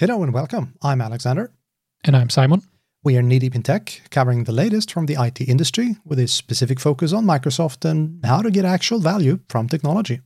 Hello 0.00 0.22
and 0.22 0.32
welcome. 0.32 0.72
I'm 0.80 1.02
Alexander. 1.02 1.52
And 2.04 2.16
I'm 2.16 2.30
Simon. 2.30 2.62
We 3.04 3.18
are 3.18 3.22
knee 3.22 3.38
deep 3.38 3.54
in 3.54 3.62
tech, 3.62 4.00
covering 4.10 4.44
the 4.44 4.50
latest 4.50 4.90
from 4.90 5.04
the 5.04 5.22
IT 5.22 5.42
industry 5.42 5.96
with 6.06 6.18
a 6.18 6.26
specific 6.26 6.80
focus 6.80 7.12
on 7.12 7.26
Microsoft 7.26 7.84
and 7.84 8.24
how 8.24 8.40
to 8.40 8.50
get 8.50 8.64
actual 8.64 8.98
value 8.98 9.40
from 9.50 9.68
technology. 9.68 10.22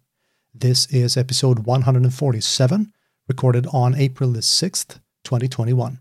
This 0.54 0.86
is 0.94 1.16
episode 1.16 1.66
147, 1.66 2.92
recorded 3.26 3.66
on 3.72 3.96
April 3.96 4.30
the 4.30 4.42
6th, 4.42 5.00
2021. 5.24 5.98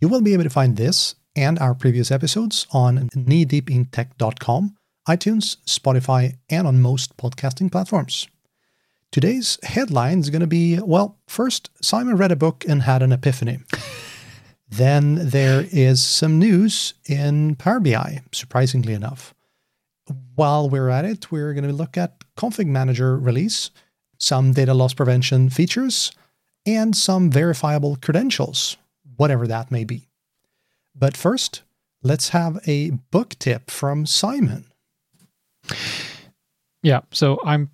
You 0.00 0.08
will 0.08 0.22
be 0.22 0.32
able 0.32 0.44
to 0.44 0.48
find 0.48 0.78
this 0.78 1.14
and 1.36 1.58
our 1.58 1.74
previous 1.74 2.10
episodes 2.10 2.66
on 2.72 3.10
kneedeepintech.com, 3.10 4.76
iTunes, 5.06 5.58
Spotify, 5.66 6.38
and 6.48 6.66
on 6.66 6.80
most 6.80 7.18
podcasting 7.18 7.70
platforms. 7.70 8.28
Today's 9.12 9.58
headline 9.64 10.20
is 10.20 10.30
going 10.30 10.40
to 10.40 10.46
be 10.46 10.78
well, 10.78 11.18
first, 11.26 11.68
Simon 11.82 12.16
read 12.16 12.30
a 12.30 12.36
book 12.36 12.64
and 12.68 12.82
had 12.82 13.02
an 13.02 13.10
epiphany. 13.10 13.58
then 14.68 15.16
there 15.30 15.66
is 15.72 16.00
some 16.00 16.38
news 16.38 16.94
in 17.06 17.56
Power 17.56 17.80
BI, 17.80 18.20
surprisingly 18.30 18.94
enough. 18.94 19.34
While 20.36 20.70
we're 20.70 20.90
at 20.90 21.04
it, 21.04 21.32
we're 21.32 21.54
going 21.54 21.66
to 21.66 21.72
look 21.72 21.98
at 21.98 22.22
Config 22.36 22.66
Manager 22.66 23.18
release, 23.18 23.72
some 24.16 24.52
data 24.52 24.74
loss 24.74 24.94
prevention 24.94 25.50
features, 25.50 26.12
and 26.64 26.96
some 26.96 27.32
verifiable 27.32 27.96
credentials, 28.00 28.76
whatever 29.16 29.48
that 29.48 29.72
may 29.72 29.82
be. 29.82 30.08
But 30.94 31.16
first, 31.16 31.62
let's 32.04 32.28
have 32.28 32.60
a 32.64 32.90
book 32.90 33.34
tip 33.40 33.72
from 33.72 34.06
Simon. 34.06 34.66
Yeah, 36.82 37.00
so 37.10 37.40
I'm 37.44 37.70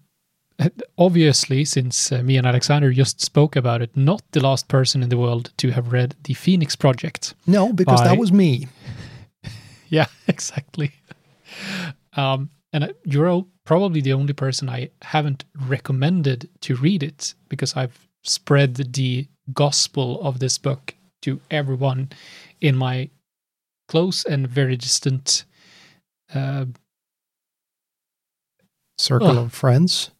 obviously, 0.99 1.65
since 1.65 2.13
uh, 2.13 2.23
me 2.23 2.37
and 2.37 2.47
Alexander 2.47 2.93
just 2.93 3.21
spoke 3.21 3.57
about 3.57 3.83
it, 3.83 3.97
not 3.97 4.23
the 4.33 4.41
last 4.41 4.69
person 4.69 5.03
in 5.03 5.09
the 5.09 5.19
world 5.19 5.53
to 5.59 5.71
have 5.71 5.93
read 5.93 6.15
the 6.25 6.35
Phoenix 6.35 6.77
Project. 6.77 7.35
No, 7.47 7.73
because 7.73 8.01
by... 8.01 8.09
that 8.09 8.19
was 8.19 8.33
me. 8.33 8.69
yeah, 9.89 10.07
exactly. 10.29 10.93
Um, 12.15 12.51
and 12.73 12.93
you're 13.05 13.45
probably 13.65 14.01
the 14.01 14.13
only 14.13 14.33
person 14.33 14.69
I 14.69 14.91
haven't 15.03 15.45
recommended 15.67 16.49
to 16.63 16.77
read 16.77 17.03
it 17.03 17.35
because 17.49 17.77
I've 17.77 18.07
spread 18.23 18.77
the 18.77 19.27
gospel 19.53 20.21
of 20.23 20.39
this 20.39 20.59
book 20.59 20.95
to 21.23 21.41
everyone 21.51 22.11
in 22.61 22.77
my 22.77 23.11
close 23.89 24.25
and 24.25 24.49
very 24.49 24.77
distant 24.77 25.45
uh, 26.35 26.67
circle 28.99 29.39
oh. 29.39 29.45
of 29.45 29.53
friends. 29.53 30.11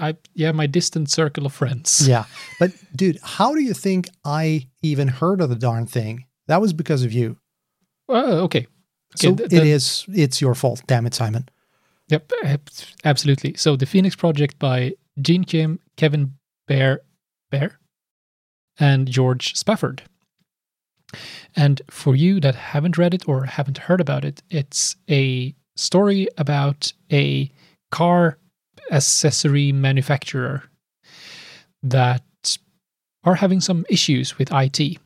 I 0.00 0.16
yeah, 0.34 0.52
my 0.52 0.66
distant 0.66 1.10
circle 1.10 1.46
of 1.46 1.52
friends. 1.52 2.06
Yeah, 2.08 2.24
but 2.58 2.72
dude, 2.94 3.18
how 3.22 3.54
do 3.54 3.60
you 3.60 3.74
think 3.74 4.08
I 4.24 4.68
even 4.82 5.08
heard 5.08 5.40
of 5.40 5.48
the 5.48 5.56
darn 5.56 5.86
thing? 5.86 6.26
That 6.48 6.60
was 6.60 6.72
because 6.72 7.04
of 7.04 7.12
you. 7.12 7.36
Oh, 8.08 8.40
okay. 8.44 8.60
okay 8.60 8.66
so 9.14 9.34
th- 9.34 9.52
it 9.52 9.66
is. 9.66 10.04
It's 10.08 10.40
your 10.40 10.54
fault. 10.54 10.82
Damn 10.86 11.06
it, 11.06 11.14
Simon. 11.14 11.48
Yep, 12.08 12.32
absolutely. 13.04 13.54
So 13.56 13.76
the 13.76 13.86
Phoenix 13.86 14.16
Project 14.16 14.58
by 14.58 14.92
Gene 15.20 15.44
Kim, 15.44 15.78
Kevin 15.96 16.34
Behr, 16.68 16.98
Behr, 17.50 17.72
and 18.78 19.08
George 19.08 19.56
Spafford. 19.56 20.02
And 21.56 21.80
for 21.90 22.16
you 22.16 22.40
that 22.40 22.54
haven't 22.54 22.98
read 22.98 23.14
it 23.14 23.28
or 23.28 23.44
haven't 23.44 23.78
heard 23.78 24.00
about 24.00 24.24
it, 24.24 24.42
it's 24.50 24.96
a 25.08 25.54
story 25.76 26.28
about 26.36 26.92
a 27.10 27.50
car 27.90 28.38
accessory 28.90 29.72
manufacturer 29.72 30.64
that 31.82 32.22
are 33.24 33.36
having 33.36 33.60
some 33.60 33.84
issues 33.88 34.38
with 34.38 34.52
IT. 34.52 34.98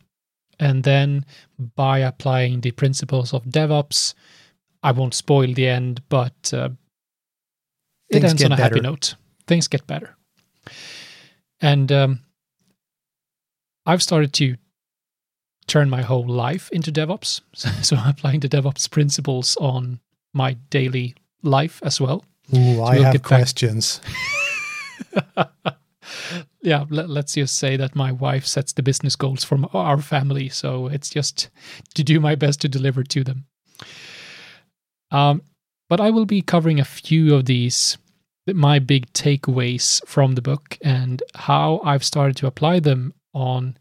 And 0.59 0.85
then 0.85 1.27
by 1.75 1.99
applying 1.99 2.61
the 2.61 2.71
principles 2.71 3.35
of 3.35 3.45
DevOps, 3.45 4.15
I 4.83 4.93
won't 4.93 5.15
spoil 5.15 5.53
the 5.53 5.69
end, 5.69 6.03
but 6.09 6.53
uh, 6.53 6.71
it 8.09 8.25
ends 8.25 8.43
on 8.43 8.53
a 8.53 8.57
better. 8.57 8.75
happy 8.77 8.81
note. 8.81 9.17
Things 9.47 9.69
get 9.69 9.87
better. 9.87 10.17
And 11.61 11.91
um, 11.93 12.21
I've 13.85 14.03
started 14.03 14.33
to 14.35 14.57
turn 15.67 15.91
my 15.91 16.03
whole 16.03 16.27
life 16.27 16.71
into 16.71 16.93
DevOps. 16.93 17.41
So 17.85 17.97
I'm 17.97 18.11
applying 18.11 18.41
the 18.41 18.49
DevOps 18.49 18.91
principles 18.91 19.57
on 19.61 20.01
my 20.33 20.55
daily 20.71 21.15
life 21.43 21.81
as 21.83 22.01
well. 22.01 22.25
Ooh, 22.55 22.83
I 22.83 22.99
have 22.99 23.23
questions. 23.23 24.01
yeah, 26.63 26.85
let, 26.91 27.11
us 27.11 27.35
just 27.35 27.59
say 27.59 27.77
that 27.77 27.97
my 27.97 28.13
wife 28.13 28.47
sets 28.47 28.73
the 28.73 28.83
business 28.83 29.17
goals 29.17 29.45
for 29.45 29.59
our 29.73 30.01
family, 30.01 30.49
so 30.49 30.87
it's 30.87 31.11
just 31.11 31.49
to 31.95 32.05
do 32.05 32.21
my 32.21 32.35
best 32.35 32.61
to 32.61 32.69
deliver 32.69 33.03
to 33.03 33.25
them. 33.25 33.47
Um, 35.11 35.43
but 35.89 36.01
I 36.01 36.11
will 36.11 36.27
be 36.27 36.43
covering 36.43 36.81
a 36.81 36.85
few 36.85 37.35
of 37.35 37.47
these, 37.47 37.99
my 38.47 38.79
big 38.79 39.13
takeaways 39.13 40.05
from 40.07 40.35
the 40.35 40.43
book, 40.43 40.79
and 40.83 41.23
how 41.35 41.81
I've 41.85 42.05
started 42.05 42.37
to 42.39 42.47
apply 42.47 42.81
them 42.81 43.15
on 43.33 43.79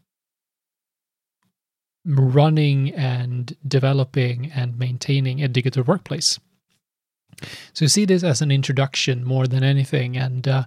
running 2.04 2.94
and 2.94 3.56
developing 3.66 4.52
and 4.52 4.78
maintaining 4.78 5.42
a 5.42 5.48
digital 5.48 5.82
workplace. 5.82 6.38
So 7.72 7.86
see 7.86 8.04
this 8.04 8.22
as 8.22 8.42
an 8.42 8.50
introduction 8.50 9.24
more 9.24 9.46
than 9.46 9.62
anything, 9.62 10.16
and 10.16 10.46
uh, 10.46 10.64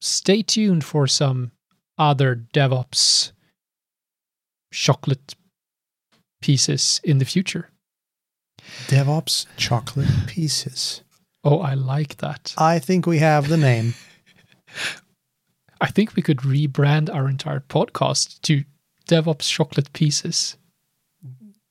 stay 0.00 0.42
tuned 0.42 0.84
for 0.84 1.06
some 1.06 1.52
other 1.96 2.36
DevOps 2.52 3.32
chocolate 4.72 5.34
pieces 6.40 7.00
in 7.02 7.18
the 7.18 7.24
future. 7.24 7.70
DevOps 8.86 9.46
chocolate 9.56 10.26
pieces. 10.26 11.02
Oh, 11.44 11.60
I 11.60 11.74
like 11.74 12.18
that. 12.18 12.54
I 12.58 12.78
think 12.78 13.06
we 13.06 13.18
have 13.18 13.48
the 13.48 13.56
name. 13.56 13.94
I 15.80 15.86
think 15.86 16.16
we 16.16 16.22
could 16.22 16.38
rebrand 16.38 17.12
our 17.12 17.28
entire 17.28 17.60
podcast 17.60 18.40
to 18.42 18.64
DevOps 19.08 19.48
chocolate 19.48 19.92
pieces 19.92 20.56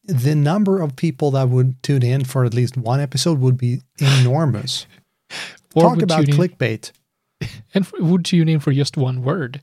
the 0.07 0.35
number 0.35 0.81
of 0.81 0.95
people 0.95 1.31
that 1.31 1.49
would 1.49 1.81
tune 1.83 2.03
in 2.03 2.23
for 2.23 2.45
at 2.45 2.53
least 2.53 2.77
one 2.77 2.99
episode 2.99 3.39
would 3.39 3.57
be 3.57 3.81
enormous. 3.99 4.87
Talk 5.77 6.01
about 6.01 6.25
clickbait. 6.25 6.91
and 7.73 7.85
would 7.99 8.25
tune 8.25 8.49
in 8.49 8.59
for 8.59 8.71
just 8.71 8.97
one 8.97 9.21
word. 9.21 9.61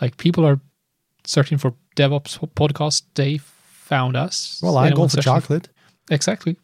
Like 0.00 0.16
people 0.16 0.44
are 0.44 0.58
searching 1.24 1.58
for 1.58 1.74
DevOps 1.96 2.38
podcast. 2.54 3.02
They 3.14 3.38
found 3.38 4.16
us. 4.16 4.58
Well, 4.62 4.76
I 4.78 4.90
go 4.90 5.06
for 5.06 5.20
chocolate. 5.20 5.68
For, 6.06 6.14
exactly. 6.14 6.56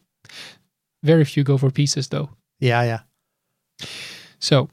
Very 1.03 1.23
few 1.23 1.43
go 1.43 1.57
for 1.57 1.71
pieces, 1.71 2.09
though. 2.09 2.29
Yeah, 2.59 2.83
yeah. 2.83 3.87
So, 4.39 4.69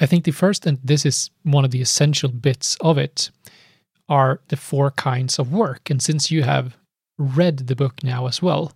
I 0.00 0.06
think 0.06 0.24
the 0.24 0.32
first, 0.32 0.66
and 0.66 0.78
this 0.82 1.04
is 1.04 1.30
one 1.42 1.64
of 1.64 1.70
the 1.70 1.80
essential 1.80 2.30
bits 2.30 2.76
of 2.80 2.98
it, 2.98 3.30
are 4.08 4.40
the 4.48 4.56
four 4.56 4.90
kinds 4.92 5.38
of 5.38 5.52
work. 5.52 5.90
And 5.90 6.02
since 6.02 6.30
you 6.30 6.42
have 6.42 6.76
read 7.22 7.58
the 7.58 7.76
book 7.76 8.02
now 8.02 8.26
as 8.26 8.42
well, 8.42 8.72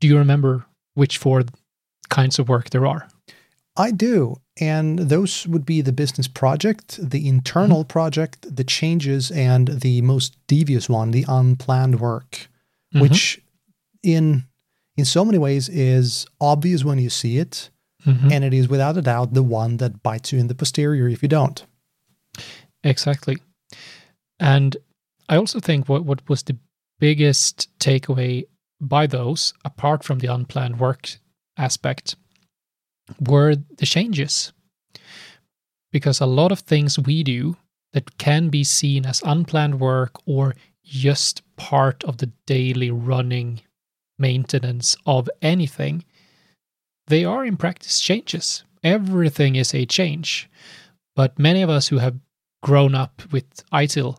do 0.00 0.08
you 0.08 0.18
remember 0.18 0.66
which 0.94 1.18
four 1.18 1.44
kinds 2.08 2.38
of 2.38 2.48
work 2.48 2.70
there 2.70 2.86
are? 2.86 3.08
I 3.76 3.90
do. 3.90 4.36
And 4.58 4.98
those 4.98 5.46
would 5.46 5.66
be 5.66 5.82
the 5.82 5.92
business 5.92 6.28
project, 6.28 6.98
the 7.02 7.28
internal 7.28 7.80
mm-hmm. 7.80 7.88
project, 7.88 8.56
the 8.56 8.64
changes, 8.64 9.30
and 9.30 9.68
the 9.68 10.00
most 10.00 10.36
devious 10.46 10.88
one, 10.88 11.10
the 11.10 11.26
unplanned 11.28 12.00
work, 12.00 12.48
mm-hmm. 12.94 13.00
which 13.00 13.42
in 14.02 14.44
in 14.96 15.04
so 15.04 15.24
many 15.24 15.36
ways 15.36 15.68
is 15.68 16.26
obvious 16.40 16.84
when 16.84 16.98
you 16.98 17.10
see 17.10 17.38
it. 17.38 17.70
Mm-hmm. 18.06 18.32
And 18.32 18.44
it 18.44 18.54
is 18.54 18.68
without 18.68 18.96
a 18.96 19.02
doubt 19.02 19.34
the 19.34 19.42
one 19.42 19.78
that 19.78 20.02
bites 20.02 20.32
you 20.32 20.38
in 20.38 20.46
the 20.46 20.54
posterior 20.54 21.08
if 21.08 21.22
you 21.22 21.28
don't. 21.28 21.66
Exactly. 22.84 23.38
And 24.38 24.76
I 25.28 25.36
also 25.36 25.58
think 25.60 25.88
what, 25.88 26.04
what 26.04 26.26
was 26.28 26.44
the 26.44 26.56
biggest 26.98 27.68
takeaway 27.78 28.46
by 28.80 29.06
those, 29.06 29.54
apart 29.64 30.04
from 30.04 30.18
the 30.18 30.32
unplanned 30.32 30.78
work 30.78 31.08
aspect, 31.56 32.16
were 33.20 33.54
the 33.54 33.86
changes. 33.86 34.52
Because 35.92 36.20
a 36.20 36.26
lot 36.26 36.52
of 36.52 36.60
things 36.60 36.98
we 36.98 37.22
do 37.22 37.56
that 37.92 38.18
can 38.18 38.48
be 38.48 38.64
seen 38.64 39.06
as 39.06 39.22
unplanned 39.24 39.80
work 39.80 40.12
or 40.26 40.54
just 40.84 41.42
part 41.56 42.04
of 42.04 42.18
the 42.18 42.30
daily 42.46 42.90
running 42.90 43.60
maintenance 44.18 44.96
of 45.06 45.28
anything, 45.42 46.04
they 47.06 47.24
are 47.24 47.44
in 47.44 47.56
practice 47.56 48.00
changes. 48.00 48.64
Everything 48.82 49.56
is 49.56 49.74
a 49.74 49.86
change. 49.86 50.48
But 51.14 51.38
many 51.38 51.62
of 51.62 51.70
us 51.70 51.88
who 51.88 51.98
have 51.98 52.18
grown 52.62 52.94
up 52.94 53.22
with 53.32 53.46
ITIL 53.72 54.18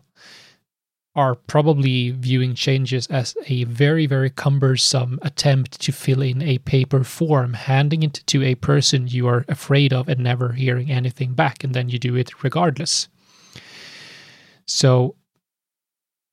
are 1.18 1.34
probably 1.34 2.12
viewing 2.12 2.54
changes 2.54 3.08
as 3.08 3.36
a 3.48 3.64
very, 3.64 4.06
very 4.06 4.30
cumbersome 4.30 5.18
attempt 5.24 5.82
to 5.82 5.92
fill 5.92 6.22
in 6.22 6.44
a 6.44 6.60
paper 6.60 7.04
form, 7.04 7.54
handing 7.54 8.04
it 8.04 8.22
to 8.28 8.44
a 8.44 8.54
person 8.54 9.08
you 9.08 9.28
are 9.28 9.44
afraid 9.48 9.92
of 9.92 10.08
and 10.08 10.20
never 10.20 10.54
hearing 10.54 10.92
anything 10.92 11.34
back, 11.34 11.64
and 11.64 11.74
then 11.74 11.90
you 11.90 11.98
do 11.98 12.16
it 12.16 12.44
regardless. 12.44 13.08
So, 14.68 15.16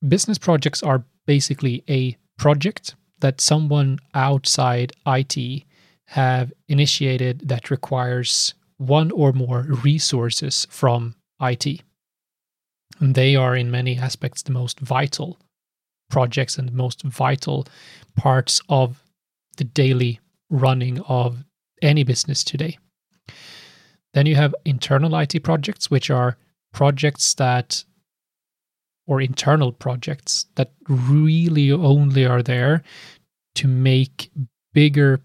business 0.07 0.37
projects 0.37 0.83
are 0.83 1.07
basically 1.25 1.83
a 1.89 2.19
project 2.37 2.95
that 3.21 3.41
someone 3.41 3.99
outside 4.13 4.93
IT 5.07 5.65
have 6.09 6.53
initiated 6.69 7.49
that 7.49 7.71
requires 7.71 8.53
one 8.77 9.11
or 9.13 9.33
more 9.33 9.63
resources 9.83 10.67
from 10.69 11.15
IT. 11.41 11.81
And 13.01 13.15
they 13.15 13.37
are, 13.37 13.57
in 13.57 13.71
many 13.71 13.99
aspects, 13.99 14.43
the 14.43 14.53
most 14.53 14.81
vital 14.81 15.39
projects 16.11 16.59
and 16.59 16.69
the 16.69 16.73
most 16.73 17.03
vital 17.03 17.67
parts 18.17 18.61
of 18.69 19.03
the 19.57 19.65
daily 19.65 20.21
running 20.51 21.01
of 21.03 21.45
any 21.83 22.05
business 22.05 22.45
today. 22.45 22.79
Then 24.13 24.27
you 24.27 24.37
have 24.37 24.55
internal 24.65 25.17
IT 25.17 25.43
projects, 25.43 25.91
which 25.91 26.11
are 26.11 26.37
projects 26.73 27.35
that, 27.35 27.85
or 29.07 29.21
internal 29.21 29.73
projects 29.73 30.47
that 30.55 30.73
really 30.89 31.73
only 31.73 32.25
are 32.25 32.43
there 32.43 32.83
to 33.57 33.69
make 33.69 34.31
bigger 34.73 35.21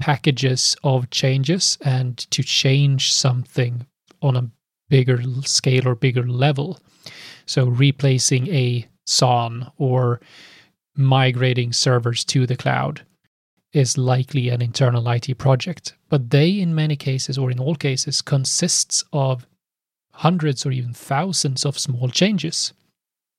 packages 0.00 0.76
of 0.84 1.10
changes 1.10 1.78
and 1.82 2.18
to 2.30 2.42
change 2.42 3.12
something 3.12 3.86
on 4.22 4.36
a 4.36 4.50
bigger 4.88 5.22
scale 5.42 5.88
or 5.88 5.94
bigger 5.94 6.26
level. 6.26 6.78
So 7.46 7.66
replacing 7.66 8.48
a 8.48 8.86
SAN 9.04 9.70
or 9.78 10.20
migrating 10.96 11.72
servers 11.72 12.24
to 12.24 12.46
the 12.46 12.56
cloud 12.56 13.04
is 13.72 13.98
likely 13.98 14.48
an 14.48 14.62
internal 14.62 15.08
IT 15.10 15.36
project, 15.38 15.94
but 16.08 16.30
they 16.30 16.58
in 16.60 16.74
many 16.74 16.96
cases 16.96 17.36
or 17.36 17.50
in 17.50 17.60
all 17.60 17.74
cases 17.74 18.22
consists 18.22 19.04
of 19.12 19.46
hundreds 20.12 20.64
or 20.64 20.72
even 20.72 20.94
thousands 20.94 21.64
of 21.64 21.78
small 21.78 22.08
changes 22.08 22.72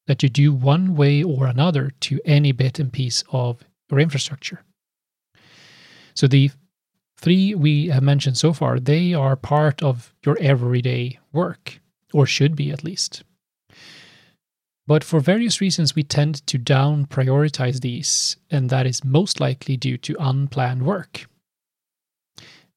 that 0.05 0.21
you 0.21 0.29
do 0.29 0.53
one 0.53 0.95
way 0.95 1.23
or 1.23 1.47
another 1.47 1.91
to 1.99 2.19
any 2.23 2.51
bit 2.51 2.79
and 2.79 2.93
piece 2.93 3.23
of 3.31 3.63
your 3.89 3.99
infrastructure. 3.99 4.63
So 6.13 6.27
the 6.27 6.51
three 7.17 7.55
we 7.55 7.87
have 7.87 8.03
mentioned 8.03 8.37
so 8.37 8.53
far, 8.53 8.79
they 8.79 9.13
are 9.13 9.35
part 9.35 9.81
of 9.81 10.13
your 10.23 10.37
everyday 10.39 11.19
work, 11.37 11.79
or 12.13 12.25
should 12.25 12.55
be 12.55 12.71
at 12.71 12.83
least. 12.83 13.23
But 14.87 15.03
for 15.03 15.19
various 15.19 15.61
reasons, 15.61 15.95
we 15.95 16.03
tend 16.03 16.45
to 16.47 16.57
down 16.57 17.05
prioritize 17.05 17.81
these, 17.81 18.37
and 18.49 18.69
that 18.69 18.87
is 18.87 19.03
most 19.03 19.39
likely 19.39 19.77
due 19.77 19.97
to 19.97 20.15
unplanned 20.19 20.83
work. 20.83 21.27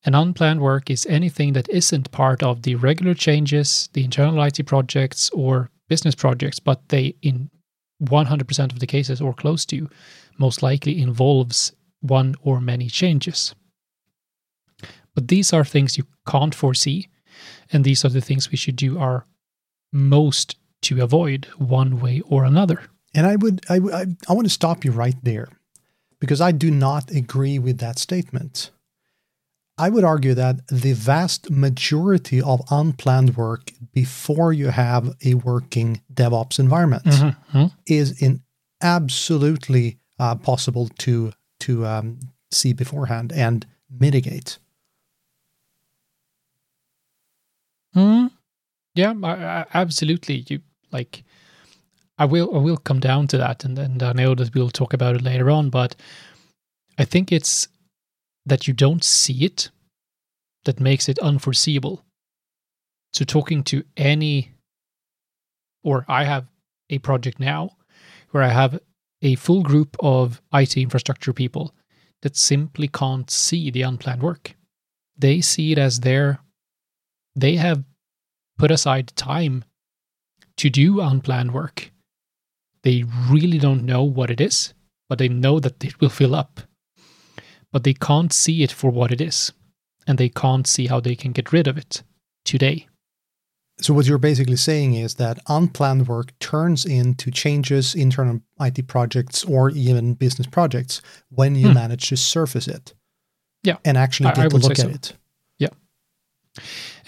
And 0.05 0.17
unplanned 0.17 0.61
work 0.61 0.91
is 0.91 1.07
anything 1.07 1.53
that 1.53 1.69
isn't 1.69 2.11
part 2.11 2.43
of 2.43 2.63
the 2.63 2.75
regular 2.75 3.15
changes, 3.15 3.89
the 3.93 4.05
internal 4.05 4.43
IT 4.43 4.67
projects, 4.67 5.31
or 5.31 5.71
business 5.89 6.15
projects, 6.15 6.59
but 6.59 6.89
they, 6.89 7.15
in 7.23 7.51
100% 8.03 8.73
of 8.73 8.79
the 8.79 8.87
cases 8.87 9.21
or 9.21 9.35
close 9.35 9.67
to, 9.67 9.89
most 10.39 10.63
likely 10.63 11.01
involves 11.01 11.73
one 12.01 12.35
or 12.43 12.61
many 12.61 12.89
changes. 12.89 13.55
But 15.15 15.29
these 15.29 15.53
are 15.53 15.65
things 15.65 15.99
you 15.99 16.05
can't 16.27 16.55
foresee, 16.55 17.09
and 17.73 17.85
these 17.85 18.05
are 18.05 18.09
the 18.09 18.21
things 18.21 18.51
we 18.51 18.57
should 18.57 18.77
do 18.77 18.99
our 18.99 19.27
most 19.93 20.57
to 20.83 21.03
avoid 21.03 21.47
one 21.59 22.01
way 22.01 22.21
or 22.27 22.45
another. 22.45 22.83
And 23.15 23.27
I 23.27 23.37
would, 23.37 23.61
I, 23.69 23.77
I, 23.77 24.07
I 24.29 24.33
want 24.33 24.47
to 24.47 24.53
stop 24.53 24.85
you 24.85 24.93
right 24.93 25.17
there 25.23 25.49
because 26.21 26.41
I 26.41 26.53
do 26.53 26.71
not 26.71 27.11
agree 27.11 27.59
with 27.59 27.79
that 27.79 27.99
statement. 27.99 28.71
I 29.79 29.89
would 29.89 30.05
argue 30.05 30.35
that 30.35 30.67
the 30.69 30.93
vast 30.93 31.51
majority 31.51 32.41
of 32.41 32.61
unplanned 32.71 33.37
work 33.37 33.73
before 33.95 34.53
you 34.53 34.69
have 34.69 35.17
a 35.25 35.35
working 35.35 36.03
DevOps 36.13 36.59
environment 36.59 37.05
mm-hmm. 37.05 37.67
is 37.87 38.21
in 38.21 38.43
absolutely 38.83 39.99
uh, 40.19 40.35
possible 40.35 40.89
to 40.99 41.33
to 41.61 41.87
um, 41.87 42.19
see 42.51 42.73
beforehand 42.73 43.33
and 43.33 43.67
mitigate. 43.91 44.59
Hmm. 47.95 48.27
Yeah, 48.95 49.15
I, 49.23 49.31
I, 49.31 49.67
absolutely. 49.75 50.45
You 50.49 50.61
like, 50.91 51.25
I 52.19 52.25
will 52.25 52.55
I 52.55 52.59
will 52.59 52.77
come 52.77 53.01
down 53.01 53.27
to 53.29 53.39
that, 53.39 53.65
and 53.65 53.79
and 53.79 54.03
I 54.03 54.13
know 54.13 54.35
that 54.35 54.55
we'll 54.55 54.71
talk 54.71 54.93
about 54.93 55.17
it 55.17 55.23
later 55.23 55.51
on. 55.51 55.71
But 55.71 55.97
I 56.99 57.05
think 57.05 57.33
it's 57.33 57.69
that 58.47 58.67
you 58.67 58.75
don't 58.75 59.05
see 59.05 59.45
it 59.45 59.71
that 60.65 60.81
makes 60.81 61.09
it 61.09 61.19
unforeseeable. 61.21 62.05
So 63.13 63.25
talking 63.25 63.63
to 63.65 63.85
any, 63.97 64.53
or 65.83 66.05
I 66.09 66.25
have 66.25 66.47
a 66.91 66.99
project 66.99 67.41
now 67.41 67.77
where 68.31 68.43
I 68.43 68.49
have 68.51 68.79
a 69.23 69.35
full 69.37 69.63
group 69.63 69.97
of 70.01 70.41
IT 70.53 70.77
infrastructure 70.77 71.33
people 71.33 71.75
that 72.23 72.37
simply 72.37 72.89
can't 72.89 73.31
see 73.31 73.71
the 73.71 73.83
unplanned 73.83 74.23
work. 74.23 74.55
They 75.17 75.41
see 75.41 75.73
it 75.73 75.79
as 75.79 76.01
their, 76.01 76.41
they 77.35 77.57
have 77.57 77.85
put 78.59 78.71
aside 78.71 79.13
time 79.17 79.65
to 80.57 80.71
do 80.71 81.01
unplanned 81.01 81.53
work. 81.53 81.91
They 82.83 83.05
really 83.29 83.59
don't 83.59 83.85
know 83.85 84.03
what 84.03 84.31
it 84.31 84.41
is, 84.41 84.75
but 85.09 85.19
they 85.19 85.29
know 85.29 85.61
that 85.61 85.83
it 85.85 86.01
will 86.01 86.09
fill 86.09 86.35
up. 86.35 86.61
But 87.73 87.85
they 87.85 87.95
can't 87.95 88.33
see 88.33 88.63
it 88.63 88.73
for 88.73 88.91
what 88.91 89.13
it 89.13 89.21
is, 89.21 89.53
and 90.07 90.19
they 90.19 90.29
can't 90.29 90.67
see 90.67 90.87
how 90.87 91.01
they 91.01 91.15
can 91.15 91.33
get 91.33 91.53
rid 91.53 91.67
of 91.69 91.79
it 91.79 92.03
today. 92.45 92.89
So 93.81 93.95
what 93.95 94.07
you're 94.07 94.19
basically 94.19 94.57
saying 94.57 94.95
is 94.95 95.15
that 95.15 95.39
unplanned 95.49 96.07
work 96.07 96.39
turns 96.39 96.85
into 96.85 97.31
changes, 97.31 97.95
internal 97.95 98.43
IT 98.61 98.87
projects, 98.87 99.45
or 99.45 99.71
even 99.71 100.15
business 100.15 100.47
projects 100.47 101.01
when 101.31 101.55
you 101.55 101.69
hmm. 101.69 101.75
manage 101.75 102.09
to 102.11 102.17
surface 102.17 102.69
it. 102.69 102.93
Yeah, 103.63 103.77
and 103.85 103.97
actually 103.97 104.31
get 104.31 104.39
I, 104.39 104.45
I 104.45 104.49
to 104.49 104.57
look 104.57 104.71
at 104.73 104.77
so. 104.79 104.89
it. 104.89 105.13
Yeah, 105.59 105.69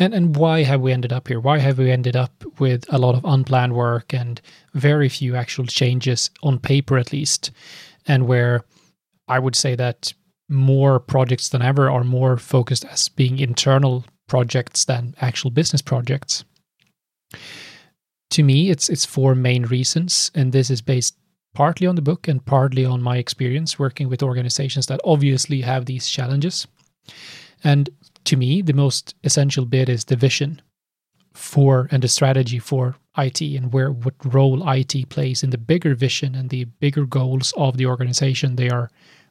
and 0.02 0.14
and 0.14 0.36
why 0.36 0.62
have 0.62 0.80
we 0.80 0.92
ended 0.92 1.12
up 1.12 1.28
here? 1.28 1.40
Why 1.40 1.58
have 1.58 1.78
we 1.78 1.90
ended 1.90 2.16
up 2.16 2.44
with 2.58 2.84
a 2.92 2.98
lot 2.98 3.14
of 3.14 3.24
unplanned 3.24 3.74
work 3.74 4.12
and 4.12 4.40
very 4.74 5.08
few 5.08 5.36
actual 5.36 5.66
changes 5.66 6.30
on 6.42 6.58
paper, 6.58 6.98
at 6.98 7.12
least, 7.12 7.50
and 8.06 8.26
where 8.26 8.64
I 9.28 9.38
would 9.38 9.56
say 9.56 9.74
that 9.76 10.12
more 10.48 11.00
projects 11.00 11.48
than 11.48 11.62
ever 11.62 11.90
are 11.90 12.04
more 12.04 12.36
focused 12.36 12.84
as 12.84 13.08
being 13.08 13.38
internal 13.38 14.04
projects 14.28 14.84
than 14.84 15.14
actual 15.20 15.50
business 15.50 15.82
projects 15.82 16.44
to 18.30 18.42
me 18.42 18.70
it's 18.70 18.88
it's 18.88 19.04
four 19.04 19.34
main 19.34 19.64
reasons 19.64 20.30
and 20.34 20.52
this 20.52 20.70
is 20.70 20.80
based 20.80 21.14
partly 21.54 21.86
on 21.86 21.96
the 21.96 22.02
book 22.02 22.28
and 22.28 22.44
partly 22.44 22.84
on 22.84 23.02
my 23.02 23.18
experience 23.18 23.78
working 23.78 24.08
with 24.08 24.22
organizations 24.22 24.86
that 24.86 25.00
obviously 25.04 25.60
have 25.60 25.86
these 25.86 26.08
challenges 26.08 26.66
and 27.62 27.90
to 28.24 28.36
me 28.36 28.62
the 28.62 28.72
most 28.72 29.14
essential 29.24 29.64
bit 29.64 29.88
is 29.88 30.04
the 30.04 30.16
vision 30.16 30.62
for 31.34 31.88
and 31.90 32.02
the 32.02 32.08
strategy 32.08 32.58
for 32.58 32.96
IT 33.16 33.40
and 33.40 33.72
where 33.72 33.90
what 33.90 34.14
role 34.24 34.68
IT 34.68 35.08
plays 35.08 35.42
in 35.42 35.50
the 35.50 35.58
bigger 35.58 35.94
vision 35.94 36.34
and 36.34 36.50
the 36.50 36.64
bigger 36.64 37.06
goals 37.06 37.52
of 37.56 37.76
the 37.76 37.86
organization 37.86 38.56
they 38.56 38.70
are 38.70 38.90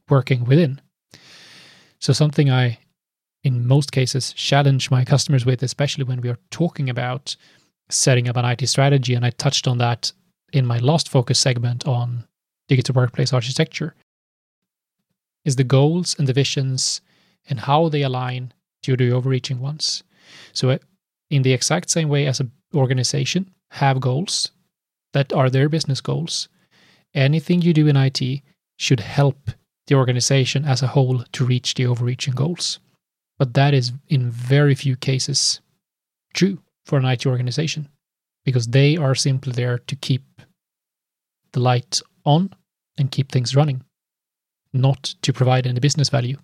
working 0.10 0.46
within. 0.46 0.82
So 2.00 2.14
something 2.14 2.50
I 2.50 2.80
in 3.44 3.68
most 3.68 3.92
cases 3.92 4.34
challenge 4.34 4.92
my 4.92 5.04
customers 5.04 5.46
with 5.46 5.64
especially 5.64 6.04
when 6.04 6.22
we 6.22 6.30
are 6.30 6.38
talking 6.52 6.90
about 6.90 7.36
setting 7.90 8.28
up 8.28 8.38
an 8.38 8.46
IT 8.46 8.68
strategy. 8.68 9.14
And 9.14 9.26
I 9.26 9.32
touched 9.32 9.68
on 9.68 9.78
that 9.80 10.12
in 10.54 10.66
my 10.66 10.78
last 10.78 11.10
focus 11.10 11.40
segment 11.40 11.88
on 11.88 12.26
digital 12.68 12.96
workplace 12.96 13.34
architecture 13.34 13.96
is 15.44 15.56
the 15.56 15.64
goals 15.64 16.16
and 16.18 16.28
the 16.28 16.34
visions 16.34 17.02
and 17.50 17.62
how 17.62 17.90
they 17.90 18.04
align 18.04 18.54
to 18.84 18.98
the 18.98 19.12
overreaching 19.12 19.60
ones. 19.60 20.04
So 20.54 20.70
uh, 20.70 20.78
in 21.30 21.42
the 21.44 21.54
exact 21.54 21.90
same 21.90 22.10
way 22.10 22.28
as 22.28 22.40
an 22.40 22.52
organization 22.74 23.52
have 23.72 24.02
goals 24.02 24.52
that 25.14 25.34
are 25.34 25.50
their 25.50 25.70
business 25.70 26.02
goals, 26.02 26.50
anything 27.14 27.62
you 27.62 27.74
do 27.74 27.88
in 27.88 27.98
IT 27.98 28.42
should 28.78 29.00
help 29.00 29.52
the 29.88 29.96
organization 29.96 30.66
as 30.66 30.82
a 30.82 30.88
whole 30.88 31.24
to 31.34 31.46
reach 31.46 31.74
the 31.74 31.86
overreaching 31.86 32.34
goals. 32.34 32.80
But 33.38 33.54
that 33.56 33.74
is 33.74 33.92
in 34.08 34.30
very 34.30 34.76
few 34.76 34.96
cases 34.96 35.62
true 36.34 36.60
for 36.86 36.98
an 36.98 37.06
IT 37.06 37.26
organization 37.26 37.90
because 38.46 38.68
they 38.68 38.98
are 38.98 39.16
simply 39.16 39.54
there 39.54 39.80
to 39.80 39.96
keep 39.96 40.24
the 41.54 41.60
light 41.60 42.02
on 42.26 42.54
and 42.98 43.12
keep 43.12 43.32
things 43.32 43.56
running, 43.56 43.84
not 44.74 45.16
to 45.22 45.34
provide 45.34 45.68
any 45.68 45.80
business 45.80 46.10
value. 46.10 46.38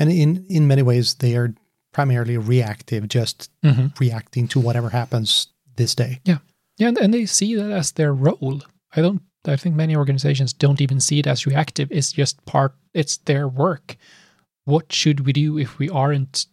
And 0.00 0.10
in, 0.10 0.46
in 0.48 0.66
many 0.66 0.82
ways, 0.82 1.14
they 1.14 1.36
are 1.36 1.54
primarily 1.92 2.38
reactive, 2.38 3.06
just 3.06 3.50
mm-hmm. 3.62 3.88
reacting 4.00 4.48
to 4.48 4.58
whatever 4.58 4.88
happens 4.88 5.48
this 5.76 5.94
day. 5.94 6.20
Yeah. 6.24 6.38
Yeah. 6.78 6.88
And, 6.88 6.98
and 6.98 7.14
they 7.14 7.26
see 7.26 7.54
that 7.54 7.70
as 7.70 7.92
their 7.92 8.12
role. 8.14 8.62
I 8.96 9.02
don't, 9.02 9.20
I 9.46 9.56
think 9.56 9.76
many 9.76 9.94
organizations 9.94 10.52
don't 10.54 10.80
even 10.80 11.00
see 11.00 11.18
it 11.18 11.26
as 11.26 11.46
reactive. 11.46 11.92
It's 11.92 12.12
just 12.12 12.44
part, 12.46 12.74
it's 12.94 13.18
their 13.18 13.46
work. 13.46 13.96
What 14.64 14.92
should 14.92 15.26
we 15.26 15.32
do 15.32 15.58
if 15.58 15.78
we 15.78 15.88
aren't 15.90 16.46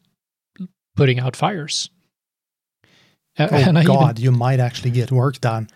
putting 0.96 1.20
out 1.20 1.36
fires? 1.36 1.89
A- 3.39 3.54
Oh 3.54 3.56
and 3.56 3.77
I 3.77 3.84
even- 3.84 3.94
God, 3.94 4.20
you 4.20 4.32
might 4.32 4.60
actually 4.60 4.92
get 4.92 5.12
work 5.12 5.39
done. 5.39 5.70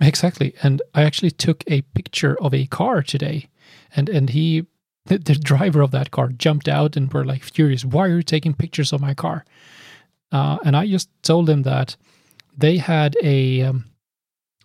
Exactly. 0.00 0.54
And 0.62 0.82
I 0.92 1.04
actually 1.04 1.30
took 1.30 1.64
a 1.66 1.82
picture 1.94 2.36
of 2.42 2.52
a 2.52 2.66
car 2.66 3.02
today. 3.02 3.48
And 3.96 4.08
and 4.08 4.30
he 4.30 4.66
the, 5.06 5.18
the 5.18 5.34
driver 5.34 5.82
of 5.82 5.90
that 5.90 6.10
car 6.10 6.28
jumped 6.28 6.68
out 6.68 6.96
and 6.96 7.12
were 7.12 7.24
like 7.24 7.42
furious, 7.42 7.84
why 7.84 8.06
are 8.06 8.16
you 8.16 8.22
taking 8.22 8.54
pictures 8.54 8.92
of 8.92 9.00
my 9.00 9.14
car? 9.14 9.44
Uh, 10.32 10.58
and 10.64 10.76
I 10.76 10.86
just 10.86 11.08
told 11.22 11.46
them 11.46 11.62
that 11.62 11.96
they 12.56 12.78
had 12.78 13.16
a 13.22 13.62
um, 13.62 13.84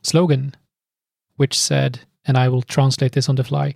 slogan 0.02 0.56
which 1.36 1.58
said, 1.58 2.02
and 2.26 2.38
I 2.38 2.50
will 2.50 2.62
translate 2.62 3.14
this 3.14 3.30
on 3.30 3.36
the 3.36 3.44
fly, 3.44 3.76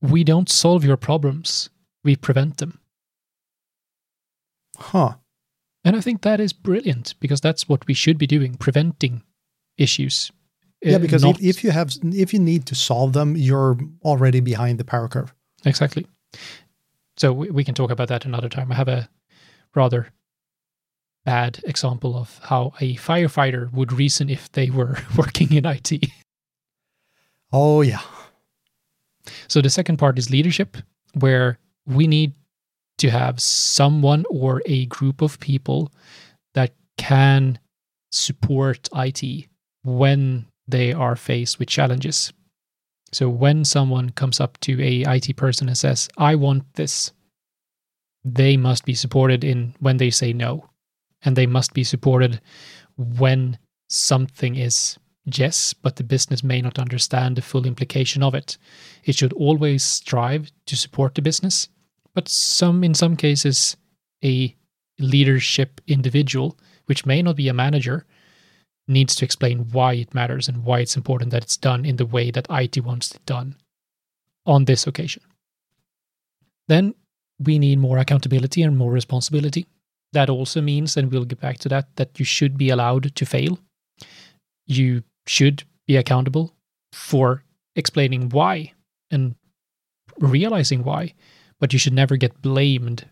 we 0.00 0.22
don't 0.22 0.48
solve 0.48 0.84
your 0.84 0.96
problems, 0.96 1.68
we 2.04 2.14
prevent 2.14 2.58
them. 2.58 2.78
Huh. 4.78 5.14
And 5.84 5.96
I 5.96 6.00
think 6.00 6.22
that 6.22 6.40
is 6.40 6.52
brilliant 6.52 7.14
because 7.20 7.40
that's 7.40 7.68
what 7.68 7.86
we 7.86 7.94
should 7.94 8.18
be 8.18 8.26
doing, 8.26 8.54
preventing 8.54 9.22
issues. 9.78 10.30
Yeah, 10.82 10.96
Uh, 10.96 10.98
because 11.00 11.22
not- 11.24 11.40
if, 11.40 11.56
if 11.56 11.64
you 11.64 11.70
have 11.70 11.92
if 12.02 12.32
you 12.32 12.40
need 12.40 12.66
to 12.66 12.74
solve 12.74 13.12
them, 13.12 13.36
you're 13.36 13.78
already 14.04 14.40
behind 14.40 14.78
the 14.78 14.84
power 14.84 15.08
curve. 15.08 15.34
Exactly. 15.66 16.06
So 17.16 17.32
we, 17.32 17.50
we 17.50 17.64
can 17.64 17.74
talk 17.74 17.90
about 17.90 18.08
that 18.08 18.24
another 18.24 18.48
time. 18.48 18.72
I 18.72 18.76
have 18.76 18.88
a 18.88 19.08
rather 19.74 20.12
bad 21.24 21.60
example 21.64 22.16
of 22.16 22.40
how 22.44 22.72
a 22.80 22.94
firefighter 22.96 23.70
would 23.72 23.92
reason 23.92 24.30
if 24.30 24.50
they 24.52 24.70
were 24.70 24.96
working 25.18 25.52
in 25.52 25.66
IT. 25.66 26.06
Oh 27.52 27.82
yeah. 27.82 28.00
So 29.48 29.60
the 29.60 29.70
second 29.70 29.96
part 29.96 30.18
is 30.18 30.30
leadership, 30.30 30.76
where 31.14 31.58
we 31.84 32.06
need 32.06 32.32
to 32.98 33.10
have 33.10 33.40
someone 33.40 34.24
or 34.30 34.62
a 34.66 34.86
group 34.86 35.20
of 35.20 35.40
people 35.40 35.92
that 36.54 36.74
can 36.96 37.58
support 38.10 38.88
IT 38.94 39.48
when 39.82 40.46
they 40.68 40.92
are 40.92 41.16
faced 41.16 41.58
with 41.58 41.68
challenges. 41.68 42.32
So 43.12 43.28
when 43.28 43.64
someone 43.64 44.10
comes 44.10 44.40
up 44.40 44.58
to 44.60 44.82
a 44.82 45.04
IT 45.16 45.36
person 45.36 45.68
and 45.68 45.78
says, 45.78 46.08
"I 46.16 46.34
want 46.34 46.74
this," 46.74 47.12
they 48.24 48.56
must 48.56 48.84
be 48.84 48.94
supported 48.94 49.44
in 49.44 49.74
when 49.78 49.98
they 49.98 50.10
say 50.10 50.32
no, 50.32 50.70
and 51.22 51.36
they 51.36 51.46
must 51.46 51.72
be 51.72 51.84
supported 51.84 52.40
when 52.96 53.58
something 53.88 54.56
is 54.56 54.98
yes, 55.24 55.72
but 55.72 55.96
the 55.96 56.04
business 56.04 56.42
may 56.42 56.60
not 56.60 56.78
understand 56.78 57.36
the 57.36 57.42
full 57.42 57.66
implication 57.66 58.22
of 58.22 58.34
it. 58.34 58.58
It 59.04 59.16
should 59.16 59.32
always 59.32 59.82
strive 59.82 60.50
to 60.66 60.76
support 60.76 61.14
the 61.14 61.22
business, 61.22 61.68
but 62.14 62.28
some 62.28 62.84
in 62.84 62.94
some 62.94 63.16
cases 63.16 63.76
a 64.24 64.54
leadership 64.98 65.80
individual, 65.86 66.58
which 66.86 67.06
may 67.06 67.22
not 67.22 67.36
be 67.36 67.48
a 67.48 67.54
manager, 67.54 68.06
needs 68.88 69.14
to 69.16 69.24
explain 69.24 69.70
why 69.72 69.94
it 69.94 70.14
matters 70.14 70.48
and 70.48 70.64
why 70.64 70.80
it's 70.80 70.96
important 70.96 71.30
that 71.30 71.42
it's 71.42 71.56
done 71.56 71.84
in 71.84 71.96
the 71.96 72.06
way 72.06 72.30
that 72.30 72.46
IT 72.50 72.84
wants 72.84 73.14
it 73.14 73.24
done 73.26 73.56
on 74.44 74.64
this 74.64 74.86
occasion. 74.86 75.22
Then 76.68 76.94
we 77.38 77.58
need 77.58 77.78
more 77.78 77.98
accountability 77.98 78.62
and 78.62 78.76
more 78.76 78.92
responsibility. 78.92 79.66
That 80.12 80.30
also 80.30 80.60
means, 80.60 80.96
and 80.96 81.10
we'll 81.10 81.24
get 81.24 81.40
back 81.40 81.58
to 81.58 81.68
that, 81.68 81.88
that 81.96 82.18
you 82.18 82.24
should 82.24 82.56
be 82.56 82.70
allowed 82.70 83.14
to 83.14 83.26
fail. 83.26 83.58
You 84.66 85.02
should 85.26 85.64
be 85.86 85.96
accountable 85.96 86.54
for 86.92 87.42
explaining 87.74 88.30
why 88.30 88.72
and 89.10 89.34
realizing 90.18 90.84
why, 90.84 91.14
but 91.60 91.72
you 91.72 91.78
should 91.78 91.92
never 91.92 92.16
get 92.16 92.40
blamed 92.40 93.06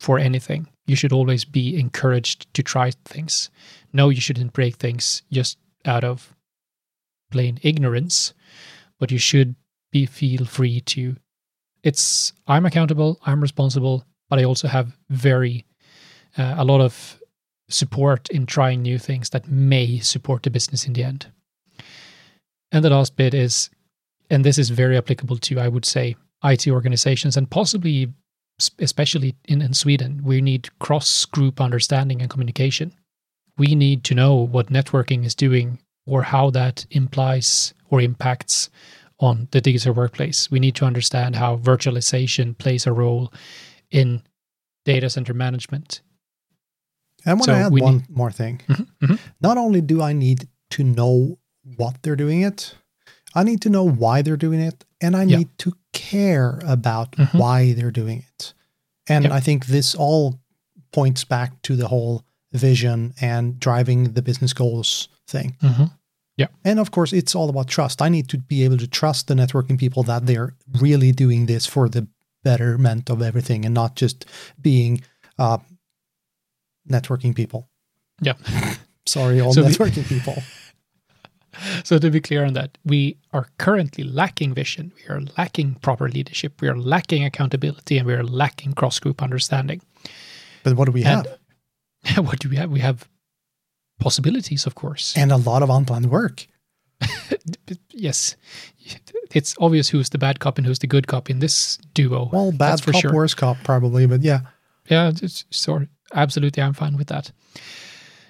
for 0.00 0.18
anything. 0.18 0.68
You 0.86 0.96
should 0.96 1.12
always 1.12 1.44
be 1.44 1.78
encouraged 1.78 2.52
to 2.54 2.62
try 2.62 2.92
things. 3.04 3.50
No, 3.92 4.08
you 4.08 4.20
shouldn't 4.20 4.52
break 4.52 4.76
things 4.76 5.22
just 5.32 5.58
out 5.84 6.04
of 6.04 6.34
plain 7.30 7.58
ignorance, 7.62 8.34
but 8.98 9.10
you 9.10 9.18
should 9.18 9.56
be 9.90 10.06
feel 10.06 10.44
free 10.44 10.80
to 10.80 11.16
it's 11.86 12.32
I'm 12.48 12.66
accountable, 12.66 13.20
I'm 13.24 13.40
responsible, 13.40 14.04
but 14.28 14.40
I 14.40 14.44
also 14.44 14.66
have 14.66 14.98
very 15.08 15.64
uh, 16.36 16.56
a 16.58 16.64
lot 16.64 16.80
of 16.80 17.20
support 17.68 18.28
in 18.30 18.44
trying 18.44 18.82
new 18.82 18.98
things 18.98 19.30
that 19.30 19.48
may 19.48 20.00
support 20.00 20.42
the 20.42 20.50
business 20.50 20.84
in 20.84 20.94
the 20.94 21.04
end. 21.04 21.26
And 22.72 22.84
the 22.84 22.90
last 22.90 23.16
bit 23.16 23.34
is, 23.34 23.70
and 24.30 24.44
this 24.44 24.58
is 24.58 24.70
very 24.70 24.96
applicable 24.96 25.38
to, 25.38 25.60
I 25.60 25.68
would 25.68 25.84
say, 25.84 26.16
IT 26.42 26.66
organizations 26.66 27.36
and 27.36 27.48
possibly, 27.48 28.12
especially 28.78 29.34
in, 29.46 29.60
in 29.62 29.74
Sweden, 29.74 30.22
we 30.24 30.40
need 30.40 30.70
cross 30.78 31.24
group 31.24 31.60
understanding 31.60 32.20
and 32.20 32.30
communication. 32.30 32.92
We 33.58 33.74
need 33.74 34.04
to 34.04 34.14
know 34.14 34.34
what 34.34 34.68
networking 34.68 35.24
is 35.24 35.34
doing 35.34 35.78
or 36.06 36.22
how 36.22 36.50
that 36.50 36.86
implies 36.90 37.74
or 37.90 38.00
impacts 38.00 38.70
on 39.18 39.48
the 39.50 39.60
digital 39.60 39.94
workplace. 39.94 40.50
We 40.50 40.60
need 40.60 40.74
to 40.76 40.84
understand 40.84 41.36
how 41.36 41.56
virtualization 41.56 42.56
plays 42.56 42.86
a 42.86 42.92
role 42.92 43.32
in 43.90 44.22
data 44.84 45.08
center 45.10 45.34
management. 45.34 46.02
I 47.24 47.32
want 47.32 47.44
So 47.44 47.52
to 47.52 47.58
add 47.58 47.72
one 47.72 48.06
more 48.08 48.30
thing. 48.30 48.60
Mhm, 48.68 48.86
mhm. 49.02 49.18
Not 49.40 49.58
only 49.58 49.80
do 49.80 50.02
I 50.02 50.12
need 50.12 50.48
to 50.70 50.84
know 50.84 51.38
what 51.76 52.02
they're 52.02 52.16
doing 52.16 52.42
it, 52.42 52.74
I 53.36 53.44
need 53.44 53.60
to 53.62 53.70
know 53.70 53.84
why 53.88 54.22
they're 54.22 54.36
doing 54.36 54.60
it, 54.60 54.84
and 55.00 55.14
I 55.14 55.22
Yeah. 55.24 55.38
need 55.38 55.48
to 55.58 55.72
care 55.92 56.58
about 56.64 57.12
Mhm. 57.12 57.34
why 57.38 57.72
they're 57.74 57.92
doing 58.02 58.24
it. 58.34 58.54
And 59.08 59.24
Yep. 59.24 59.32
I 59.32 59.40
think 59.40 59.66
this 59.66 59.94
all 59.94 60.40
points 60.92 61.22
back 61.24 61.60
to 61.62 61.76
the 61.76 61.88
whole 61.88 62.24
vision 62.52 63.12
and 63.20 63.60
driving 63.60 64.14
the 64.14 64.22
business 64.22 64.52
goals 64.54 65.08
thing. 65.28 65.56
Yeah. 66.38 66.48
And 66.64 66.78
of 66.80 66.90
course, 66.90 67.12
it's 67.12 67.34
all 67.34 67.48
about 67.48 67.68
trust. 67.68 68.02
I 68.02 68.08
need 68.08 68.28
to 68.28 68.38
be 68.38 68.62
able 68.64 68.78
to 68.78 68.86
trust 68.86 69.26
the 69.26 69.34
networking 69.34 69.78
people 69.78 70.02
that 70.04 70.26
they're 70.26 70.54
really 70.80 71.12
doing 71.12 71.46
this 71.46 71.66
for 71.66 71.88
the 71.88 72.06
betterment 72.44 73.10
of 73.10 73.20
everything 73.22 73.64
and 73.64 73.74
not 73.74 73.96
just 73.96 74.24
being 74.60 75.00
uh, 75.38 75.58
networking 76.88 77.34
people. 77.34 77.68
Yeah. 78.22 78.34
Sorry, 79.06 79.40
all 79.40 79.52
So 79.52 79.62
the- 79.62 79.68
networking 79.70 80.06
people. 80.08 80.42
So 81.84 81.98
to 81.98 82.10
be 82.10 82.20
clear 82.20 82.44
on 82.44 82.52
that, 82.54 82.78
we 82.84 83.16
are 83.32 83.48
currently 83.58 84.04
lacking 84.04 84.54
vision, 84.54 84.92
we 84.96 85.14
are 85.14 85.20
lacking 85.38 85.74
proper 85.76 86.08
leadership, 86.08 86.60
we 86.60 86.68
are 86.68 86.76
lacking 86.76 87.24
accountability, 87.24 87.98
and 87.98 88.06
we 88.06 88.14
are 88.14 88.24
lacking 88.24 88.74
cross 88.74 88.98
group 88.98 89.22
understanding. 89.22 89.80
But 90.62 90.76
what 90.76 90.86
do 90.86 90.92
we 90.92 91.04
And- 91.04 91.26
have? 92.04 92.26
what 92.26 92.38
do 92.40 92.48
we 92.48 92.56
have? 92.56 92.70
We 92.70 92.80
have 92.80 93.08
possibilities, 94.00 94.66
of 94.66 94.74
course. 94.74 95.14
And 95.16 95.32
a 95.32 95.36
lot 95.36 95.62
of 95.62 95.70
unplanned 95.70 96.10
work. 96.10 96.46
yes, 97.90 98.36
it's 99.34 99.54
obvious 99.60 99.88
who's 99.88 100.10
the 100.10 100.18
bad 100.18 100.40
cop 100.40 100.58
and 100.58 100.66
who's 100.66 100.78
the 100.78 100.86
good 100.86 101.06
cop 101.06 101.28
in 101.30 101.40
this 101.40 101.78
duo. 101.94 102.30
Well, 102.32 102.52
bad 102.52 102.80
for 102.80 102.92
cop, 102.92 103.00
sure. 103.02 103.12
worse 103.14 103.34
cop, 103.34 103.56
probably. 103.64 104.06
But 104.06 104.22
yeah, 104.22 104.40
Yeah, 104.88 105.10
it's 105.22 105.44
sort 105.50 105.88
absolutely, 106.14 106.62
I'm 106.62 106.74
fine 106.74 106.96
with 106.96 107.08
that. 107.08 107.32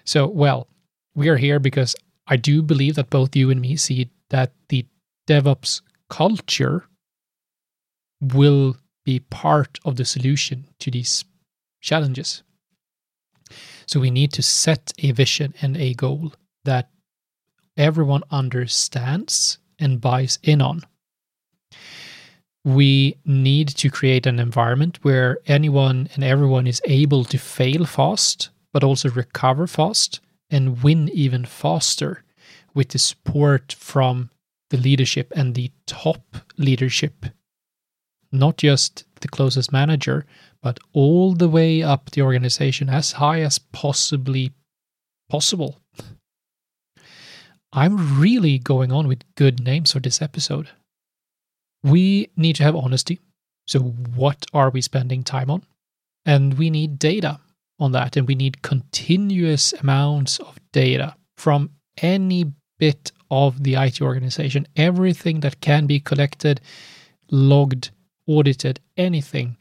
So, 0.04 0.26
well, 0.26 0.68
we 1.14 1.28
are 1.28 1.36
here 1.36 1.58
because 1.58 1.94
I 2.26 2.36
do 2.36 2.62
believe 2.62 2.96
that 2.96 3.10
both 3.10 3.36
you 3.36 3.50
and 3.50 3.60
me 3.60 3.76
see 3.76 4.10
that 4.30 4.52
the 4.68 4.86
DevOps 5.28 5.82
culture 6.10 6.84
will 8.20 8.76
be 9.04 9.20
part 9.20 9.78
of 9.84 9.96
the 9.96 10.04
solution 10.04 10.66
to 10.80 10.90
these 10.90 11.24
challenges. 11.80 12.42
So 13.86 14.00
we 14.00 14.10
need 14.10 14.32
to 14.32 14.42
set 14.42 14.92
a 14.98 15.12
vision 15.12 15.54
and 15.62 15.76
a 15.76 15.94
goal 15.94 16.32
that 16.64 16.90
everyone 17.76 18.24
understands 18.30 19.58
and 19.78 20.00
buys 20.00 20.38
in 20.42 20.60
on. 20.60 20.82
We 22.64 23.16
need 23.24 23.68
to 23.68 23.90
create 23.90 24.26
an 24.26 24.40
environment 24.40 24.98
where 25.02 25.38
anyone 25.46 26.08
and 26.14 26.24
everyone 26.24 26.66
is 26.66 26.82
able 26.86 27.24
to 27.26 27.38
fail 27.38 27.84
fast, 27.84 28.48
but 28.72 28.82
also 28.82 29.08
recover 29.10 29.68
fast 29.68 30.20
and 30.50 30.82
win 30.82 31.08
even 31.10 31.44
faster 31.44 32.24
with 32.74 32.90
the 32.90 32.98
support 32.98 33.72
from 33.72 34.30
the 34.70 34.76
leadership 34.76 35.32
and 35.34 35.54
the 35.54 35.70
top 35.86 36.36
leadership. 36.56 37.26
Not 38.32 38.56
just 38.56 39.04
the 39.20 39.28
closest 39.28 39.72
manager, 39.72 40.26
but 40.62 40.78
all 40.92 41.34
the 41.34 41.48
way 41.48 41.82
up 41.82 42.10
the 42.10 42.22
organization 42.22 42.88
as 42.88 43.12
high 43.12 43.40
as 43.40 43.58
possibly 43.58 44.52
possible. 45.28 45.80
I'm 47.72 48.20
really 48.20 48.58
going 48.58 48.92
on 48.92 49.06
with 49.06 49.22
good 49.34 49.62
names 49.62 49.92
for 49.92 50.00
this 50.00 50.22
episode. 50.22 50.70
We 51.82 52.30
need 52.36 52.56
to 52.56 52.64
have 52.64 52.74
honesty. 52.74 53.20
So, 53.66 53.80
what 53.80 54.46
are 54.52 54.70
we 54.70 54.80
spending 54.80 55.22
time 55.22 55.50
on? 55.50 55.62
And 56.24 56.54
we 56.54 56.70
need 56.70 56.98
data 56.98 57.40
on 57.78 57.92
that. 57.92 58.16
And 58.16 58.26
we 58.26 58.34
need 58.34 58.62
continuous 58.62 59.72
amounts 59.74 60.38
of 60.38 60.58
data 60.72 61.16
from 61.36 61.70
any 61.98 62.52
bit 62.78 63.12
of 63.30 63.62
the 63.62 63.74
IT 63.74 64.00
organization. 64.00 64.66
Everything 64.76 65.40
that 65.40 65.60
can 65.60 65.86
be 65.86 66.00
collected, 66.00 66.60
logged, 67.30 67.90
audited, 68.26 68.80
anything 68.96 69.56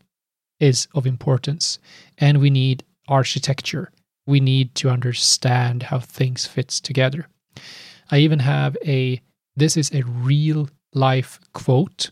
is 0.60 0.88
of 0.94 1.06
importance. 1.06 1.80
And 2.18 2.40
we 2.40 2.50
need 2.50 2.84
architecture 3.08 3.92
we 4.26 4.40
need 4.40 4.74
to 4.76 4.90
understand 4.90 5.84
how 5.84 6.00
things 6.00 6.46
fits 6.46 6.80
together. 6.80 7.28
I 8.12 8.20
even 8.20 8.40
have 8.40 8.76
a 8.86 9.22
this 9.56 9.78
is 9.78 9.92
a 9.94 10.04
real 10.04 10.70
life 10.94 11.40
quote. 11.54 12.12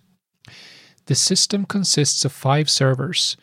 The 1.07 1.15
system 1.15 1.65
consists 1.65 2.24
of 2.24 2.31
five 2.31 2.69
servers, 2.69 3.36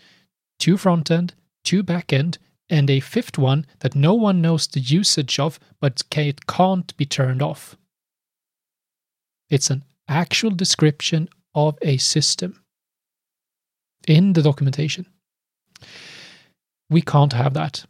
two 0.59 0.77
front 0.79 1.11
end, 1.11 1.35
two 1.65 1.83
back 1.83 2.13
end, 2.13 2.39
and 2.71 2.89
a 2.89 3.01
fifth 3.01 3.37
one 3.37 3.67
that 3.81 3.95
no 3.95 4.15
one 4.15 4.41
knows 4.41 4.67
the 4.67 4.81
usage 4.81 5.39
of, 5.39 5.59
but 5.81 6.03
it 6.17 6.47
can't 6.47 6.97
be 6.97 7.05
turned 7.05 7.43
off. 7.43 7.77
It's 9.51 9.71
an 9.71 9.85
actual 10.09 10.53
description 10.53 11.29
of 11.55 11.77
a 11.83 11.97
system 11.99 12.63
in 14.07 14.33
the 14.33 14.43
documentation. 14.43 15.07
We 16.89 17.03
can't 17.03 17.33
have 17.33 17.55
that. 17.55 17.85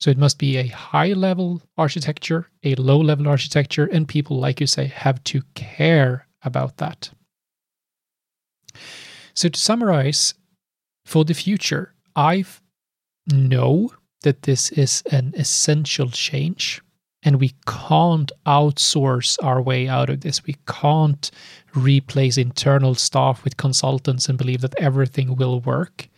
So 0.00 0.10
it 0.10 0.18
must 0.18 0.38
be 0.38 0.56
a 0.56 0.66
high 0.68 1.12
level 1.12 1.62
architecture, 1.76 2.48
a 2.62 2.74
low 2.76 2.98
level 2.98 3.28
architecture, 3.28 3.86
and 3.86 4.06
people, 4.06 4.38
like 4.38 4.60
you 4.60 4.66
say, 4.66 4.86
have 4.86 5.22
to 5.24 5.42
care 5.54 6.26
about 6.42 6.76
that. 6.76 7.10
So 9.34 9.48
to 9.48 9.58
summarize, 9.58 10.34
for 11.04 11.24
the 11.24 11.34
future, 11.34 11.94
I 12.14 12.44
know 13.26 13.90
that 14.22 14.42
this 14.42 14.70
is 14.70 15.02
an 15.10 15.32
essential 15.36 16.10
change 16.10 16.82
and 17.22 17.40
we 17.40 17.54
can't 17.66 18.30
outsource 18.46 19.36
our 19.42 19.60
way 19.60 19.88
out 19.88 20.08
of 20.08 20.20
this. 20.20 20.44
We 20.44 20.56
can't 20.66 21.30
replace 21.74 22.38
internal 22.38 22.94
staff 22.94 23.44
with 23.44 23.56
consultants 23.56 24.28
and 24.28 24.38
believe 24.38 24.60
that 24.60 24.78
everything 24.78 25.36
will 25.36 25.60
work. 25.60 26.08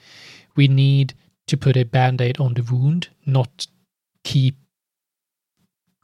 We 0.56 0.68
need 0.68 1.14
to 1.46 1.56
put 1.56 1.76
a 1.76 1.84
band 1.84 2.20
aid 2.20 2.38
on 2.38 2.54
the 2.54 2.62
wound, 2.62 3.08
not 3.24 3.66
keep 4.24 4.56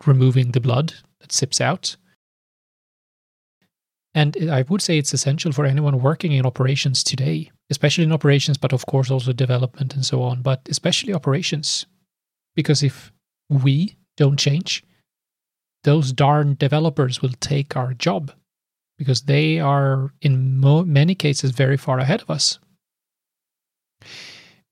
removing 0.07 0.53
the 0.53 0.61
blood 0.61 0.95
that 1.21 1.33
sips 1.33 1.61
out. 1.61 1.97
And 4.17 4.51
I 4.51 4.63
would 4.63 4.81
say 4.81 4.97
it's 4.97 5.13
essential 5.13 5.53
for 5.53 5.67
anyone 5.67 6.01
working 6.01 6.33
in 6.33 6.47
operations 6.47 7.05
today, 7.05 7.51
especially 7.69 8.05
in 8.05 8.13
operations, 8.13 8.57
but 8.57 8.73
of 8.73 8.87
course 8.87 9.11
also 9.11 9.35
development 9.35 9.95
and 9.95 10.07
so 10.07 10.23
on, 10.23 10.41
but 10.41 10.63
especially 10.71 11.13
operations. 11.13 11.85
Because 12.55 12.83
if 12.83 13.13
we 13.51 13.99
don't 14.17 14.39
change, 14.39 14.83
those 15.85 16.15
darn 16.15 16.55
developers 16.55 17.21
will 17.21 17.35
take 17.41 17.77
our 17.77 17.93
job 17.93 18.33
because 18.97 19.21
they 19.25 19.61
are, 19.61 20.15
in 20.23 20.61
mo- 20.61 20.87
many 20.87 21.15
cases, 21.15 21.51
very 21.51 21.77
far 21.77 21.99
ahead 21.99 22.23
of 22.23 22.31
us. 22.31 22.59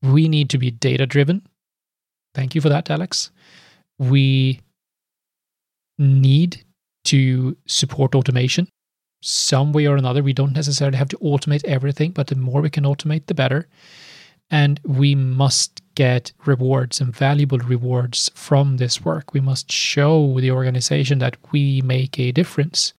We 0.01 0.27
need 0.27 0.49
to 0.51 0.59
be 0.59 0.71
data 0.71 1.07
driven. 1.07 1.47
Thank 2.35 2.55
you 2.55 2.63
for 2.63 2.71
that, 2.71 2.91
Alex. 2.91 3.31
We 3.99 4.61
need 5.99 6.65
to 7.05 7.59
support 7.67 8.15
automation 8.15 8.69
some 9.25 9.73
way 9.73 9.87
or 9.87 9.97
another. 9.97 10.23
We 10.23 10.35
don't 10.35 10.53
necessarily 10.53 10.99
have 10.99 11.09
to 11.09 11.19
automate 11.19 11.65
everything, 11.65 12.13
but 12.13 12.27
the 12.27 12.35
more 12.35 12.61
we 12.61 12.71
can 12.71 12.85
automate, 12.85 13.27
the 13.27 13.35
better. 13.35 13.67
And 14.51 14.79
we 14.85 15.15
must 15.15 15.81
get 15.95 16.33
rewards 16.45 17.01
and 17.01 17.17
valuable 17.17 17.59
rewards 17.59 18.31
from 18.35 18.77
this 18.77 19.03
work. 19.03 19.33
We 19.33 19.41
must 19.41 19.73
show 19.73 20.39
the 20.39 20.51
organization 20.51 21.19
that 21.21 21.37
we 21.53 21.81
make 21.81 22.19
a 22.19 22.33
difference. 22.33 22.93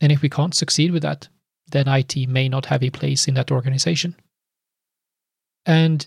And 0.00 0.10
if 0.10 0.22
we 0.22 0.30
can't 0.30 0.54
succeed 0.54 0.90
with 0.90 1.02
that, 1.02 1.28
then 1.70 1.88
IT 1.88 2.28
may 2.28 2.48
not 2.48 2.66
have 2.66 2.82
a 2.82 2.90
place 2.90 3.28
in 3.28 3.34
that 3.34 3.50
organization. 3.50 4.16
And 5.66 6.06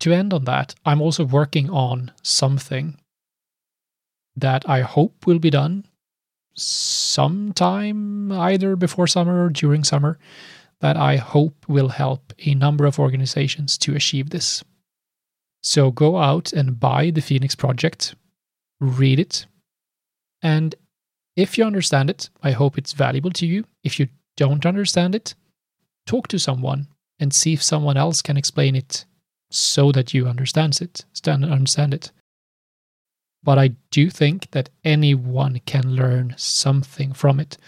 to 0.00 0.12
end 0.12 0.34
on 0.34 0.44
that, 0.44 0.74
I'm 0.84 1.00
also 1.00 1.24
working 1.24 1.70
on 1.70 2.10
something 2.22 2.98
that 4.36 4.68
I 4.68 4.80
hope 4.80 5.26
will 5.26 5.38
be 5.38 5.50
done 5.50 5.86
sometime 6.54 8.32
either 8.32 8.76
before 8.76 9.06
summer 9.06 9.44
or 9.44 9.50
during 9.50 9.84
summer 9.84 10.18
that 10.80 10.96
I 10.96 11.16
hope 11.16 11.64
will 11.68 11.88
help 11.88 12.32
a 12.44 12.54
number 12.54 12.86
of 12.86 12.98
organizations 12.98 13.78
to 13.78 13.94
achieve 13.94 14.30
this. 14.30 14.64
So 15.62 15.90
go 15.90 16.18
out 16.18 16.52
and 16.52 16.80
buy 16.80 17.10
the 17.10 17.22
Phoenix 17.22 17.54
Project, 17.54 18.14
read 18.80 19.20
it, 19.20 19.46
and 20.42 20.74
if 21.36 21.56
you 21.56 21.64
understand 21.64 22.10
it, 22.10 22.28
I 22.42 22.50
hope 22.50 22.76
it's 22.76 22.92
valuable 22.92 23.30
to 23.32 23.46
you. 23.46 23.64
If 23.84 23.98
you 23.98 24.08
don't 24.36 24.66
understand 24.66 25.14
it, 25.14 25.34
talk 26.06 26.28
to 26.28 26.38
someone 26.38 26.88
and 27.18 27.32
see 27.32 27.52
if 27.52 27.62
someone 27.62 27.96
else 27.96 28.20
can 28.22 28.36
explain 28.36 28.74
it 28.74 29.04
so 29.50 29.92
that 29.92 30.12
you 30.12 30.26
understand 30.26 30.80
it, 30.80 31.04
Stand 31.12 31.44
understand 31.44 31.94
it. 31.94 32.10
But 33.44 33.58
I 33.58 33.68
do 33.90 34.08
think 34.08 34.50
that 34.52 34.70
anyone 34.84 35.60
can 35.66 35.96
learn 35.96 36.34
something 36.36 37.12
from 37.12 37.40
it, 37.40 37.58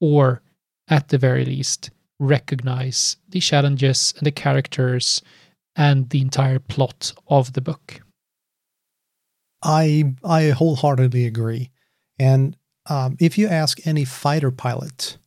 or 0.00 0.42
at 0.88 1.08
the 1.08 1.18
very 1.18 1.44
least, 1.44 1.90
recognize 2.18 3.16
the 3.28 3.40
challenges 3.40 4.14
and 4.16 4.26
the 4.26 4.32
characters 4.32 5.22
and 5.76 6.10
the 6.10 6.20
entire 6.20 6.58
plot 6.58 7.12
of 7.28 7.52
the 7.52 7.60
book. 7.60 8.02
I 9.62 10.14
I 10.24 10.50
wholeheartedly 10.50 11.24
agree. 11.26 11.70
And 12.18 12.56
um, 12.86 13.16
if 13.20 13.38
you 13.38 13.46
ask 13.46 13.86
any 13.86 14.04
fighter 14.04 14.50
pilot, 14.50 15.18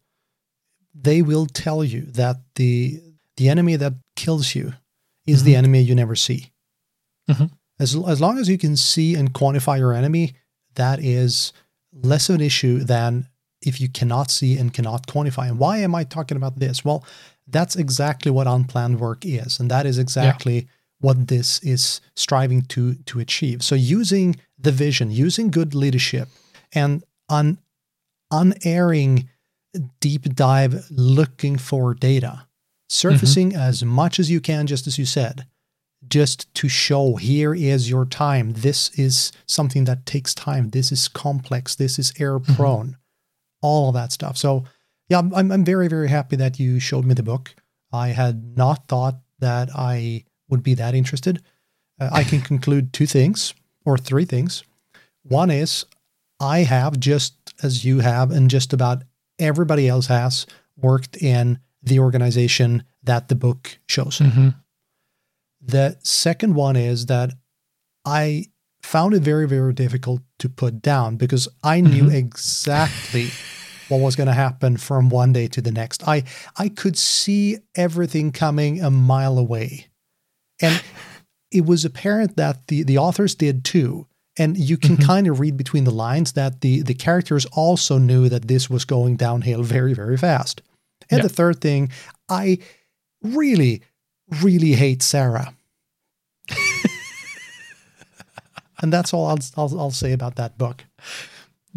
they 0.94 1.22
will 1.22 1.46
tell 1.46 1.84
you 1.84 2.02
that 2.02 2.38
the 2.56 3.02
the 3.38 3.50
enemy 3.50 3.76
that 3.78 3.94
kills 4.16 4.56
you 4.56 4.74
is 5.26 5.40
mm-hmm. 5.40 5.46
the 5.46 5.56
enemy 5.56 5.82
you 5.82 5.96
never 5.96 6.16
see. 6.16 6.52
Mm-hmm. 7.30 7.46
As 7.80 7.96
as 8.08 8.22
long 8.22 8.38
as 8.38 8.48
you 8.48 8.58
can 8.58 8.76
see 8.76 9.16
and 9.16 9.34
quantify 9.34 9.78
your 9.78 9.94
enemy, 9.94 10.34
that 10.76 11.00
is 11.04 11.54
less 11.94 12.30
of 12.30 12.36
an 12.36 12.42
issue 12.42 12.80
than 12.80 13.28
if 13.62 13.82
you 13.82 13.90
cannot 13.90 14.30
see 14.32 14.58
and 14.58 14.74
cannot 14.74 15.08
quantify. 15.08 15.48
And 15.50 15.60
why 15.60 15.80
am 15.80 15.96
I 15.96 16.04
talking 16.04 16.38
about 16.38 16.60
this? 16.60 16.86
Well, 16.86 17.04
that's 17.48 17.76
exactly 17.76 18.32
what 18.32 18.48
unplanned 18.48 19.00
work 19.00 19.26
is. 19.26 19.60
And 19.60 19.70
that 19.72 19.86
is 19.86 19.98
exactly 19.98 20.56
yeah. 20.56 20.62
what 21.00 21.28
this 21.28 21.60
is 21.64 22.02
striving 22.16 22.62
to, 22.64 22.96
to 22.96 23.20
achieve. 23.20 23.64
So 23.64 23.76
using 23.76 24.36
the 24.58 24.72
vision, 24.72 25.12
using 25.12 25.52
good 25.52 25.74
leadership, 25.76 26.30
and 26.74 27.04
un, 27.30 27.58
unerring 28.32 29.30
deep 30.00 30.24
dive 30.36 30.86
looking 30.90 31.58
for 31.58 31.94
data, 31.94 32.48
surfacing 32.90 33.52
mm-hmm. 33.52 33.62
as 33.62 33.84
much 33.84 34.20
as 34.20 34.30
you 34.32 34.40
can, 34.40 34.68
just 34.68 34.88
as 34.88 34.98
you 34.98 35.06
said, 35.06 35.46
just 36.10 36.54
to 36.56 36.68
show 36.68 37.16
here 37.16 37.54
is 37.54 37.90
your 37.90 38.06
time. 38.06 38.54
This 38.54 38.98
is 38.98 39.32
something 39.46 39.86
that 39.86 40.06
takes 40.06 40.34
time. 40.34 40.70
This 40.70 40.92
is 40.92 41.08
complex. 41.08 41.76
This 41.76 42.00
is 42.00 42.14
error 42.20 42.40
prone. 42.40 42.88
Mm-hmm. 42.88 43.00
All 43.62 43.90
of 43.90 43.96
that 43.96 44.12
stuff. 44.12 44.38
So 44.38 44.66
yeah, 45.10 45.20
I'm, 45.20 45.52
I'm 45.52 45.66
very, 45.66 45.88
very 45.88 46.10
happy 46.10 46.36
that 46.36 46.60
you 46.60 46.80
showed 46.80 47.06
me 47.06 47.14
the 47.14 47.24
book. 47.24 47.56
I 47.92 48.10
had 48.10 48.58
not 48.58 48.88
thought 48.88 49.16
that 49.40 49.70
I 49.76 50.26
would 50.50 50.64
be 50.64 50.74
that 50.76 50.96
interested. 50.96 51.42
Uh, 52.00 52.10
I 52.12 52.24
can 52.24 52.42
conclude 52.52 52.94
two 52.94 53.06
things 53.06 53.54
or 53.86 53.98
three 53.98 54.26
things. 54.26 54.64
One 55.24 55.50
is 55.50 55.86
I 56.40 56.60
have, 56.60 57.00
just 57.00 57.36
as 57.64 57.86
you 57.86 58.00
have, 58.00 58.32
and 58.32 58.50
just 58.50 58.74
about 58.74 59.04
everybody 59.40 59.88
else 59.88 60.08
has, 60.08 60.46
worked 60.78 61.18
in 61.18 61.60
the 61.82 62.00
organization 62.00 62.84
that 63.04 63.28
the 63.28 63.36
book 63.36 63.78
shows. 63.88 64.20
Mm-hmm. 64.20 64.50
The 65.66 65.98
second 66.04 66.56
one 66.56 66.76
is 66.76 67.08
that 67.08 67.32
I 68.06 68.46
found 68.84 69.14
it 69.14 69.22
very, 69.22 69.48
very 69.48 69.74
difficult 69.74 70.22
to 70.40 70.48
put 70.48 70.82
down 70.82 71.18
because 71.18 71.48
I 71.64 71.82
knew 71.82 72.04
mm-hmm. 72.04 72.16
exactly 72.16 73.30
what 73.90 74.00
was 74.00 74.16
going 74.16 74.28
to 74.28 74.34
happen 74.34 74.78
from 74.78 75.10
one 75.10 75.34
day 75.34 75.48
to 75.48 75.62
the 75.62 75.72
next. 75.72 76.08
I 76.08 76.24
I 76.58 76.70
could 76.70 76.98
see 76.98 77.58
everything 77.76 78.32
coming 78.32 78.82
a 78.82 78.92
mile 78.92 79.38
away. 79.38 79.88
And 80.62 80.82
it 81.52 81.66
was 81.66 81.86
apparent 81.86 82.38
that 82.38 82.68
the 82.68 82.84
the 82.84 82.98
authors 82.98 83.36
did 83.36 83.64
too. 83.64 84.08
And 84.38 84.58
you 84.58 84.78
can 84.78 84.98
mm-hmm. 84.98 85.06
kind 85.06 85.28
of 85.28 85.40
read 85.40 85.56
between 85.56 85.86
the 85.86 85.92
lines 85.92 86.34
that 86.34 86.62
the 86.62 86.82
the 86.82 86.94
characters 86.94 87.46
also 87.54 87.98
knew 87.98 88.30
that 88.30 88.48
this 88.48 88.70
was 88.70 88.86
going 88.86 89.16
downhill 89.16 89.64
very 89.64 89.94
very 89.94 90.18
fast. 90.18 90.62
And 91.10 91.20
yeah. 91.20 91.24
the 91.24 91.34
third 91.34 91.62
thing, 91.62 91.92
I 92.30 92.60
really 93.24 93.82
really 94.42 94.74
hate 94.74 95.02
Sarah. 95.02 95.54
and 98.82 98.92
that's 98.92 99.14
all 99.14 99.28
I'll, 99.28 99.40
I'll, 99.58 99.80
I'll 99.80 99.92
say 99.92 100.12
about 100.12 100.36
that 100.36 100.58
book 100.58 100.86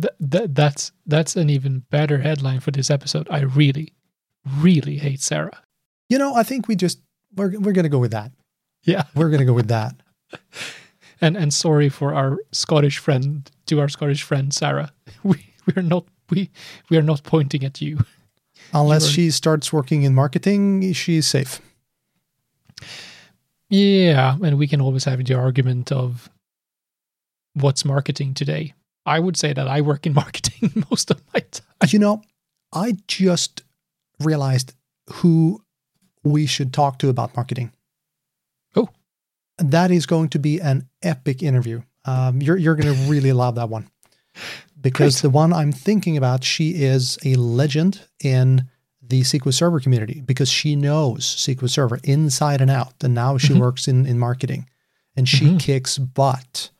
th- 0.00 0.50
that's 0.50 0.92
that's 1.06 1.36
an 1.36 1.50
even 1.50 1.84
better 1.90 2.18
headline 2.18 2.60
for 2.60 2.70
this 2.70 2.90
episode. 2.90 3.26
I 3.30 3.40
really, 3.40 3.94
really 4.58 4.98
hate 4.98 5.20
Sarah. 5.20 5.62
You 6.08 6.18
know, 6.18 6.34
I 6.34 6.42
think 6.42 6.68
we 6.68 6.76
just 6.76 7.00
we're 7.34 7.58
we're 7.58 7.72
gonna 7.72 7.88
go 7.88 7.98
with 7.98 8.12
that. 8.12 8.32
Yeah, 8.84 9.04
we're 9.14 9.30
gonna 9.30 9.44
go 9.44 9.52
with 9.54 9.68
that. 9.68 9.94
and 11.20 11.36
and 11.36 11.52
sorry 11.52 11.88
for 11.88 12.14
our 12.14 12.38
Scottish 12.52 12.98
friend 12.98 13.50
to 13.66 13.80
our 13.80 13.88
Scottish 13.88 14.22
friend 14.22 14.52
Sarah. 14.52 14.92
We 15.22 15.54
we're 15.74 15.82
not 15.82 16.06
we 16.30 16.50
we 16.88 16.96
are 16.96 17.02
not 17.02 17.22
pointing 17.24 17.64
at 17.64 17.80
you. 17.80 17.98
Unless 18.72 19.04
You're, 19.04 19.12
she 19.12 19.30
starts 19.30 19.72
working 19.72 20.02
in 20.02 20.14
marketing, 20.14 20.92
she's 20.92 21.26
safe. 21.26 21.60
Yeah, 23.70 24.36
and 24.42 24.58
we 24.58 24.66
can 24.66 24.80
always 24.80 25.04
have 25.04 25.22
the 25.22 25.34
argument 25.34 25.92
of 25.92 26.30
what's 27.54 27.84
marketing 27.84 28.34
today. 28.34 28.74
I 29.04 29.18
would 29.20 29.36
say 29.36 29.52
that 29.52 29.68
I 29.68 29.80
work 29.80 30.06
in 30.06 30.14
marketing 30.24 30.84
most 30.90 31.10
of 31.10 31.20
my 31.34 31.40
time. 31.40 31.88
You 31.88 31.98
know, 31.98 32.22
I 32.72 32.96
just 33.06 33.62
realized 34.20 34.74
who 35.10 35.62
we 36.24 36.46
should 36.46 36.72
talk 36.72 36.98
to 36.98 37.08
about 37.08 37.34
marketing. 37.36 37.72
Oh. 38.76 38.88
That 39.58 39.90
is 39.90 40.06
going 40.06 40.28
to 40.30 40.38
be 40.38 40.60
an 40.60 40.88
epic 41.02 41.42
interview. 41.42 41.82
Um, 42.04 42.40
you're 42.40 42.56
you're 42.56 42.76
going 42.76 42.94
to 42.94 43.10
really 43.10 43.32
love 43.32 43.56
that 43.56 43.68
one 43.68 43.90
because 44.80 45.20
Great. 45.20 45.22
the 45.22 45.30
one 45.30 45.52
I'm 45.52 45.72
thinking 45.72 46.16
about, 46.16 46.44
she 46.44 46.82
is 46.82 47.18
a 47.24 47.34
legend 47.34 48.02
in 48.22 48.68
the 49.08 49.22
SQL 49.22 49.52
Server 49.54 49.80
community 49.80 50.20
because 50.20 50.48
she 50.50 50.76
knows 50.76 51.24
SQL 51.24 51.68
Server 51.70 51.98
inside 52.04 52.60
and 52.60 52.70
out, 52.70 52.94
and 53.02 53.14
now 53.14 53.38
she 53.38 53.54
Mhm. 53.54 53.60
works 53.60 53.88
in 53.88 54.06
in 54.06 54.18
marketing, 54.18 54.68
and 55.16 55.28
she 55.28 55.46
Mhm. 55.46 55.60
kicks 55.60 55.98
butt, 55.98 56.70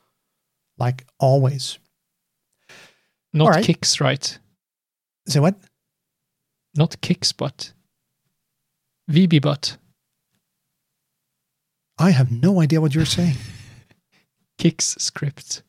like 0.76 1.06
always. 1.18 1.78
Not 3.32 3.48
right. 3.50 3.64
kicks, 3.64 4.00
right? 4.00 4.38
Say 5.26 5.40
what? 5.40 5.58
Not 6.74 7.00
kicks, 7.00 7.32
but 7.32 7.72
VB 9.10 9.38
butt. 9.40 9.78
I 11.98 12.10
have 12.10 12.30
no 12.30 12.60
idea 12.60 12.80
what 12.80 12.94
you're 12.94 13.04
saying. 13.06 13.36
Kicks 14.58 14.94
script. 14.98 15.62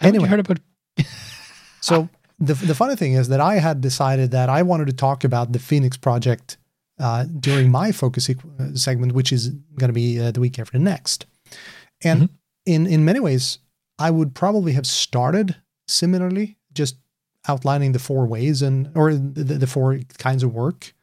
Haven't 0.00 0.16
Anyway. 0.16 0.24
you 0.24 0.30
heard 0.30 0.40
about 0.40 0.58
So 1.80 2.08
the 2.38 2.54
the 2.54 2.74
funny 2.74 2.96
thing 2.96 3.12
is 3.14 3.28
that 3.28 3.40
I 3.40 3.56
had 3.58 3.80
decided 3.80 4.30
that 4.30 4.48
I 4.48 4.62
wanted 4.62 4.86
to 4.86 4.92
talk 4.92 5.24
about 5.24 5.52
the 5.52 5.58
Phoenix 5.58 5.96
project 5.96 6.56
uh, 6.98 7.24
during 7.40 7.70
my 7.70 7.92
focus 7.92 8.26
sequ- 8.28 8.60
uh, 8.60 8.76
segment, 8.76 9.12
which 9.12 9.32
is 9.32 9.48
going 9.78 9.88
to 9.88 9.92
be 9.94 10.20
uh, 10.20 10.30
the 10.32 10.40
week 10.40 10.58
after 10.58 10.78
next. 10.78 11.26
And 12.02 12.20
Mhm. 12.22 12.28
in 12.66 12.86
in 12.86 13.04
many 13.04 13.20
ways, 13.20 13.58
I 13.98 14.10
would 14.10 14.34
probably 14.34 14.72
have 14.72 14.86
started 14.86 15.56
similarly, 15.86 16.56
just 16.74 16.96
outlining 17.48 17.92
the 17.92 17.98
four 17.98 18.26
ways 18.26 18.62
and 18.62 18.90
or 18.94 19.14
the, 19.14 19.58
the 19.58 19.66
four 19.66 19.98
kinds 20.18 20.42
of 20.42 20.52
work. 20.54 20.94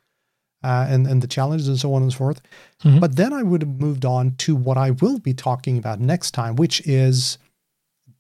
Uh, 0.64 0.88
and 0.90 1.06
and 1.06 1.22
the 1.22 1.28
challenges 1.28 1.68
and 1.68 1.78
so 1.80 1.94
on 1.94 2.02
and 2.02 2.12
so 2.12 2.18
forth, 2.18 2.42
Mhm. 2.84 3.00
but 3.00 3.16
then 3.18 3.34
I 3.34 3.44
would 3.44 3.62
have 3.62 3.80
moved 3.80 4.04
on 4.04 4.32
to 4.38 4.56
what 4.56 4.78
I 4.78 4.92
will 4.92 5.20
be 5.20 5.34
talking 5.34 5.78
about 5.78 6.00
next 6.00 6.32
time, 6.32 6.56
which 6.56 6.82
is 6.88 7.38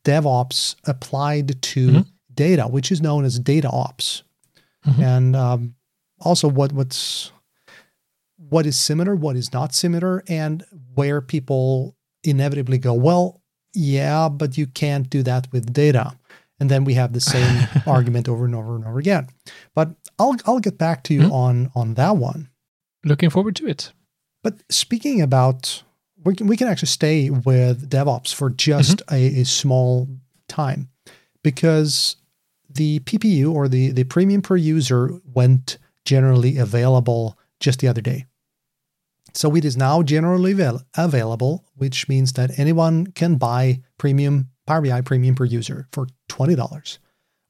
DevOps 0.04 0.76
applied 0.86 1.60
to 1.62 1.88
Mhm. 1.90 2.06
Data, 2.36 2.64
which 2.68 2.92
is 2.92 3.02
known 3.02 3.26
as 3.26 3.40
data 3.40 3.70
ops, 3.70 4.24
Mhm. 4.86 5.00
and 5.04 5.36
um, 5.36 5.76
also 6.20 6.48
what 6.48 6.72
what's 6.74 7.32
what 8.38 8.66
is 8.66 8.78
similar, 8.78 9.16
what 9.16 9.36
is 9.36 9.54
not 9.54 9.74
similar, 9.74 10.24
and 10.28 10.64
where 10.94 11.22
people 11.22 11.96
inevitably 12.24 12.78
go, 12.78 12.94
well, 12.94 13.42
yeah, 13.74 14.30
but 14.30 14.58
you 14.58 14.68
can't 14.68 15.10
do 15.10 15.24
that 15.24 15.52
with 15.52 15.74
data, 15.74 16.18
and 16.60 16.70
then 16.70 16.84
we 16.84 16.94
have 16.96 17.14
the 17.14 17.22
same 17.22 17.68
argument 17.88 18.28
over 18.30 18.46
and 18.46 18.56
over 18.56 18.76
and 18.76 18.86
over 18.86 19.00
again. 19.00 19.28
But 19.74 19.96
I'll 20.20 20.36
I'll 20.46 20.60
get 20.60 20.78
back 20.78 21.04
to 21.04 21.14
you 21.14 21.22
Mhm. 21.22 21.32
on 21.32 21.72
on 21.76 21.94
that 21.96 22.18
one. 22.18 22.50
looking 23.04 23.30
forward 23.30 23.56
to 23.58 23.68
it? 23.68 23.94
But 24.44 24.56
speaking 24.70 25.22
about, 25.22 25.84
we 26.24 26.36
can, 26.36 26.48
we 26.48 26.58
can 26.58 26.68
actually 26.68 26.88
stay 26.88 27.30
with 27.30 27.88
DevOps 27.90 28.34
for 28.34 28.50
just 28.50 29.02
a, 29.12 29.42
a 29.42 29.46
small 29.46 30.08
time 30.48 30.90
because 31.44 32.16
the 32.76 33.00
PPU 33.02 33.52
or 33.54 33.68
the, 33.68 33.92
the 33.92 34.04
premium 34.04 34.42
per 34.42 34.56
user 34.56 35.12
went 35.34 35.78
generally 36.06 36.58
available 36.58 37.38
just 37.60 37.80
the 37.80 37.88
other 37.88 38.02
day. 38.02 38.26
So 39.34 39.56
it 39.56 39.66
is 39.66 39.76
now 39.76 40.02
generally 40.02 40.54
avail- 40.54 40.84
available, 40.96 41.66
which 41.76 42.08
means 42.08 42.34
that 42.34 42.58
anyone 42.58 43.08
can 43.08 43.36
buy 43.36 43.82
premium 43.98 44.50
Power 44.66 44.82
BI 44.82 45.02
premium 45.02 45.36
per 45.36 45.46
user 45.46 45.88
for 45.92 46.08
$20, 46.30 46.98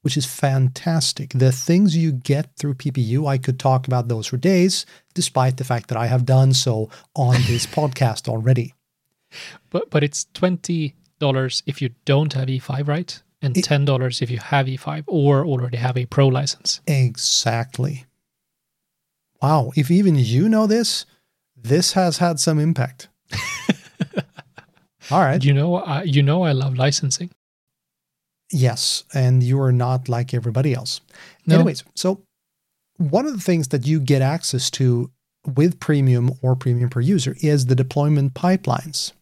which 0.02 0.16
is 0.18 0.26
fantastic. 0.26 1.30
The 1.32 1.50
things 1.50 1.96
you 1.96 2.12
get 2.12 2.54
through 2.58 2.74
PPU, 2.74 3.26
I 3.26 3.38
could 3.38 3.58
talk 3.58 3.86
about 3.86 4.08
those 4.08 4.26
for 4.26 4.36
days, 4.36 4.84
despite 5.14 5.56
the 5.56 5.64
fact 5.64 5.88
that 5.88 5.96
I 5.96 6.06
have 6.08 6.26
done 6.26 6.52
so 6.52 6.90
on 7.14 7.36
this 7.46 7.66
podcast 7.78 8.28
already. 8.28 8.74
But 9.70 9.90
but 9.90 10.04
it's 10.04 10.26
twenty 10.34 10.94
dollars 11.18 11.62
if 11.66 11.80
you 11.80 11.90
don't 12.04 12.32
have 12.34 12.48
E5, 12.48 12.86
right? 12.86 13.22
And 13.42 13.62
ten 13.62 13.84
dollars 13.84 14.22
if 14.22 14.30
you 14.30 14.38
have 14.38 14.66
E5 14.66 15.04
or 15.06 15.44
already 15.44 15.76
have 15.76 15.96
a 15.96 16.06
pro 16.06 16.26
license. 16.28 16.80
Exactly. 16.86 18.06
Wow. 19.42 19.72
If 19.76 19.90
even 19.90 20.16
you 20.16 20.48
know 20.48 20.66
this, 20.66 21.04
this 21.54 21.92
has 21.92 22.18
had 22.18 22.40
some 22.40 22.58
impact. 22.58 23.08
All 25.10 25.20
right. 25.20 25.44
You 25.44 25.52
know, 25.52 25.76
I, 25.76 26.02
you 26.02 26.22
know, 26.22 26.42
I 26.42 26.52
love 26.52 26.76
licensing. 26.76 27.30
Yes. 28.50 29.04
And 29.14 29.42
you 29.42 29.60
are 29.60 29.72
not 29.72 30.08
like 30.08 30.32
everybody 30.32 30.72
else. 30.72 31.00
No. 31.46 31.56
Anyways, 31.56 31.84
so 31.94 32.22
one 32.96 33.26
of 33.26 33.34
the 33.34 33.40
things 33.40 33.68
that 33.68 33.86
you 33.86 34.00
get 34.00 34.22
access 34.22 34.70
to 34.72 35.10
with 35.44 35.78
premium 35.78 36.32
or 36.42 36.56
premium 36.56 36.90
per 36.90 37.00
user 37.00 37.36
is 37.40 37.66
the 37.66 37.74
deployment 37.74 38.34
pipelines. 38.34 39.12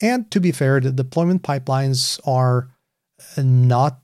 And 0.00 0.30
to 0.32 0.40
be 0.40 0.52
fair, 0.52 0.80
the 0.80 0.90
deployment 0.90 1.42
pipelines 1.42 2.20
are 2.26 2.68
not 3.36 4.00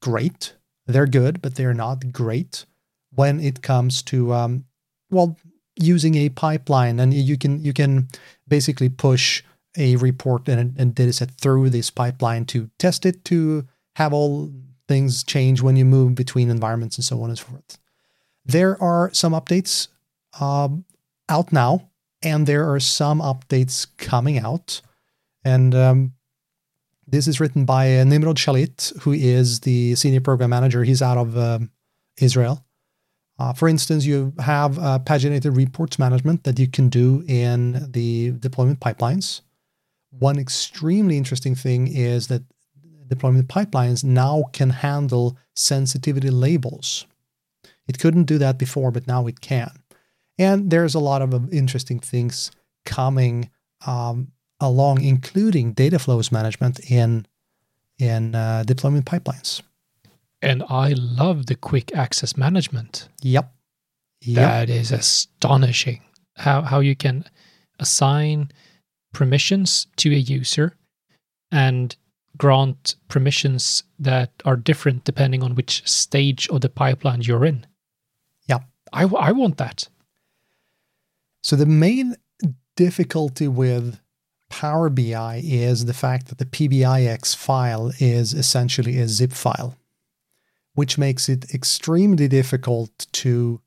great. 0.00 0.54
They're 0.86 1.06
good, 1.06 1.40
but 1.42 1.54
they're 1.54 1.74
not 1.74 2.12
great 2.12 2.66
when 3.14 3.40
it 3.40 3.62
comes 3.62 4.02
to 4.02 4.32
um, 4.32 4.64
well 5.10 5.36
using 5.76 6.14
a 6.16 6.28
pipeline, 6.28 7.00
and 7.00 7.14
you 7.14 7.38
can 7.38 7.64
you 7.64 7.72
can 7.72 8.08
basically 8.48 8.88
push 8.88 9.42
a 9.76 9.96
report 9.96 10.48
and 10.48 10.74
and 10.78 10.94
data 10.94 11.12
set 11.12 11.30
through 11.30 11.70
this 11.70 11.90
pipeline 11.90 12.44
to 12.46 12.70
test 12.78 13.06
it 13.06 13.24
to 13.26 13.66
have 13.96 14.12
all 14.12 14.50
things 14.88 15.22
change 15.22 15.62
when 15.62 15.76
you 15.76 15.84
move 15.84 16.14
between 16.14 16.50
environments 16.50 16.96
and 16.96 17.04
so 17.04 17.22
on 17.22 17.30
and 17.30 17.38
so 17.38 17.44
forth. 17.44 17.78
There 18.44 18.82
are 18.82 19.10
some 19.12 19.32
updates 19.32 19.88
um, 20.40 20.84
out 21.28 21.52
now, 21.52 21.90
and 22.22 22.46
there 22.46 22.70
are 22.70 22.80
some 22.80 23.20
updates 23.20 23.86
coming 23.96 24.38
out. 24.38 24.80
And 25.44 25.74
um, 25.74 26.12
this 27.12 27.28
is 27.28 27.38
written 27.40 27.64
by 27.66 27.98
uh, 27.98 28.04
Nimrod 28.04 28.38
Shalit, 28.38 28.98
who 29.02 29.12
is 29.12 29.60
the 29.60 29.94
senior 29.94 30.22
program 30.22 30.50
manager. 30.50 30.82
He's 30.82 31.02
out 31.02 31.18
of 31.18 31.36
um, 31.36 31.70
Israel. 32.18 32.64
Uh, 33.38 33.52
for 33.52 33.68
instance, 33.68 34.06
you 34.06 34.32
have 34.38 34.78
uh, 34.78 34.98
paginated 35.04 35.54
reports 35.54 35.98
management 35.98 36.44
that 36.44 36.58
you 36.58 36.66
can 36.66 36.88
do 36.88 37.22
in 37.28 37.90
the 37.92 38.30
deployment 38.32 38.80
pipelines. 38.80 39.42
One 40.10 40.38
extremely 40.38 41.18
interesting 41.18 41.54
thing 41.54 41.86
is 41.86 42.28
that 42.28 42.42
deployment 43.08 43.48
pipelines 43.48 44.02
now 44.02 44.44
can 44.52 44.70
handle 44.70 45.36
sensitivity 45.54 46.30
labels. 46.30 47.06
It 47.86 47.98
couldn't 47.98 48.24
do 48.24 48.38
that 48.38 48.58
before, 48.58 48.90
but 48.90 49.06
now 49.06 49.26
it 49.26 49.42
can. 49.42 49.70
And 50.38 50.70
there's 50.70 50.94
a 50.94 50.98
lot 51.00 51.20
of 51.20 51.34
uh, 51.34 51.40
interesting 51.52 52.00
things 52.00 52.50
coming 52.86 53.50
um, 53.86 54.32
along, 54.62 55.02
including 55.02 55.72
data 55.72 55.98
flows 55.98 56.32
management 56.32 56.80
in 56.90 57.26
in 57.98 58.34
uh, 58.34 58.64
deployment 58.66 59.04
pipelines. 59.04 59.60
And 60.40 60.64
I 60.68 60.94
love 60.96 61.46
the 61.46 61.54
quick 61.54 61.94
access 61.94 62.36
management. 62.36 63.08
Yep. 63.22 63.52
Yep. 64.22 64.36
That 64.36 64.70
is 64.70 64.90
astonishing. 64.90 66.02
How 66.36 66.62
how 66.62 66.80
you 66.80 66.96
can 66.96 67.24
assign 67.78 68.50
permissions 69.12 69.86
to 69.96 70.10
a 70.10 70.16
user 70.18 70.76
and 71.50 71.94
grant 72.38 72.96
permissions 73.08 73.84
that 73.98 74.30
are 74.44 74.56
different 74.56 75.04
depending 75.04 75.42
on 75.42 75.54
which 75.54 75.86
stage 75.86 76.48
of 76.48 76.62
the 76.62 76.68
pipeline 76.68 77.20
you're 77.22 77.44
in. 77.44 77.66
Yep. 78.48 78.64
I, 78.92 79.04
I 79.04 79.32
want 79.32 79.58
that. 79.58 79.88
So 81.42 81.56
the 81.56 81.66
main 81.66 82.16
difficulty 82.76 83.48
with 83.48 84.00
Power 84.52 84.90
BI 84.90 85.40
is 85.42 85.86
the 85.86 85.94
fact 85.94 86.28
that 86.28 86.36
the 86.36 86.44
PBIX 86.44 87.34
file 87.34 87.90
is 87.98 88.34
essentially 88.34 88.98
a 88.98 89.08
zip 89.08 89.32
file, 89.32 89.78
which 90.74 90.98
makes 90.98 91.26
it 91.30 91.54
extremely 91.54 92.28
difficult 92.28 93.06
to 93.12 93.62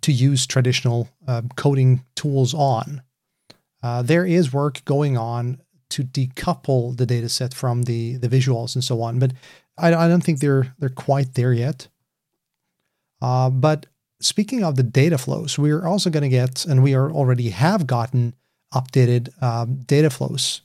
to 0.00 0.12
use 0.12 0.46
traditional 0.48 1.08
uh, 1.28 1.42
coding 1.54 2.04
tools 2.16 2.52
on. 2.54 3.02
Uh, 3.84 4.02
there 4.02 4.26
is 4.26 4.52
work 4.52 4.84
going 4.84 5.16
on 5.16 5.60
to 5.90 6.02
decouple 6.02 6.96
the 6.96 7.06
data 7.06 7.28
set 7.28 7.54
from 7.54 7.84
the 7.84 8.16
the 8.16 8.28
visuals 8.28 8.74
and 8.74 8.82
so 8.82 9.00
on, 9.02 9.20
but 9.20 9.32
I, 9.78 9.94
I 9.94 10.08
don't 10.08 10.24
think 10.24 10.40
they're 10.40 10.74
they're 10.80 10.88
quite 10.88 11.34
there 11.34 11.52
yet. 11.52 11.86
Uh, 13.22 13.48
but 13.48 13.86
speaking 14.20 14.64
of 14.64 14.74
the 14.74 14.82
data 14.82 15.18
flows, 15.18 15.56
we're 15.56 15.86
also 15.86 16.10
going 16.10 16.24
to 16.24 16.28
get, 16.28 16.64
and 16.66 16.82
we 16.82 16.94
are 16.94 17.12
already 17.12 17.50
have 17.50 17.86
gotten 17.86 18.34
updated 18.74 19.30
um, 19.42 19.80
data 19.86 20.10
flows. 20.10 20.62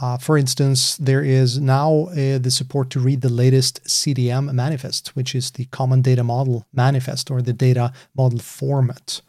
Uh, 0.00 0.16
for 0.16 0.38
instance, 0.38 0.96
there 0.96 1.24
is 1.24 1.58
now 1.58 2.06
uh, 2.10 2.38
the 2.38 2.50
support 2.50 2.88
to 2.90 3.00
read 3.00 3.20
the 3.20 3.28
latest 3.28 3.82
CDM 3.84 4.52
manifest, 4.52 5.08
which 5.16 5.34
is 5.34 5.50
the 5.50 5.64
Common 5.66 6.02
Data 6.02 6.22
Model 6.22 6.66
manifest 6.72 7.30
or 7.30 7.42
the 7.42 7.52
data 7.52 7.92
model 8.16 8.38
format. 8.38 9.20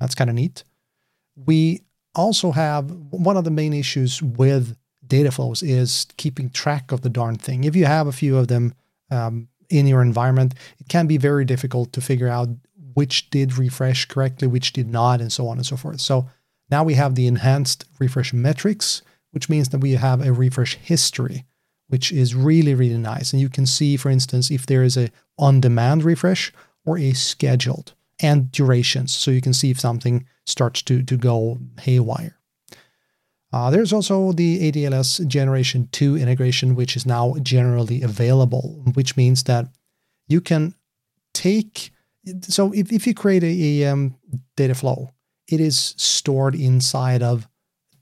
That's 0.00 0.16
kind 0.16 0.28
of 0.28 0.34
neat. 0.34 0.64
We 1.36 1.82
also 2.16 2.50
have 2.50 2.90
one 3.10 3.36
of 3.36 3.44
the 3.44 3.50
main 3.50 3.72
issues 3.72 4.20
with 4.20 4.76
data 5.06 5.30
flows 5.30 5.62
is 5.62 6.06
keeping 6.16 6.50
track 6.50 6.90
of 6.90 7.02
the 7.02 7.08
darn 7.08 7.36
thing. 7.36 7.64
If 7.64 7.76
you 7.76 7.86
have 7.86 8.06
a 8.06 8.12
few 8.12 8.36
of 8.36 8.48
them 8.48 8.74
um, 9.10 9.48
in 9.70 9.86
your 9.86 10.02
environment, 10.02 10.54
it 10.78 10.88
can 10.88 11.06
be 11.06 11.16
very 11.16 11.44
difficult 11.44 11.92
to 11.92 12.00
figure 12.00 12.28
out 12.28 12.48
which 12.94 13.30
did 13.30 13.56
refresh 13.56 14.06
correctly, 14.06 14.48
which 14.48 14.72
did 14.72 14.88
not, 14.88 15.20
and 15.20 15.32
so 15.32 15.46
on 15.46 15.58
and 15.58 15.66
so 15.66 15.76
forth. 15.76 16.00
So 16.00 16.28
now 16.70 16.84
we 16.84 16.94
have 16.94 17.14
the 17.14 17.26
enhanced 17.26 17.84
refresh 17.98 18.32
metrics, 18.32 19.02
which 19.30 19.48
means 19.48 19.70
that 19.70 19.80
we 19.80 19.92
have 19.92 20.24
a 20.24 20.32
refresh 20.32 20.74
history, 20.76 21.44
which 21.88 22.12
is 22.12 22.34
really, 22.34 22.74
really 22.74 22.98
nice. 22.98 23.32
And 23.32 23.40
you 23.40 23.48
can 23.48 23.66
see, 23.66 23.96
for 23.96 24.10
instance, 24.10 24.50
if 24.50 24.66
there 24.66 24.82
is 24.82 24.96
a 24.96 25.10
on-demand 25.38 26.04
refresh 26.04 26.52
or 26.84 26.98
a 26.98 27.12
scheduled 27.12 27.94
and 28.20 28.50
durations. 28.50 29.14
So 29.14 29.30
you 29.30 29.40
can 29.40 29.54
see 29.54 29.70
if 29.70 29.80
something 29.80 30.26
starts 30.46 30.82
to, 30.82 31.02
to 31.02 31.16
go 31.16 31.58
haywire. 31.80 32.38
Uh, 33.52 33.70
there's 33.70 33.92
also 33.92 34.32
the 34.32 34.70
ADLS 34.70 35.26
Generation 35.26 35.88
2 35.92 36.16
integration, 36.16 36.74
which 36.74 36.96
is 36.96 37.06
now 37.06 37.34
generally 37.42 38.02
available, 38.02 38.82
which 38.94 39.16
means 39.16 39.44
that 39.44 39.68
you 40.26 40.40
can 40.40 40.74
take. 41.32 41.92
So 42.42 42.72
if, 42.72 42.92
if 42.92 43.06
you 43.06 43.14
create 43.14 43.42
a, 43.42 43.82
a 43.82 43.90
um, 43.90 44.16
data 44.56 44.74
flow, 44.74 45.10
it 45.48 45.60
is 45.60 45.94
stored 45.96 46.54
inside 46.54 47.22
of 47.22 47.48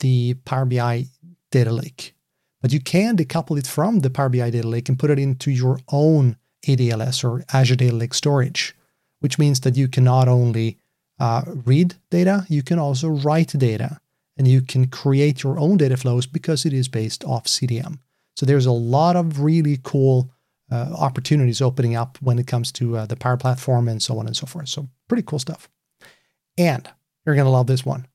the 0.00 0.34
Power 0.44 0.64
BI 0.64 1.06
data 1.50 1.72
lake. 1.72 2.14
But 2.60 2.72
you 2.72 2.80
can 2.80 3.16
decouple 3.16 3.58
it 3.58 3.66
from 3.66 4.00
the 4.00 4.10
Power 4.10 4.28
BI 4.28 4.50
data 4.50 4.68
lake 4.68 4.88
and 4.88 4.98
put 4.98 5.10
it 5.10 5.18
into 5.18 5.50
your 5.50 5.78
own 5.88 6.36
ADLS 6.66 7.22
or 7.24 7.44
Azure 7.52 7.76
Data 7.76 7.94
Lake 7.94 8.14
storage, 8.14 8.74
which 9.20 9.38
means 9.38 9.60
that 9.60 9.76
you 9.76 9.88
can 9.88 10.04
not 10.04 10.28
only 10.28 10.78
uh, 11.18 11.42
read 11.46 11.94
data, 12.10 12.44
you 12.48 12.62
can 12.62 12.78
also 12.78 13.08
write 13.08 13.48
data 13.56 14.00
and 14.36 14.48
you 14.48 14.60
can 14.60 14.86
create 14.88 15.42
your 15.42 15.58
own 15.58 15.76
data 15.76 15.96
flows 15.96 16.26
because 16.26 16.66
it 16.66 16.72
is 16.72 16.88
based 16.88 17.24
off 17.24 17.44
CDM. 17.44 17.98
So 18.36 18.44
there's 18.44 18.66
a 18.66 18.72
lot 18.72 19.16
of 19.16 19.40
really 19.40 19.78
cool 19.82 20.30
uh, 20.70 20.92
opportunities 20.98 21.62
opening 21.62 21.94
up 21.94 22.18
when 22.20 22.38
it 22.38 22.46
comes 22.46 22.70
to 22.72 22.96
uh, 22.96 23.06
the 23.06 23.16
Power 23.16 23.36
Platform 23.36 23.88
and 23.88 24.02
so 24.02 24.18
on 24.18 24.26
and 24.26 24.36
so 24.36 24.46
forth. 24.46 24.68
So 24.68 24.88
pretty 25.08 25.22
cool 25.22 25.38
stuff. 25.38 25.68
And 26.58 26.88
you're 27.26 27.34
going 27.34 27.44
to 27.44 27.50
love 27.50 27.66
this 27.66 27.84
one. 27.84 28.06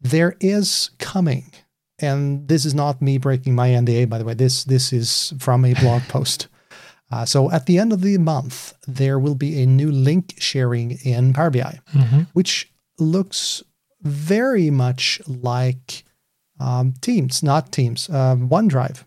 There 0.00 0.36
is 0.40 0.90
coming, 0.98 1.52
and 1.98 2.48
this 2.48 2.64
is 2.64 2.74
not 2.74 3.02
me 3.02 3.18
breaking 3.18 3.54
my 3.54 3.68
NDA, 3.68 4.08
by 4.08 4.18
the 4.18 4.24
way. 4.24 4.34
This 4.34 4.64
this 4.64 4.92
is 4.92 5.34
from 5.38 5.64
a 5.64 5.74
blog 5.74 6.02
post. 6.08 6.48
Uh, 7.12 7.24
so 7.24 7.50
at 7.50 7.66
the 7.66 7.78
end 7.78 7.92
of 7.92 8.02
the 8.02 8.16
month, 8.18 8.72
there 8.86 9.18
will 9.18 9.34
be 9.34 9.62
a 9.62 9.66
new 9.66 9.90
link 9.90 10.34
sharing 10.38 10.92
in 11.04 11.32
Power 11.32 11.50
BI, 11.50 11.80
mm-hmm. 11.92 12.20
which 12.34 12.72
looks 12.98 13.64
very 14.00 14.70
much 14.70 15.20
like 15.26 16.04
um, 16.60 16.94
Teams, 17.00 17.42
not 17.42 17.72
Teams, 17.72 18.08
uh, 18.08 18.36
OneDrive. 18.36 19.04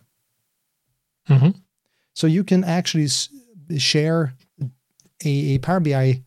Mm-hmm. 1.29 1.49
So 2.13 2.27
you 2.27 2.43
can 2.43 2.63
actually 2.63 3.05
s- 3.05 3.29
share 3.77 4.33
a, 5.23 5.29
a, 5.29 5.57
Power 5.59 5.79
BI 5.79 6.21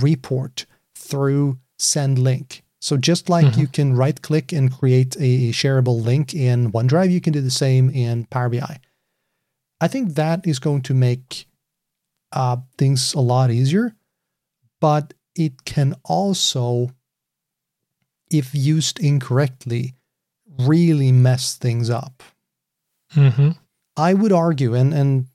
report 0.00 0.66
through 0.94 1.58
send 1.78 2.18
link. 2.18 2.62
So 2.80 2.96
just 2.96 3.28
like 3.28 3.46
mm-hmm. 3.46 3.60
you 3.60 3.66
can 3.66 3.96
right 3.96 4.20
click 4.20 4.52
and 4.52 4.72
create 4.72 5.16
a, 5.16 5.50
shareable 5.50 6.02
link 6.02 6.34
in 6.34 6.72
OneDrive, 6.72 7.10
you 7.10 7.20
can 7.20 7.32
do 7.32 7.40
the 7.40 7.50
same 7.50 7.90
in 7.90 8.26
Power 8.26 8.48
BI. 8.48 8.78
I 9.80 9.88
think 9.88 10.14
that 10.14 10.46
is 10.46 10.58
going 10.58 10.82
to 10.82 10.94
make 10.94 11.46
uh, 12.32 12.58
things 12.78 13.14
a 13.14 13.20
lot 13.20 13.50
easier, 13.50 13.94
but 14.80 15.14
it 15.34 15.64
can 15.64 15.94
also 16.04 16.90
if 18.30 18.54
used 18.54 18.98
incorrectly, 18.98 19.94
really 20.60 21.12
mess 21.12 21.56
things 21.56 21.90
up. 21.90 22.22
Mm-hmm. 23.14 23.50
I 23.96 24.14
would 24.14 24.32
argue, 24.32 24.74
and 24.74 24.92
and 24.92 25.26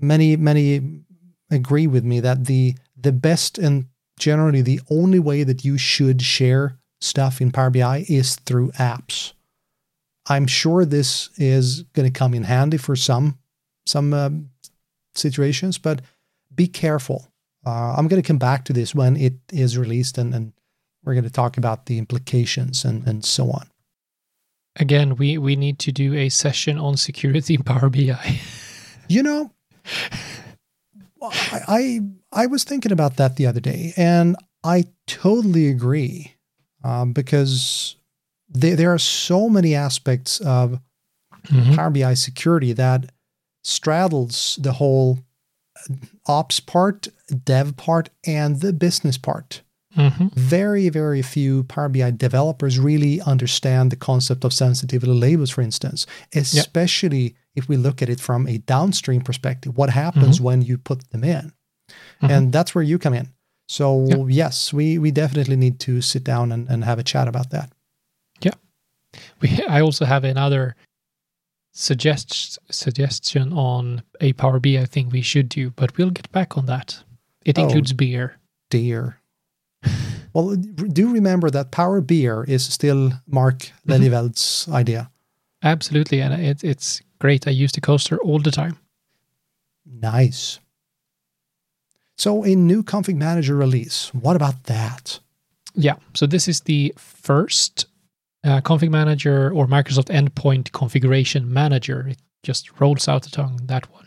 many 0.00 0.36
many 0.36 1.02
agree 1.50 1.86
with 1.86 2.04
me 2.04 2.20
that 2.20 2.44
the 2.44 2.74
the 2.96 3.12
best 3.12 3.58
and 3.58 3.86
generally 4.18 4.62
the 4.62 4.80
only 4.90 5.18
way 5.18 5.42
that 5.42 5.64
you 5.64 5.78
should 5.78 6.22
share 6.22 6.78
stuff 7.00 7.40
in 7.40 7.50
Power 7.50 7.70
BI 7.70 8.04
is 8.08 8.36
through 8.36 8.70
apps. 8.72 9.32
I'm 10.28 10.46
sure 10.46 10.84
this 10.84 11.30
is 11.36 11.82
going 11.94 12.10
to 12.10 12.18
come 12.18 12.34
in 12.34 12.44
handy 12.44 12.76
for 12.76 12.96
some 12.96 13.38
some 13.86 14.12
um, 14.12 14.50
situations, 15.14 15.78
but 15.78 16.02
be 16.54 16.66
careful. 16.66 17.28
Uh, 17.64 17.94
I'm 17.96 18.08
going 18.08 18.20
to 18.20 18.26
come 18.26 18.38
back 18.38 18.64
to 18.64 18.72
this 18.72 18.94
when 18.94 19.16
it 19.16 19.34
is 19.52 19.78
released 19.78 20.18
and, 20.18 20.34
and 20.34 20.52
we're 21.04 21.14
going 21.14 21.24
to 21.24 21.30
talk 21.30 21.56
about 21.56 21.86
the 21.86 21.98
implications 21.98 22.84
and, 22.84 23.06
and 23.06 23.24
so 23.24 23.50
on. 23.50 23.68
Again, 24.76 25.16
we, 25.16 25.38
we 25.38 25.56
need 25.56 25.78
to 25.80 25.92
do 25.92 26.14
a 26.14 26.28
session 26.28 26.78
on 26.78 26.96
security 26.96 27.54
in 27.54 27.62
Power 27.62 27.88
BI. 27.88 28.40
you 29.08 29.22
know, 29.22 29.52
I, 31.32 31.60
I, 31.68 32.00
I 32.32 32.46
was 32.46 32.64
thinking 32.64 32.92
about 32.92 33.16
that 33.16 33.36
the 33.36 33.46
other 33.46 33.60
day, 33.60 33.92
and 33.96 34.36
I 34.64 34.84
totally 35.06 35.68
agree 35.68 36.34
um, 36.84 37.12
because 37.12 37.96
there, 38.48 38.76
there 38.76 38.92
are 38.92 38.98
so 38.98 39.48
many 39.48 39.74
aspects 39.74 40.40
of 40.40 40.80
mm-hmm. 41.46 41.74
Power 41.74 41.90
BI 41.90 42.14
security 42.14 42.72
that 42.72 43.10
straddles 43.62 44.58
the 44.60 44.72
whole 44.72 45.18
ops 46.26 46.60
part, 46.60 47.08
dev 47.44 47.76
part, 47.76 48.10
and 48.26 48.60
the 48.60 48.72
business 48.72 49.18
part. 49.18 49.62
Mm-hmm. 49.96 50.28
Very, 50.34 50.88
very 50.88 51.22
few 51.22 51.64
Power 51.64 51.88
BI 51.88 52.10
developers 52.12 52.78
really 52.78 53.20
understand 53.22 53.90
the 53.90 53.96
concept 53.96 54.44
of 54.44 54.52
sensitivity 54.52 55.12
labels, 55.12 55.50
for 55.50 55.62
instance, 55.62 56.06
especially 56.34 57.22
yep. 57.22 57.32
if 57.54 57.68
we 57.68 57.76
look 57.76 58.02
at 58.02 58.08
it 58.08 58.20
from 58.20 58.46
a 58.46 58.58
downstream 58.58 59.22
perspective. 59.22 59.76
What 59.76 59.90
happens 59.90 60.36
mm-hmm. 60.36 60.44
when 60.44 60.62
you 60.62 60.78
put 60.78 61.10
them 61.10 61.24
in? 61.24 61.52
Mm-hmm. 61.88 62.30
And 62.30 62.52
that's 62.52 62.74
where 62.74 62.84
you 62.84 62.98
come 62.98 63.14
in. 63.14 63.28
So, 63.68 64.06
yep. 64.06 64.26
yes, 64.28 64.72
we, 64.72 64.98
we 64.98 65.10
definitely 65.10 65.56
need 65.56 65.80
to 65.80 66.00
sit 66.00 66.22
down 66.22 66.52
and, 66.52 66.68
and 66.68 66.84
have 66.84 66.98
a 66.98 67.02
chat 67.02 67.26
about 67.26 67.50
that. 67.50 67.72
Yeah. 68.40 68.54
We, 69.40 69.64
I 69.68 69.80
also 69.80 70.04
have 70.04 70.24
another 70.24 70.76
suggest, 71.72 72.58
suggestion 72.70 73.52
on 73.52 74.02
a 74.20 74.32
Power 74.34 74.60
BI 74.60 74.84
thing 74.84 75.08
we 75.08 75.22
should 75.22 75.48
do, 75.48 75.70
but 75.70 75.96
we'll 75.96 76.10
get 76.10 76.30
back 76.32 76.56
on 76.56 76.66
that. 76.66 77.02
It 77.44 77.58
oh, 77.58 77.64
includes 77.64 77.92
beer. 77.92 78.38
Dear. 78.70 79.20
Well, 80.36 80.54
do 80.54 81.14
remember 81.14 81.48
that 81.48 81.70
Power 81.70 82.02
Beer 82.02 82.44
is 82.44 82.62
still 82.62 83.10
Mark 83.26 83.72
mm-hmm. 83.88 84.74
Idea. 84.74 85.10
Absolutely, 85.62 86.20
and 86.20 86.34
it, 86.34 86.62
it's 86.62 87.00
great. 87.18 87.48
I 87.48 87.52
use 87.52 87.72
the 87.72 87.80
coaster 87.80 88.18
all 88.18 88.38
the 88.38 88.50
time. 88.50 88.76
Nice. 89.86 90.60
So, 92.18 92.44
a 92.44 92.54
new 92.54 92.82
config 92.82 93.16
manager 93.16 93.56
release. 93.56 94.12
What 94.12 94.36
about 94.36 94.64
that? 94.64 95.20
Yeah, 95.74 95.96
so 96.12 96.26
this 96.26 96.48
is 96.48 96.60
the 96.60 96.92
first 96.98 97.86
uh, 98.44 98.60
config 98.60 98.90
manager 98.90 99.50
or 99.54 99.66
Microsoft 99.66 100.10
Endpoint 100.14 100.70
Configuration 100.72 101.50
Manager. 101.50 102.08
It 102.08 102.18
just 102.42 102.78
rolls 102.78 103.08
out 103.08 103.22
the 103.22 103.30
tongue, 103.30 103.60
that 103.68 103.90
one 103.90 104.06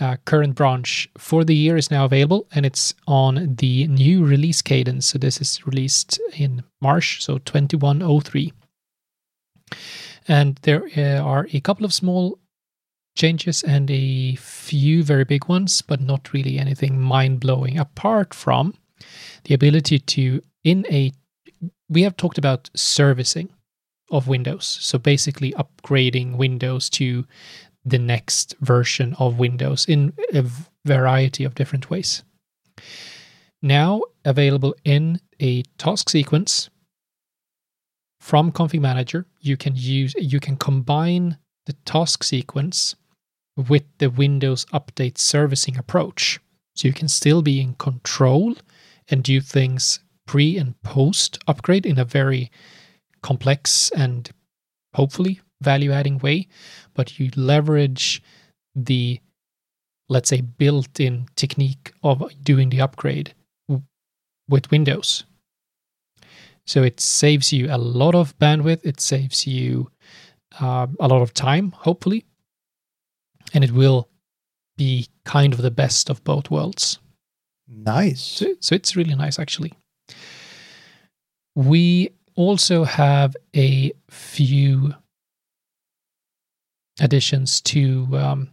uh, 0.00 0.16
current 0.24 0.54
branch 0.54 1.08
for 1.18 1.44
the 1.44 1.54
year 1.54 1.76
is 1.76 1.90
now 1.90 2.04
available 2.04 2.46
and 2.54 2.64
it's 2.64 2.94
on 3.06 3.56
the 3.56 3.86
new 3.88 4.24
release 4.24 4.62
cadence. 4.62 5.06
So 5.06 5.18
this 5.18 5.40
is 5.40 5.66
released 5.66 6.18
in 6.36 6.64
March, 6.80 7.22
so 7.22 7.38
2103. 7.38 8.52
And 10.26 10.58
there 10.62 10.88
uh, 10.96 11.22
are 11.22 11.46
a 11.52 11.60
couple 11.60 11.84
of 11.84 11.92
small 11.92 12.38
changes 13.16 13.62
and 13.62 13.90
a 13.90 14.36
few 14.36 15.02
very 15.02 15.24
big 15.24 15.46
ones, 15.48 15.82
but 15.82 16.00
not 16.00 16.32
really 16.32 16.58
anything 16.58 17.00
mind 17.00 17.40
blowing 17.40 17.78
apart 17.78 18.32
from 18.32 18.74
the 19.44 19.54
ability 19.54 19.98
to, 19.98 20.42
in 20.64 20.86
a, 20.90 21.12
we 21.88 22.02
have 22.02 22.16
talked 22.16 22.38
about 22.38 22.70
servicing 22.74 23.50
of 24.10 24.28
Windows. 24.28 24.78
So 24.80 24.98
basically 24.98 25.52
upgrading 25.52 26.36
Windows 26.36 26.90
to 26.90 27.24
the 27.84 27.98
next 27.98 28.54
version 28.60 29.14
of 29.18 29.38
Windows 29.38 29.86
in 29.86 30.12
a 30.32 30.44
variety 30.84 31.44
of 31.44 31.54
different 31.54 31.90
ways. 31.90 32.22
Now 33.62 34.02
available 34.24 34.74
in 34.84 35.20
a 35.40 35.62
task 35.78 36.08
sequence 36.08 36.70
from 38.20 38.52
Config 38.52 38.80
Manager, 38.80 39.26
you 39.40 39.56
can 39.56 39.74
use 39.74 40.14
you 40.18 40.40
can 40.40 40.56
combine 40.56 41.38
the 41.66 41.72
task 41.84 42.22
sequence 42.22 42.94
with 43.56 43.84
the 43.98 44.10
Windows 44.10 44.66
Update 44.66 45.18
servicing 45.18 45.76
approach. 45.76 46.38
So 46.76 46.88
you 46.88 46.94
can 46.94 47.08
still 47.08 47.42
be 47.42 47.60
in 47.60 47.74
control 47.74 48.56
and 49.08 49.22
do 49.22 49.40
things 49.40 50.00
pre 50.26 50.56
and 50.56 50.80
post 50.82 51.38
upgrade 51.48 51.84
in 51.84 51.98
a 51.98 52.04
very 52.04 52.50
complex 53.22 53.90
and 53.96 54.30
hopefully 54.94 55.40
value 55.62 55.92
adding 55.92 56.18
way, 56.18 56.48
but 56.94 57.18
you 57.18 57.30
leverage 57.36 58.22
the, 58.74 59.20
let's 60.08 60.28
say, 60.28 60.40
built 60.40 61.00
in 61.00 61.26
technique 61.36 61.92
of 62.02 62.22
doing 62.42 62.70
the 62.70 62.80
upgrade 62.80 63.34
with 64.48 64.70
Windows. 64.70 65.24
So 66.66 66.82
it 66.82 67.00
saves 67.00 67.52
you 67.52 67.68
a 67.70 67.78
lot 67.78 68.14
of 68.14 68.38
bandwidth, 68.38 68.84
it 68.84 69.00
saves 69.00 69.46
you 69.46 69.90
uh, 70.60 70.86
a 70.98 71.08
lot 71.08 71.22
of 71.22 71.34
time, 71.34 71.72
hopefully, 71.72 72.24
and 73.52 73.64
it 73.64 73.72
will 73.72 74.08
be 74.76 75.08
kind 75.24 75.52
of 75.52 75.62
the 75.62 75.70
best 75.70 76.10
of 76.10 76.22
both 76.24 76.50
worlds. 76.50 76.98
Nice. 77.68 78.22
So, 78.22 78.54
so 78.60 78.74
it's 78.74 78.96
really 78.96 79.14
nice, 79.14 79.38
actually. 79.38 79.72
We 81.54 82.10
also 82.34 82.84
have 82.84 83.36
a 83.54 83.92
few 84.08 84.94
additions 87.00 87.60
to 87.62 88.06
um, 88.12 88.50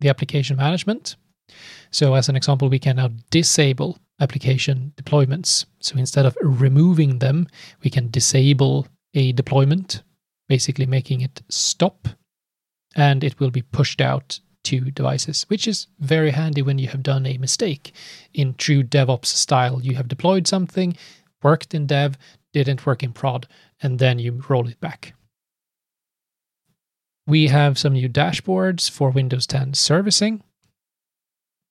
the 0.00 0.08
application 0.08 0.56
management. 0.56 1.16
So, 1.90 2.14
as 2.14 2.28
an 2.28 2.36
example, 2.36 2.68
we 2.68 2.78
can 2.78 2.96
now 2.96 3.10
disable 3.30 3.98
application 4.20 4.92
deployments. 4.96 5.64
So, 5.80 5.96
instead 5.96 6.26
of 6.26 6.36
removing 6.40 7.18
them, 7.18 7.48
we 7.82 7.90
can 7.90 8.10
disable 8.10 8.86
a 9.14 9.32
deployment, 9.32 10.02
basically 10.48 10.86
making 10.86 11.22
it 11.22 11.42
stop, 11.48 12.08
and 12.94 13.24
it 13.24 13.40
will 13.40 13.50
be 13.50 13.62
pushed 13.62 14.00
out 14.00 14.38
to 14.62 14.90
devices, 14.90 15.44
which 15.48 15.66
is 15.66 15.86
very 15.98 16.30
handy 16.30 16.62
when 16.62 16.78
you 16.78 16.88
have 16.88 17.02
done 17.02 17.26
a 17.26 17.38
mistake. 17.38 17.92
In 18.34 18.54
true 18.54 18.82
DevOps 18.82 19.26
style, 19.26 19.80
you 19.82 19.96
have 19.96 20.06
deployed 20.06 20.46
something, 20.46 20.96
worked 21.42 21.74
in 21.74 21.86
dev, 21.86 22.16
didn't 22.52 22.86
work 22.86 23.02
in 23.02 23.12
prod, 23.12 23.48
and 23.82 23.98
then 23.98 24.18
you 24.18 24.42
roll 24.48 24.68
it 24.68 24.80
back. 24.80 25.14
We 27.30 27.46
have 27.46 27.78
some 27.78 27.92
new 27.92 28.08
dashboards 28.08 28.90
for 28.90 29.10
Windows 29.10 29.46
10 29.46 29.74
servicing. 29.74 30.42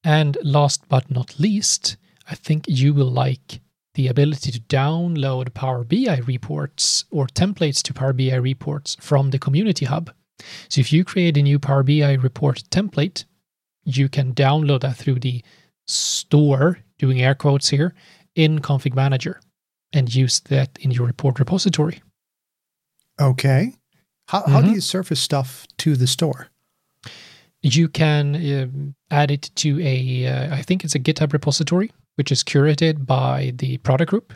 And 0.06 0.38
last 0.42 0.88
but 0.88 1.12
not 1.12 1.38
least, 1.38 1.98
I 2.30 2.36
think 2.36 2.64
you 2.70 2.94
will 2.94 3.12
like 3.12 3.60
the 3.94 4.08
ability 4.08 4.54
to 4.54 4.62
download 4.62 5.54
Power 5.54 5.84
BI 5.84 6.22
reports 6.26 7.04
or 7.12 7.28
templates 7.28 7.84
to 7.84 7.94
Power 7.94 8.14
BI 8.14 8.36
reports 8.36 8.96
from 9.02 9.32
the 9.32 9.38
Community 9.38 9.84
Hub. 9.84 10.12
So 10.70 10.80
if 10.80 10.94
you 10.94 11.04
create 11.04 11.36
a 11.36 11.44
new 11.44 11.60
Power 11.60 11.84
BI 11.84 12.14
report 12.14 12.64
template, 12.72 13.26
you 13.84 14.08
can 14.08 14.34
download 14.34 14.80
that 14.84 14.96
through 14.96 15.20
the 15.20 15.44
store, 15.88 16.80
doing 16.98 17.22
air 17.22 17.36
quotes 17.36 17.68
here, 17.68 17.94
in 18.34 18.60
Config 18.60 18.96
Manager 18.96 19.42
and 19.92 20.16
use 20.16 20.40
that 20.40 20.78
in 20.80 20.92
your 20.92 21.06
report 21.06 21.38
repository. 21.38 22.02
Okay. 23.20 23.74
How, 24.30 24.42
mm-hmm. 24.42 24.52
how 24.52 24.62
do 24.62 24.68
mm-hmm. 24.68 24.76
you 24.76 24.82
surface 24.82 25.20
stuff 25.20 25.66
to 25.80 25.96
the 25.96 26.08
store? 26.08 26.48
You 27.62 27.90
can 27.90 28.36
uh, 28.36 28.68
add 29.14 29.32
it 29.32 29.52
to 29.56 29.82
a, 29.82 30.28
uh, 30.28 30.56
I 30.56 30.62
think 30.62 30.84
it's 30.84 30.96
a 30.96 31.00
GitHub 31.00 31.34
repository, 31.34 31.92
which 32.16 32.32
is 32.32 32.44
curated 32.44 33.06
by 33.06 33.54
the 33.56 33.78
product 33.80 34.12
group, 34.12 34.34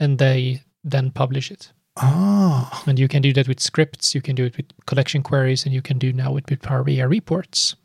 and 0.00 0.18
they 0.18 0.62
then 0.82 1.10
publish 1.10 1.50
it. 1.50 1.72
Ah. 1.96 2.82
And 2.86 2.98
you 2.98 3.08
can 3.08 3.22
do 3.22 3.32
that 3.34 3.48
with 3.48 3.60
scripts, 3.60 4.14
you 4.14 4.20
can 4.20 4.34
do 4.34 4.44
it 4.46 4.56
with 4.56 4.66
collection 4.86 5.22
queries, 5.22 5.64
and 5.64 5.72
you 5.72 5.82
can 5.82 5.98
do 5.98 6.12
now 6.12 6.32
with, 6.32 6.50
with 6.50 6.62
Power 6.62 6.82
BI 6.82 7.02
reports. 7.02 7.76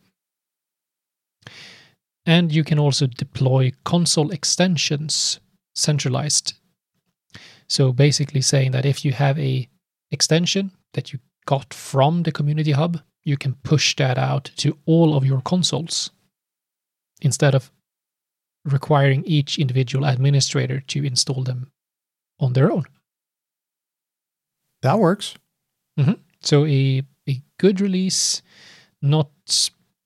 And 2.26 2.52
you 2.52 2.64
can 2.64 2.80
also 2.80 3.08
deploy 3.08 3.72
console 3.84 4.32
extensions 4.32 5.40
centralized 5.76 6.54
so 7.72 7.94
basically 7.94 8.42
saying 8.42 8.72
that 8.72 8.86
if 8.86 9.06
you 9.06 9.14
have 9.14 9.40
a 9.40 9.66
extension 10.12 10.72
that 10.92 11.14
you 11.14 11.20
got 11.46 11.74
from 11.74 12.24
the 12.24 12.32
community 12.32 12.72
hub, 12.72 13.02
you 13.24 13.38
can 13.38 13.56
push 13.64 13.96
that 13.96 14.18
out 14.18 14.52
to 14.58 14.78
all 14.86 15.16
of 15.16 15.26
your 15.26 15.42
consoles 15.42 16.12
instead 17.22 17.56
of 17.56 17.72
requiring 18.66 19.24
each 19.26 19.60
individual 19.60 20.06
administrator 20.06 20.80
to 20.80 21.04
install 21.04 21.44
them 21.44 21.72
on 22.40 22.54
their 22.54 22.72
own. 22.72 22.86
That 24.82 25.00
works. 25.00 25.36
Mm-hmm. 26.00 26.14
So 26.42 26.66
a 26.66 27.04
a 27.30 27.42
good 27.60 27.80
release, 27.80 28.42
not 29.02 29.30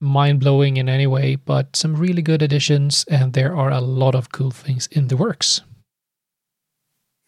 mind 0.01 0.41
blowing 0.41 0.77
in 0.77 0.89
any 0.89 1.07
way, 1.07 1.35
but 1.35 1.75
some 1.75 1.95
really 1.95 2.21
good 2.21 2.41
additions, 2.41 3.05
and 3.09 3.33
there 3.33 3.55
are 3.55 3.71
a 3.71 3.79
lot 3.79 4.15
of 4.15 4.31
cool 4.31 4.51
things 4.51 4.87
in 4.87 5.07
the 5.07 5.17
works. 5.17 5.61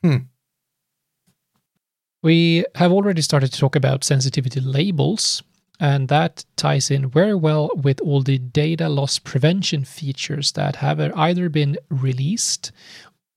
Hmm. 0.03 0.27
We 2.27 2.65
have 2.75 2.91
already 2.91 3.21
started 3.21 3.53
to 3.53 3.57
talk 3.57 3.77
about 3.77 4.03
sensitivity 4.03 4.59
labels, 4.59 5.41
and 5.79 6.09
that 6.09 6.43
ties 6.57 6.91
in 6.91 7.09
very 7.09 7.35
well 7.35 7.69
with 7.73 8.01
all 8.01 8.21
the 8.21 8.37
data 8.37 8.89
loss 8.89 9.17
prevention 9.17 9.85
features 9.85 10.51
that 10.51 10.75
have 10.75 10.99
either 10.99 11.47
been 11.47 11.77
released 11.89 12.73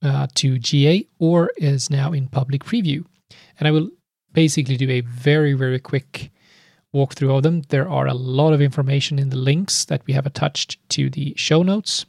uh, 0.03 0.26
to 0.35 0.59
GA 0.59 1.07
or 1.20 1.53
is 1.57 1.88
now 1.88 2.12
in 2.12 2.26
public 2.26 2.64
preview. 2.64 3.05
And 3.61 3.68
I 3.68 3.70
will 3.70 3.90
basically 4.33 4.76
do 4.76 4.90
a 4.90 5.03
very, 5.03 5.53
very 5.53 5.79
quick 5.79 6.33
walkthrough 6.92 7.37
of 7.37 7.44
them. 7.44 7.62
There 7.68 7.88
are 7.88 8.09
a 8.09 8.14
lot 8.14 8.53
of 8.53 8.61
information 8.61 9.20
in 9.20 9.29
the 9.29 9.37
links 9.37 9.85
that 9.85 10.05
we 10.09 10.14
have 10.14 10.26
attached 10.26 10.81
to 10.88 11.09
the 11.09 11.33
show 11.37 11.62
notes. 11.62 12.07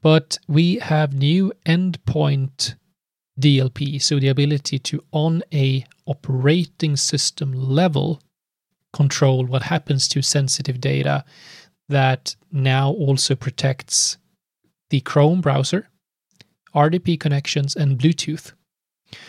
But 0.00 0.38
we 0.48 0.80
have 0.80 1.14
new 1.14 1.52
endpoint 1.64 2.74
DLP, 3.40 4.00
so 4.00 4.18
the 4.18 4.28
ability 4.28 4.78
to 4.78 5.02
on 5.10 5.42
a 5.52 5.84
operating 6.06 6.96
system 6.96 7.52
level 7.52 8.20
control 8.92 9.46
what 9.46 9.62
happens 9.62 10.06
to 10.08 10.20
sensitive 10.20 10.80
data 10.80 11.24
that 11.88 12.36
now 12.50 12.90
also 12.90 13.34
protects 13.34 14.18
the 14.90 15.00
Chrome 15.00 15.40
browser, 15.40 15.88
RDP 16.74 17.18
connections 17.18 17.74
and 17.74 17.98
Bluetooth. 17.98 18.52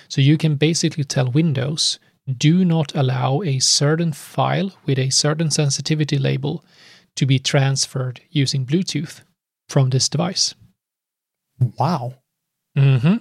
So 0.10 0.22
you 0.22 0.38
can 0.38 0.56
basically 0.56 1.04
tell 1.04 1.32
Windows 1.32 2.00
do 2.38 2.63
not 2.63 2.96
allow 2.96 3.42
a 3.42 3.60
certain 3.60 4.13
file 4.13 4.72
with 4.86 4.98
a 4.98 5.10
certain 5.10 5.52
sensitivity 5.52 6.18
label 6.18 6.63
to 7.16 7.26
be 7.26 7.38
transferred 7.38 8.22
using 8.30 8.66
Bluetooth 8.66 9.22
from 9.68 9.89
this 9.89 10.08
device. 10.08 10.56
Wow. 11.78 12.16
Mm-hmm 12.78 13.18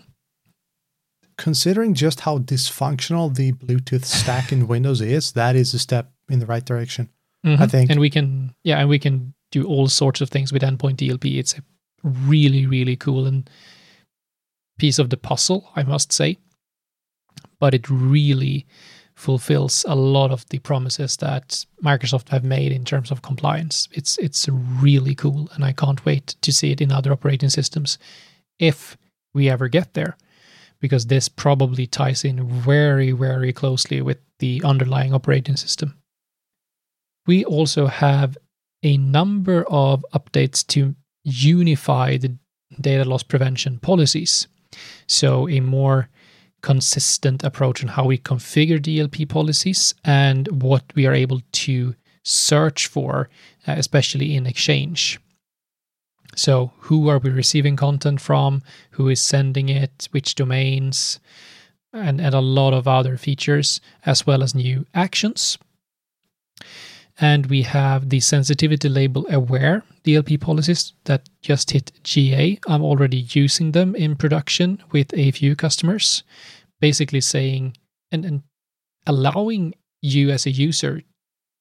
considering 1.36 1.94
just 1.94 2.20
how 2.20 2.38
dysfunctional 2.38 3.34
the 3.34 3.52
Bluetooth 3.52 4.04
stack 4.04 4.52
in 4.52 4.68
Windows 4.68 5.00
is, 5.00 5.32
that 5.32 5.56
is 5.56 5.74
a 5.74 5.78
step 5.78 6.10
in 6.28 6.38
the 6.38 6.46
right 6.46 6.64
direction. 6.64 7.08
Mm-hmm. 7.44 7.62
I 7.62 7.66
think. 7.66 7.90
And 7.90 8.00
we 8.00 8.10
can, 8.10 8.54
yeah, 8.62 8.78
and 8.78 8.88
we 8.88 8.98
can 8.98 9.34
do 9.50 9.64
all 9.64 9.88
sorts 9.88 10.20
of 10.20 10.30
things 10.30 10.52
with 10.52 10.62
endpoint 10.62 10.96
DLP. 10.96 11.38
It's 11.38 11.58
a 11.58 11.62
really, 12.04 12.66
really 12.66 12.96
cool 12.96 13.26
and 13.26 13.48
piece 14.78 14.98
of 14.98 15.10
the 15.10 15.16
puzzle, 15.16 15.70
I 15.76 15.82
must 15.82 16.12
say. 16.12 16.38
But 17.58 17.74
it 17.74 17.88
really 17.88 18.66
fulfills 19.14 19.84
a 19.88 19.94
lot 19.94 20.30
of 20.30 20.48
the 20.48 20.58
promises 20.58 21.16
that 21.18 21.64
Microsoft 21.84 22.28
have 22.30 22.44
made 22.44 22.72
in 22.72 22.84
terms 22.84 23.10
of 23.10 23.22
compliance. 23.22 23.88
It's 23.92 24.18
it's 24.18 24.48
really 24.48 25.14
cool, 25.14 25.48
and 25.54 25.64
I 25.64 25.72
can't 25.72 26.04
wait 26.04 26.34
to 26.40 26.52
see 26.52 26.72
it 26.72 26.80
in 26.80 26.90
other 26.90 27.12
operating 27.12 27.50
systems 27.50 27.98
if 28.58 28.96
we 29.34 29.48
ever 29.48 29.68
get 29.68 29.94
there 29.94 30.16
because 30.82 31.06
this 31.06 31.28
probably 31.28 31.86
ties 31.86 32.24
in 32.24 32.46
very, 32.46 33.12
very 33.12 33.52
closely 33.52 34.02
with 34.02 34.18
the 34.40 34.60
underlying 34.64 35.14
operating 35.14 35.56
system. 35.56 35.96
We 37.26 37.44
also 37.44 37.86
have 37.86 38.36
a 38.82 38.96
number 38.96 39.64
of 39.68 40.04
updates 40.12 40.66
to 40.66 40.96
unify 41.22 42.16
the 42.16 42.36
data 42.80 43.08
loss 43.08 43.22
prevention 43.22 43.78
policies. 43.78 44.48
So, 45.06 45.48
a 45.48 45.60
more 45.60 46.08
consistent 46.62 47.44
approach 47.44 47.82
on 47.82 47.88
how 47.88 48.06
we 48.06 48.18
configure 48.18 48.80
DLP 48.80 49.28
policies 49.28 49.94
and 50.04 50.62
what 50.62 50.84
we 50.96 51.06
are 51.06 51.14
able 51.14 51.42
to 51.52 51.94
search 52.24 52.88
for, 52.88 53.28
uh, 53.68 53.74
especially 53.78 54.34
in 54.34 54.46
Exchange. 54.46 55.20
So, 56.34 56.72
who 56.80 57.08
are 57.08 57.18
we 57.18 57.30
receiving 57.30 57.76
content 57.76 58.20
from? 58.20 58.62
Who 58.92 59.08
is 59.08 59.20
sending 59.20 59.68
it? 59.68 60.08
Which 60.12 60.34
domains? 60.34 61.20
And, 61.92 62.20
and 62.20 62.34
a 62.34 62.40
lot 62.40 62.72
of 62.72 62.88
other 62.88 63.18
features, 63.18 63.80
as 64.06 64.26
well 64.26 64.42
as 64.42 64.54
new 64.54 64.86
actions. 64.94 65.58
And 67.20 67.46
we 67.46 67.62
have 67.62 68.08
the 68.08 68.20
sensitivity 68.20 68.88
label 68.88 69.26
aware 69.30 69.84
DLP 70.04 70.40
policies 70.40 70.94
that 71.04 71.28
just 71.42 71.70
hit 71.70 71.92
GA. 72.02 72.58
I'm 72.66 72.82
already 72.82 73.26
using 73.30 73.72
them 73.72 73.94
in 73.94 74.16
production 74.16 74.82
with 74.90 75.12
a 75.14 75.30
few 75.32 75.54
customers, 75.54 76.22
basically 76.80 77.20
saying 77.20 77.76
and, 78.10 78.24
and 78.24 78.42
allowing 79.06 79.74
you 80.00 80.30
as 80.30 80.46
a 80.46 80.50
user 80.50 81.02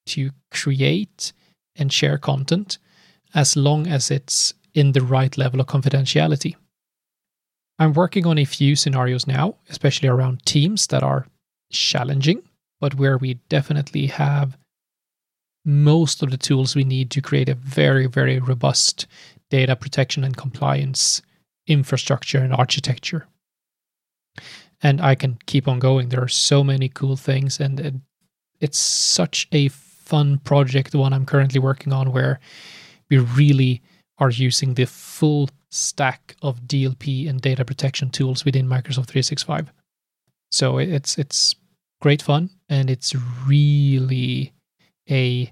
to 0.07 0.31
create 0.49 1.33
and 1.75 1.91
share 1.91 2.17
content 2.17 2.77
as 3.33 3.55
long 3.55 3.87
as 3.87 4.11
it's 4.11 4.53
in 4.73 4.91
the 4.91 5.01
right 5.01 5.37
level 5.37 5.59
of 5.59 5.67
confidentiality. 5.67 6.55
I'm 7.79 7.93
working 7.93 8.25
on 8.25 8.37
a 8.37 8.45
few 8.45 8.75
scenarios 8.75 9.25
now, 9.25 9.55
especially 9.69 10.07
around 10.07 10.45
teams 10.45 10.87
that 10.87 11.03
are 11.03 11.27
challenging, 11.71 12.43
but 12.79 12.95
where 12.95 13.17
we 13.17 13.35
definitely 13.49 14.07
have 14.07 14.57
most 15.65 16.23
of 16.23 16.31
the 16.31 16.37
tools 16.37 16.75
we 16.75 16.83
need 16.83 17.11
to 17.11 17.21
create 17.21 17.49
a 17.49 17.55
very, 17.55 18.07
very 18.07 18.39
robust 18.39 19.07
data 19.49 19.75
protection 19.75 20.23
and 20.23 20.37
compliance 20.37 21.21
infrastructure 21.67 22.39
and 22.39 22.53
architecture. 22.53 23.27
And 24.81 24.99
I 24.99 25.15
can 25.15 25.37
keep 25.45 25.67
on 25.67 25.79
going. 25.79 26.09
There 26.09 26.23
are 26.23 26.27
so 26.27 26.63
many 26.63 26.89
cool 26.89 27.15
things, 27.15 27.59
and 27.59 27.79
it, 27.79 27.93
it's 28.59 28.79
such 28.79 29.47
a 29.51 29.67
fun 29.67 30.39
project, 30.39 30.91
the 30.91 30.97
one 30.97 31.13
I'm 31.13 31.25
currently 31.25 31.59
working 31.59 31.93
on, 31.93 32.11
where 32.11 32.39
we 33.09 33.19
really 33.19 33.81
are 34.21 34.29
using 34.29 34.75
the 34.75 34.85
full 34.85 35.49
stack 35.71 36.35
of 36.41 36.61
DLP 36.61 37.27
and 37.27 37.41
data 37.41 37.65
protection 37.65 38.09
tools 38.09 38.45
within 38.45 38.67
Microsoft 38.67 39.07
365. 39.07 39.73
So 40.51 40.77
it's 40.77 41.17
it's 41.17 41.55
great 42.01 42.21
fun 42.21 42.51
and 42.69 42.89
it's 42.89 43.15
really 43.45 44.53
a 45.09 45.51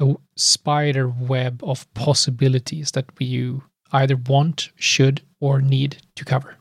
a 0.00 0.14
spider 0.36 1.08
web 1.08 1.62
of 1.64 1.92
possibilities 1.94 2.92
that 2.92 3.06
we 3.18 3.60
either 3.92 4.16
want, 4.16 4.70
should, 4.76 5.22
or 5.40 5.60
need 5.60 5.98
to 6.16 6.24
cover. 6.24 6.56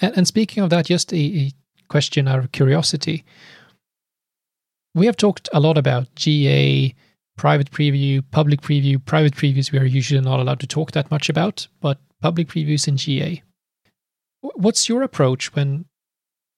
And, 0.00 0.16
and 0.16 0.26
speaking 0.26 0.62
of 0.62 0.70
that, 0.70 0.86
just 0.86 1.12
a, 1.12 1.16
a 1.16 1.52
question 1.88 2.28
out 2.28 2.38
of 2.38 2.52
curiosity. 2.52 3.24
We 4.94 5.06
have 5.06 5.16
talked 5.16 5.48
a 5.52 5.60
lot 5.60 5.76
about 5.76 6.14
GA, 6.14 6.94
private 7.36 7.70
preview, 7.70 8.22
public 8.30 8.60
preview. 8.60 9.02
Private 9.04 9.34
previews 9.34 9.70
we 9.70 9.78
are 9.78 9.84
usually 9.84 10.20
not 10.20 10.40
allowed 10.40 10.60
to 10.60 10.66
talk 10.66 10.92
that 10.92 11.10
much 11.10 11.28
about, 11.28 11.68
but 11.80 11.98
public 12.20 12.48
previews 12.48 12.88
in 12.88 12.96
GA. 12.96 13.42
What's 14.40 14.88
your 14.88 15.02
approach 15.02 15.54
when 15.54 15.86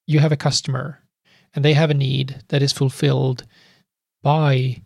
you 0.07 0.19
have 0.19 0.31
a 0.31 0.37
customer 0.37 1.03
and 1.53 1.63
they 1.65 1.73
have 1.73 1.89
a 1.89 1.93
need 1.93 2.43
that 2.49 2.61
is 2.61 2.73
fulfilled 2.73 3.45
by 4.21 4.81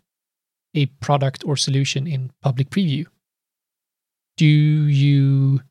a 0.73 0.87
product 1.01 1.43
or 1.45 1.55
solution 1.55 2.07
in 2.07 2.31
public 2.41 2.69
preview? 2.69 3.05
Do 4.37 4.45
you 4.45 5.61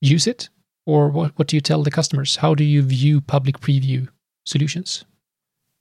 use 0.00 0.26
it? 0.26 0.48
Or 0.86 1.08
what, 1.08 1.32
what 1.38 1.46
do 1.46 1.56
you 1.56 1.60
tell 1.60 1.82
the 1.82 1.90
customers? 1.90 2.36
How 2.36 2.54
do 2.54 2.64
you 2.64 2.82
view 2.82 3.20
public 3.20 3.60
preview 3.60 4.08
solutions? 4.44 5.04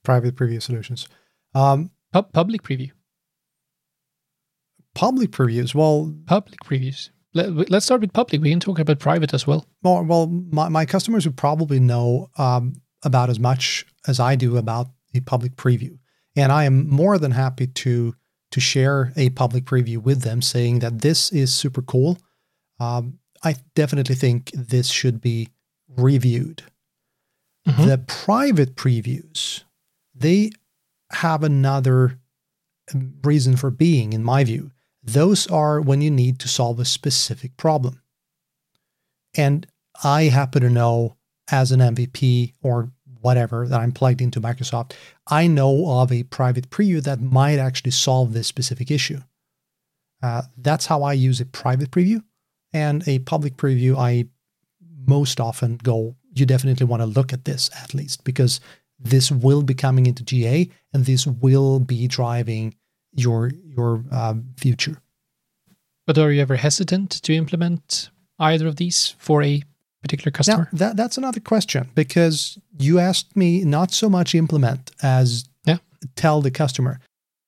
Private 0.03 0.35
preview 0.35 0.61
solutions. 0.61 1.07
Um, 1.55 1.91
Pub- 2.11 2.31
public 2.33 2.63
preview. 2.63 2.91
Public 4.99 5.31
previews. 5.31 5.73
Well, 5.73 6.13
public 6.25 6.59
previews. 6.65 7.09
Let, 7.33 7.71
us 7.71 7.85
start 7.85 8.01
with 8.01 8.11
public. 8.11 8.41
We 8.41 8.49
can 8.49 8.59
talk 8.59 8.79
about 8.79 8.99
private 8.99 9.33
as 9.33 9.47
well. 9.47 9.65
Well, 9.81 10.03
well 10.03 10.27
my, 10.27 10.67
my 10.67 10.85
customers 10.85 11.25
would 11.25 11.37
probably 11.37 11.79
know 11.79 12.29
um, 12.37 12.81
about 13.03 13.29
as 13.29 13.39
much 13.39 13.85
as 14.07 14.19
I 14.19 14.35
do 14.35 14.57
about 14.57 14.87
the 15.13 15.21
public 15.21 15.55
preview. 15.55 15.97
And 16.35 16.51
I 16.51 16.65
am 16.65 16.89
more 16.89 17.17
than 17.17 17.31
happy 17.31 17.67
to 17.67 18.13
to 18.51 18.59
share 18.59 19.13
a 19.15 19.29
public 19.29 19.63
preview 19.63 19.99
with 19.99 20.23
them, 20.23 20.41
saying 20.41 20.79
that 20.79 20.99
this 20.99 21.31
is 21.31 21.53
super 21.53 21.81
cool. 21.81 22.17
Um, 22.79 23.19
I 23.43 23.55
definitely 23.75 24.15
think 24.15 24.51
this 24.53 24.89
should 24.89 25.21
be 25.21 25.49
reviewed. 25.87 26.63
Mm-hmm. 27.67 27.85
The 27.85 27.99
private 27.99 28.75
previews, 28.75 29.63
they 30.13 30.51
have 31.11 31.43
another 31.43 32.19
um, 32.93 33.13
reason 33.23 33.55
for 33.55 33.69
being, 33.69 34.11
in 34.11 34.23
my 34.25 34.43
view. 34.43 34.71
Those 35.13 35.47
are 35.47 35.81
when 35.81 36.01
you 36.01 36.11
need 36.11 36.39
to 36.39 36.47
solve 36.47 36.79
a 36.79 36.85
specific 36.85 37.57
problem. 37.57 38.01
And 39.35 39.65
I 40.03 40.23
happen 40.23 40.61
to 40.61 40.69
know 40.69 41.17
as 41.51 41.71
an 41.71 41.79
MVP 41.79 42.53
or 42.61 42.91
whatever 43.21 43.67
that 43.67 43.79
I'm 43.79 43.91
plugged 43.91 44.21
into 44.21 44.41
Microsoft, 44.41 44.93
I 45.27 45.47
know 45.47 45.99
of 45.99 46.11
a 46.11 46.23
private 46.23 46.69
preview 46.69 47.01
that 47.03 47.21
might 47.21 47.59
actually 47.59 47.91
solve 47.91 48.33
this 48.33 48.47
specific 48.47 48.91
issue. 48.91 49.19
Uh, 50.21 50.43
that's 50.57 50.85
how 50.85 51.03
I 51.03 51.13
use 51.13 51.41
a 51.41 51.45
private 51.45 51.91
preview. 51.91 52.23
And 52.71 53.07
a 53.07 53.19
public 53.19 53.57
preview, 53.57 53.97
I 53.97 54.25
most 55.07 55.39
often 55.39 55.77
go, 55.77 56.15
you 56.33 56.45
definitely 56.45 56.85
want 56.85 57.01
to 57.01 57.07
look 57.07 57.33
at 57.33 57.45
this 57.45 57.69
at 57.81 57.93
least, 57.93 58.23
because 58.23 58.59
this 58.99 59.31
will 59.31 59.63
be 59.63 59.73
coming 59.73 60.05
into 60.05 60.23
GA 60.23 60.69
and 60.93 61.05
this 61.05 61.25
will 61.25 61.79
be 61.79 62.07
driving 62.07 62.75
your 63.13 63.51
your 63.63 64.03
um, 64.11 64.45
future. 64.57 65.01
But 66.05 66.17
are 66.17 66.31
you 66.31 66.41
ever 66.41 66.55
hesitant 66.55 67.11
to 67.23 67.33
implement 67.33 68.09
either 68.39 68.67
of 68.67 68.77
these 68.77 69.15
for 69.19 69.43
a 69.43 69.61
particular 70.01 70.31
customer? 70.31 70.67
Now, 70.71 70.77
that, 70.77 70.97
that's 70.97 71.17
another 71.17 71.39
question 71.39 71.89
because 71.93 72.57
you 72.79 72.99
asked 72.99 73.35
me 73.35 73.63
not 73.63 73.91
so 73.91 74.09
much 74.09 74.33
implement 74.33 74.91
as 75.03 75.47
yeah. 75.65 75.77
tell 76.15 76.41
the 76.41 76.51
customer. 76.51 76.99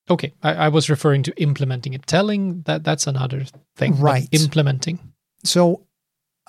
Okay, 0.09 0.33
I, 0.43 0.53
I 0.53 0.67
was 0.67 0.89
referring 0.89 1.23
to 1.23 1.41
implementing 1.41 1.93
it. 1.93 2.05
Telling 2.05 2.61
that 2.63 2.83
that's 2.83 3.07
another 3.07 3.45
thing. 3.75 3.97
Right. 3.99 4.27
Implementing. 4.31 4.99
So, 5.43 5.87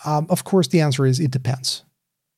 um, 0.05 0.27
of 0.29 0.45
course, 0.45 0.69
the 0.69 0.81
answer 0.81 1.07
is 1.07 1.21
it 1.21 1.31
depends. 1.31 1.85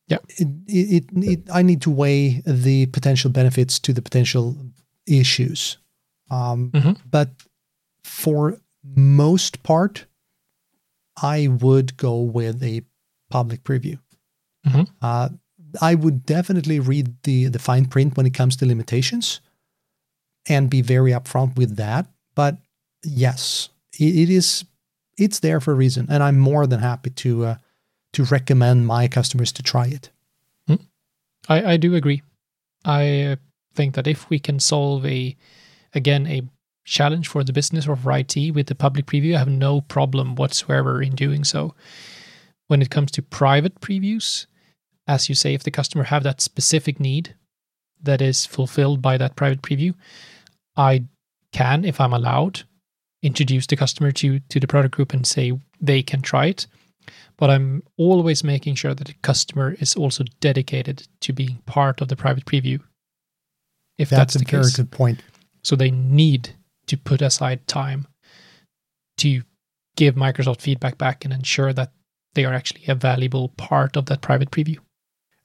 Yeah. 0.06 0.18
It, 0.28 0.48
it, 0.66 1.04
it, 1.12 1.24
it, 1.24 1.40
I 1.52 1.62
need 1.62 1.80
to 1.82 1.90
weigh 1.90 2.42
the 2.46 2.86
potential 2.86 3.30
benefits 3.30 3.78
to 3.80 3.92
the 3.92 4.02
potential 4.02 4.56
issues. 5.06 5.78
Um, 6.30 6.70
mm-hmm. 6.70 6.92
But 7.10 7.30
for 8.02 8.58
most 8.82 9.62
part, 9.62 10.06
I 11.20 11.48
would 11.48 11.96
go 11.96 12.20
with 12.20 12.62
a 12.62 12.82
public 13.30 13.64
preview. 13.64 13.98
Mm-hmm. 14.66 14.82
Uh, 15.02 15.28
I 15.80 15.94
would 15.94 16.24
definitely 16.24 16.80
read 16.80 17.14
the 17.24 17.46
the 17.46 17.58
fine 17.58 17.86
print 17.86 18.16
when 18.16 18.26
it 18.26 18.34
comes 18.34 18.56
to 18.56 18.66
limitations, 18.66 19.40
and 20.48 20.70
be 20.70 20.82
very 20.82 21.12
upfront 21.12 21.56
with 21.56 21.76
that. 21.76 22.06
But 22.34 22.58
yes, 23.02 23.68
it, 23.98 24.16
it 24.16 24.30
is 24.30 24.64
it's 25.18 25.40
there 25.40 25.60
for 25.60 25.72
a 25.72 25.76
reason, 25.76 26.06
and 26.10 26.22
I'm 26.22 26.38
more 26.38 26.66
than 26.66 26.80
happy 26.80 27.10
to 27.10 27.44
uh, 27.44 27.54
to 28.12 28.24
recommend 28.24 28.86
my 28.86 29.08
customers 29.08 29.52
to 29.52 29.62
try 29.62 29.86
it. 29.86 30.10
Mm. 30.68 30.80
I 31.48 31.72
I 31.72 31.76
do 31.76 31.94
agree. 31.94 32.22
I 32.84 33.22
uh, 33.22 33.36
think 33.74 33.94
that 33.94 34.06
if 34.06 34.28
we 34.30 34.38
can 34.38 34.60
solve 34.60 35.04
a 35.06 35.36
again 35.94 36.26
a 36.26 36.42
challenge 36.84 37.28
for 37.28 37.42
the 37.42 37.52
business 37.52 37.88
or 37.88 37.96
for 37.96 38.12
IT 38.12 38.36
with 38.54 38.66
the 38.66 38.74
public 38.74 39.06
preview, 39.06 39.34
I 39.34 39.38
have 39.38 39.48
no 39.48 39.80
problem 39.80 40.34
whatsoever 40.36 41.02
in 41.02 41.14
doing 41.14 41.44
so. 41.44 41.74
When 42.66 42.82
it 42.82 42.90
comes 42.90 43.10
to 43.12 43.22
private 43.22 43.80
previews, 43.80 44.46
as 45.06 45.28
you 45.28 45.34
say, 45.34 45.54
if 45.54 45.62
the 45.62 45.70
customer 45.70 46.04
have 46.04 46.22
that 46.24 46.40
specific 46.40 46.98
need 47.00 47.34
that 48.02 48.20
is 48.20 48.46
fulfilled 48.46 49.00
by 49.00 49.16
that 49.18 49.36
private 49.36 49.62
preview, 49.62 49.94
I 50.76 51.04
can, 51.52 51.84
if 51.84 52.00
I'm 52.00 52.12
allowed, 52.12 52.62
introduce 53.22 53.66
the 53.66 53.76
customer 53.76 54.12
to 54.12 54.40
to 54.40 54.60
the 54.60 54.66
product 54.66 54.94
group 54.94 55.12
and 55.12 55.26
say 55.26 55.52
they 55.80 56.02
can 56.02 56.20
try 56.20 56.46
it. 56.46 56.66
But 57.36 57.50
I'm 57.50 57.82
always 57.96 58.44
making 58.44 58.76
sure 58.76 58.94
that 58.94 59.06
the 59.06 59.14
customer 59.22 59.76
is 59.80 59.96
also 59.96 60.24
dedicated 60.40 61.08
to 61.20 61.32
being 61.32 61.62
part 61.66 62.00
of 62.00 62.08
the 62.08 62.16
private 62.16 62.44
preview. 62.44 62.80
If 63.98 64.10
that's, 64.10 64.34
that's 64.34 64.44
a 64.44 64.50
very 64.50 64.64
case. 64.64 64.76
good 64.76 64.90
point. 64.90 65.20
So 65.64 65.74
they 65.74 65.90
need 65.90 66.50
to 66.86 66.96
put 66.96 67.22
aside 67.22 67.66
time 67.66 68.06
to 69.18 69.42
give 69.96 70.14
Microsoft 70.14 70.60
feedback 70.60 70.98
back 70.98 71.24
and 71.24 71.32
ensure 71.32 71.72
that 71.72 71.92
they 72.34 72.44
are 72.44 72.52
actually 72.52 72.84
a 72.86 72.94
valuable 72.94 73.48
part 73.50 73.96
of 73.96 74.06
that 74.06 74.20
private 74.20 74.50
preview. 74.50 74.78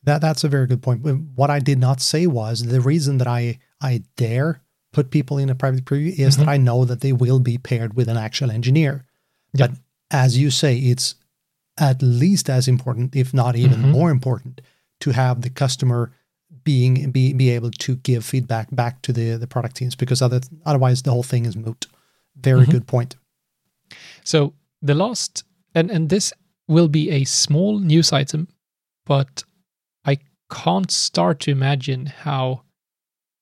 That 0.03 0.21
that's 0.21 0.43
a 0.43 0.49
very 0.49 0.67
good 0.67 0.81
point. 0.81 1.03
What 1.35 1.49
I 1.49 1.59
did 1.59 1.79
not 1.79 2.01
say 2.01 2.27
was 2.27 2.63
the 2.63 2.81
reason 2.81 3.17
that 3.17 3.27
I 3.27 3.59
I 3.81 4.03
dare 4.17 4.61
put 4.91 5.11
people 5.11 5.37
in 5.37 5.49
a 5.49 5.55
private 5.55 5.85
preview 5.85 6.17
is 6.17 6.35
mm-hmm. 6.35 6.45
that 6.45 6.51
I 6.51 6.57
know 6.57 6.85
that 6.85 7.01
they 7.01 7.13
will 7.13 7.39
be 7.39 7.57
paired 7.57 7.95
with 7.95 8.07
an 8.07 8.17
actual 8.17 8.49
engineer. 8.49 9.05
But 9.53 9.71
as 10.11 10.37
you 10.37 10.51
say, 10.51 10.77
it's 10.77 11.15
at 11.77 12.01
least 12.01 12.49
as 12.49 12.67
important, 12.67 13.15
if 13.15 13.33
not 13.33 13.55
even 13.55 13.79
mm-hmm. 13.79 13.91
more 13.91 14.11
important, 14.11 14.61
to 15.01 15.11
have 15.11 15.41
the 15.41 15.49
customer 15.49 16.11
being 16.69 17.09
be 17.09 17.33
be 17.33 17.49
able 17.49 17.71
to 17.71 17.95
give 18.07 18.23
feedback 18.23 18.67
back 18.81 19.01
to 19.01 19.11
the 19.11 19.37
the 19.37 19.47
product 19.47 19.75
teams 19.75 19.95
because 19.95 20.21
other 20.21 20.39
otherwise 20.67 21.01
the 21.01 21.11
whole 21.15 21.27
thing 21.31 21.45
is 21.47 21.55
moot. 21.55 21.87
Very 22.35 22.61
mm-hmm. 22.61 22.71
good 22.73 22.85
point. 22.85 23.15
So 24.23 24.53
the 24.89 24.93
last 24.93 25.43
and 25.73 25.89
and 25.89 26.09
this 26.09 26.31
will 26.67 26.87
be 26.87 27.09
a 27.09 27.23
small 27.25 27.79
news 27.79 28.13
item, 28.13 28.47
but 29.07 29.43
I 30.05 30.19
can't 30.51 30.91
start 30.91 31.39
to 31.41 31.51
imagine 31.51 32.05
how 32.05 32.61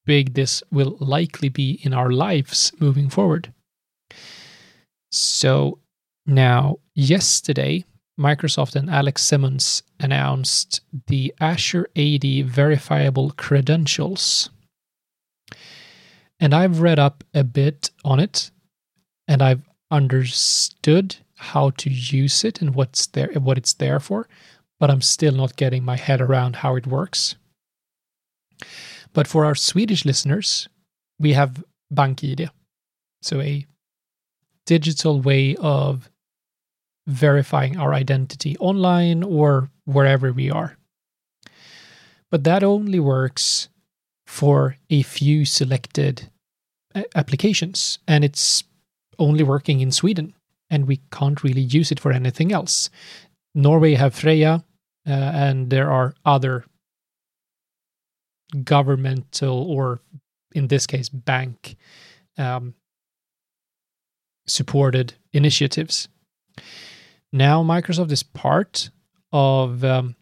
big 0.05 0.33
this 0.33 0.63
will 0.71 0.95
likely 1.01 1.49
be 1.49 1.79
in 1.83 1.93
our 1.93 2.11
lives 2.11 2.71
moving 2.79 3.09
forward. 3.09 3.53
So 5.11 5.79
now, 6.25 6.77
yesterday, 6.95 7.83
Microsoft 8.19 8.75
and 8.75 8.89
Alex 8.89 9.23
Simons 9.23 9.83
announced 9.99 10.81
the 11.07 11.33
Azure 11.39 11.87
AD 11.95 12.45
verifiable 12.45 13.31
credentials. 13.31 14.49
And 16.39 16.53
I've 16.53 16.81
read 16.81 16.99
up 16.99 17.23
a 17.33 17.43
bit 17.43 17.91
on 18.03 18.19
it 18.19 18.51
and 19.27 19.41
I've 19.41 19.67
understood 19.91 21.17
how 21.35 21.69
to 21.71 21.89
use 21.89 22.43
it 22.43 22.61
and 22.61 22.73
what's 22.73 23.05
there 23.07 23.31
what 23.33 23.57
it's 23.57 23.73
there 23.73 23.99
for, 23.99 24.27
but 24.79 24.89
I'm 24.89 25.01
still 25.01 25.33
not 25.33 25.55
getting 25.55 25.83
my 25.83 25.95
head 25.95 26.21
around 26.21 26.57
how 26.57 26.75
it 26.75 26.87
works. 26.87 27.35
But 29.13 29.27
for 29.27 29.45
our 29.45 29.55
Swedish 29.55 30.05
listeners, 30.05 30.67
we 31.19 31.33
have 31.33 31.63
BankID. 31.93 32.49
So 33.21 33.41
a 33.41 33.65
digital 34.65 35.21
way 35.21 35.55
of 35.55 36.09
verifying 37.07 37.77
our 37.77 37.93
identity 37.93 38.57
online 38.57 39.23
or 39.23 39.69
wherever 39.85 40.31
we 40.33 40.51
are. 40.51 40.77
But 42.29 42.43
that 42.43 42.63
only 42.63 42.99
works 42.99 43.69
for 44.27 44.75
a 44.89 45.01
few 45.01 45.45
selected 45.45 46.29
uh, 46.93 47.03
applications, 47.15 47.99
and 48.07 48.25
it's 48.25 48.65
only 49.17 49.43
working 49.43 49.79
in 49.79 49.91
Sweden, 49.91 50.33
and 50.69 50.85
we 50.85 50.99
can't 51.11 51.43
really 51.43 51.61
use 51.61 51.91
it 51.91 51.99
for 51.99 52.11
anything 52.11 52.51
else. 52.51 52.89
Norway 53.55 53.95
have 53.95 54.13
Freya, 54.13 54.65
uh, 55.07 55.11
and 55.11 55.69
there 55.69 55.89
are 55.89 56.13
other 56.25 56.65
governmental 58.63 59.69
or 59.69 60.01
in 60.53 60.67
this 60.67 60.87
case 60.87 61.09
bank 61.09 61.75
um, 62.37 62.73
supported 64.45 65.13
initiatives 65.33 66.07
now 67.37 67.63
microsoft 67.63 68.11
is 68.11 68.23
part 68.23 68.89
of 69.31 69.83
um, 69.83 70.15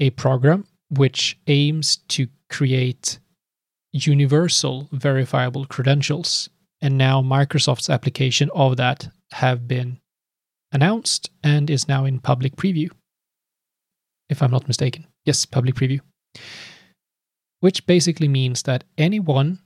a 0.00 0.10
program 0.10 0.66
which 0.90 1.38
aims 1.46 1.98
to 2.08 2.28
create 2.48 3.18
universal 3.92 4.88
verifiable 4.92 5.66
credentials. 5.66 6.48
And 6.80 6.96
now 6.96 7.22
microsoft's 7.22 7.90
application 7.90 8.50
of 8.54 8.76
that 8.76 9.08
have 9.32 9.66
been 9.66 10.00
announced 10.72 11.30
and 11.42 11.68
is 11.68 11.88
now 11.88 12.04
in 12.04 12.20
public 12.20 12.56
preview. 12.56 12.90
If 14.28 14.42
i'm 14.42 14.50
not 14.50 14.68
mistaken. 14.68 15.06
Yes 15.24 15.44
public 15.46 15.74
preview. 15.74 16.00
Which 17.60 17.86
basically 17.86 18.28
means 18.28 18.62
that 18.62 18.84
anyone 18.96 19.60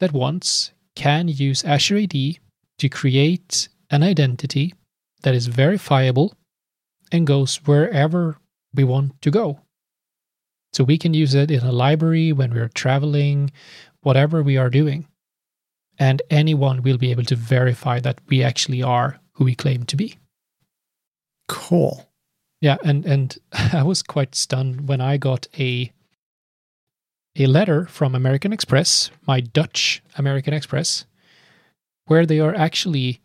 that 0.00 0.12
wants 0.12 0.72
can 0.94 1.28
use 1.28 1.64
Azure 1.64 1.98
AD 1.98 2.12
to 2.78 2.88
create 2.90 3.68
an 3.90 4.02
identity 4.02 4.74
that 5.22 5.34
is 5.34 5.46
verifiable 5.46 6.34
and 7.12 7.26
goes 7.26 7.56
wherever 7.66 8.38
we 8.74 8.84
want 8.84 9.20
to 9.22 9.30
go. 9.30 9.60
So 10.72 10.84
we 10.84 10.98
can 10.98 11.14
use 11.14 11.34
it 11.34 11.50
in 11.50 11.60
a 11.60 11.72
library 11.72 12.32
when 12.32 12.52
we're 12.52 12.68
traveling, 12.68 13.50
whatever 14.02 14.42
we 14.42 14.56
are 14.56 14.70
doing. 14.70 15.06
And 15.98 16.20
anyone 16.28 16.82
will 16.82 16.98
be 16.98 17.10
able 17.10 17.24
to 17.24 17.36
verify 17.36 18.00
that 18.00 18.20
we 18.28 18.42
actually 18.42 18.82
are 18.82 19.18
who 19.32 19.44
we 19.44 19.54
claim 19.54 19.84
to 19.84 19.96
be. 19.96 20.18
Cool. 21.48 22.06
Yeah, 22.60 22.76
and 22.84 23.06
and 23.06 23.36
I 23.52 23.82
was 23.82 24.02
quite 24.02 24.34
stunned 24.34 24.88
when 24.88 25.00
I 25.00 25.16
got 25.16 25.46
a 25.58 25.92
a 27.38 27.46
letter 27.46 27.86
from 27.86 28.14
American 28.14 28.52
Express, 28.52 29.10
my 29.26 29.40
Dutch 29.40 30.02
American 30.16 30.54
Express, 30.54 31.04
where 32.06 32.26
they 32.26 32.40
are 32.40 32.54
actually 32.54 33.20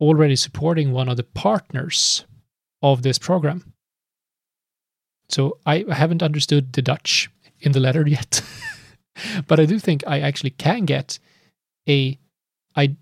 already 0.00 0.36
supporting 0.36 0.92
one 0.92 1.08
of 1.08 1.16
the 1.16 1.22
partners 1.22 2.24
of 2.82 3.02
this 3.02 3.18
program. 3.18 3.72
So 5.28 5.58
I 5.66 5.84
haven't 5.90 6.22
understood 6.22 6.72
the 6.72 6.82
Dutch 6.82 7.30
in 7.60 7.72
the 7.72 7.80
letter 7.80 8.06
yet, 8.06 8.42
but 9.46 9.58
I 9.58 9.66
do 9.66 9.78
think 9.78 10.04
I 10.06 10.20
actually 10.20 10.50
can 10.50 10.84
get 10.84 11.18
a 11.88 12.18
I, 12.74 12.96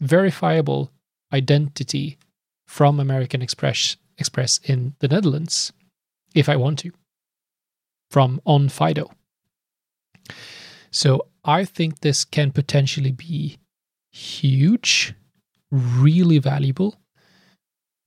verifiable 0.00 0.90
identity 1.32 2.18
from 2.66 2.98
American 3.00 3.42
Express 3.42 3.96
Express 4.18 4.60
in 4.64 4.94
the 5.00 5.08
Netherlands 5.08 5.72
if 6.34 6.48
I 6.48 6.56
want 6.56 6.78
to 6.80 6.92
from 8.10 8.40
Onfido. 8.46 9.10
So 10.90 11.26
I 11.44 11.64
think 11.64 12.00
this 12.00 12.24
can 12.24 12.52
potentially 12.52 13.12
be 13.12 13.58
huge, 14.12 15.14
really 15.72 16.38
valuable, 16.38 16.96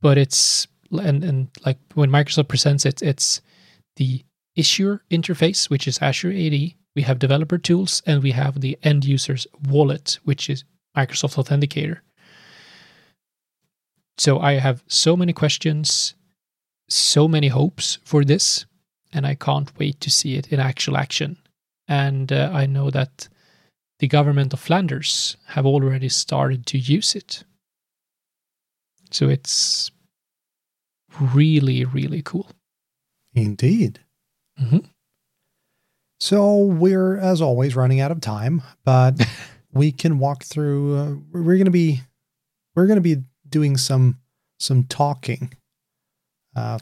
but 0.01 0.17
it's 0.17 0.67
and 0.91 1.23
and 1.23 1.49
like 1.65 1.79
when 1.95 2.09
Microsoft 2.09 2.47
presents 2.47 2.85
it, 2.85 3.01
it's 3.01 3.41
the 3.97 4.23
issuer 4.55 5.01
interface, 5.11 5.69
which 5.69 5.87
is 5.87 5.99
Azure 6.01 6.31
AD. 6.31 6.73
We 6.95 7.01
have 7.01 7.19
developer 7.19 7.57
tools, 7.57 8.01
and 8.05 8.23
we 8.23 8.31
have 8.31 8.61
the 8.61 8.77
end 8.83 9.03
user's 9.03 9.45
wallet, 9.67 10.19
which 10.23 10.49
is 10.49 10.63
Microsoft 10.95 11.35
Authenticator. 11.35 11.99
So 14.17 14.39
I 14.39 14.53
have 14.53 14.81
so 14.87 15.17
many 15.17 15.33
questions, 15.33 16.15
so 16.87 17.27
many 17.27 17.49
hopes 17.49 17.97
for 18.05 18.23
this, 18.23 18.65
and 19.11 19.27
I 19.27 19.35
can't 19.35 19.77
wait 19.77 19.99
to 20.01 20.09
see 20.09 20.35
it 20.35 20.53
in 20.53 20.61
actual 20.61 20.95
action 20.95 21.37
and 21.87 22.31
uh, 22.31 22.51
I 22.53 22.65
know 22.65 22.89
that 22.89 23.27
the 23.99 24.07
government 24.07 24.53
of 24.53 24.59
Flanders 24.59 25.37
have 25.47 25.65
already 25.65 26.09
started 26.09 26.65
to 26.67 26.77
use 26.77 27.15
it. 27.15 27.43
So 29.15 29.29
it's 29.29 29.91
really, 31.21 31.85
really 31.85 32.21
cool. 32.21 32.49
Indeed. 33.33 34.01
Mm-hmm. 34.61 34.79
So 36.19 36.57
we're, 36.57 37.17
as 37.17 37.41
always, 37.41 37.77
running 37.77 38.01
out 38.01 38.11
of 38.11 38.19
time, 38.19 38.61
but 38.83 39.25
we 39.73 39.93
can 39.93 40.19
walk 40.19 40.43
through. 40.43 40.97
Uh, 40.97 41.15
we're 41.31 41.55
going 41.55 41.63
to 41.63 41.71
be, 41.71 42.01
we're 42.75 42.87
going 42.87 42.97
to 42.97 43.15
be 43.15 43.23
doing 43.47 43.77
some 43.77 44.19
some 44.59 44.83
talking, 44.83 45.53
uh, 46.57 46.79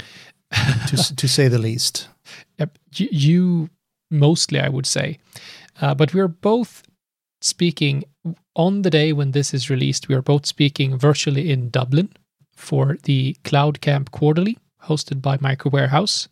to 0.87 1.15
to 1.15 1.27
say 1.27 1.47
the 1.47 1.59
least. 1.59 2.07
Yep. 2.57 2.77
You 2.93 3.69
mostly, 4.09 4.59
I 4.59 4.69
would 4.69 4.85
say. 4.85 5.19
Uh, 5.81 5.93
but 5.93 6.13
we're 6.13 6.29
both 6.29 6.83
speaking 7.41 8.05
on 8.55 8.83
the 8.83 8.89
day 8.89 9.11
when 9.11 9.31
this 9.31 9.53
is 9.53 9.69
released. 9.69 10.07
We 10.07 10.15
are 10.15 10.21
both 10.21 10.45
speaking 10.45 10.97
virtually 10.97 11.51
in 11.51 11.69
Dublin 11.69 12.13
for 12.63 12.97
the 13.03 13.35
Cloud 13.43 13.81
Camp 13.81 14.11
Quarterly, 14.11 14.57
hosted 14.83 15.21
by 15.21 15.37
Micro 15.41 15.69
Warehouse. 15.69 16.27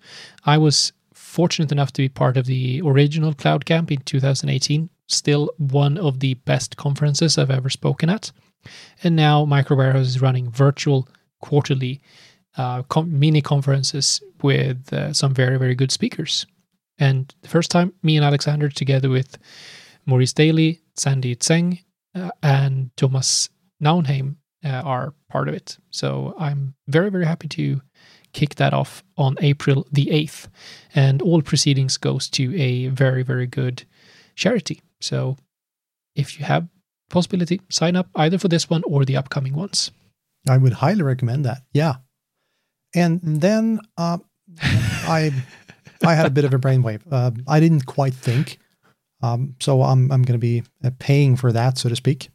I 0.45 0.57
was 0.57 0.93
fortunate 1.13 1.71
enough 1.71 1.91
to 1.93 2.01
be 2.01 2.09
part 2.09 2.38
of 2.38 2.45
the 2.45 2.82
original 2.84 3.34
Cloud 3.34 3.65
Camp 3.65 3.91
in 3.91 3.99
2018. 3.99 4.89
Still 5.07 5.51
one 5.57 5.97
of 5.97 6.19
the 6.19 6.36
best 6.45 6.77
conferences 6.77 7.38
I've 7.38 7.51
ever 7.51 7.69
spoken 7.69 8.09
at. 8.09 8.32
And 9.03 9.15
now 9.15 9.45
Micro 9.45 9.75
Warehouse 9.75 10.07
is 10.07 10.21
running 10.21 10.49
virtual 10.49 11.07
quarterly 11.41 12.01
uh, 12.57 12.84
com- 12.84 13.19
mini 13.19 13.41
conferences 13.41 14.21
with 14.41 14.91
uh, 14.93 15.13
some 15.13 15.34
very, 15.34 15.57
very 15.57 15.75
good 15.75 15.91
speakers. 15.91 16.45
And 16.97 17.34
the 17.41 17.49
first 17.49 17.71
time, 17.71 17.93
me 18.03 18.15
and 18.15 18.25
Alexander, 18.25 18.69
together 18.69 19.09
with 19.09 19.38
Maurice 20.05 20.34
Daly, 20.34 20.82
Sandy 20.95 21.36
Zeng, 21.36 21.84
uh, 22.13 22.32
and 22.43 22.91
Thomas 22.95 23.49
Naunheim, 23.82 24.36
uh, 24.64 24.82
are 24.84 25.14
part 25.30 25.47
of 25.47 25.53
it. 25.55 25.78
So 25.89 26.36
I'm 26.38 26.76
very, 26.88 27.09
very 27.09 27.26
happy 27.26 27.47
to 27.49 27.82
kick 28.34 28.55
that 28.55 28.74
off 28.74 29.03
on 29.18 29.36
April 29.41 29.86
the 29.91 30.07
8th. 30.07 30.47
And 30.95 31.22
all 31.22 31.41
proceedings 31.41 31.97
goes 31.97 32.30
to 32.32 32.55
a 32.59 32.88
very, 32.88 33.24
very 33.24 33.47
good 33.47 33.84
charity. 34.36 34.82
So 35.01 35.38
if 36.16 36.39
you 36.39 36.45
have 36.45 36.68
possibility, 37.09 37.62
sign 37.70 37.95
up 37.95 38.07
either 38.16 38.38
for 38.38 38.47
this 38.47 38.70
one 38.70 38.84
or 38.86 39.05
the 39.05 39.18
upcoming 39.18 39.53
ones. 39.53 39.91
I 40.49 40.57
would 40.57 40.74
highly 40.74 41.03
recommend 41.03 41.45
that. 41.45 41.64
Yeah. 41.74 41.95
And 42.95 43.20
then 43.24 43.80
uh, 43.97 44.18
I 44.62 45.32
I 46.03 46.16
had 46.16 46.26
a 46.26 46.32
bit 46.32 46.45
of 46.45 46.53
a 46.53 46.59
brainwave. 46.59 47.01
Uh, 47.12 47.32
I 47.47 47.59
didn't 47.59 47.86
quite 47.86 48.14
think. 48.14 48.57
Um, 49.22 49.55
so 49.59 49.84
I'm, 49.84 50.12
I'm 50.12 50.24
going 50.24 50.39
to 50.39 50.39
be 50.39 50.64
uh, 50.84 50.89
paying 50.97 51.36
for 51.36 51.51
that, 51.51 51.78
so 51.78 51.89
to 51.89 51.95
speak. 51.95 52.30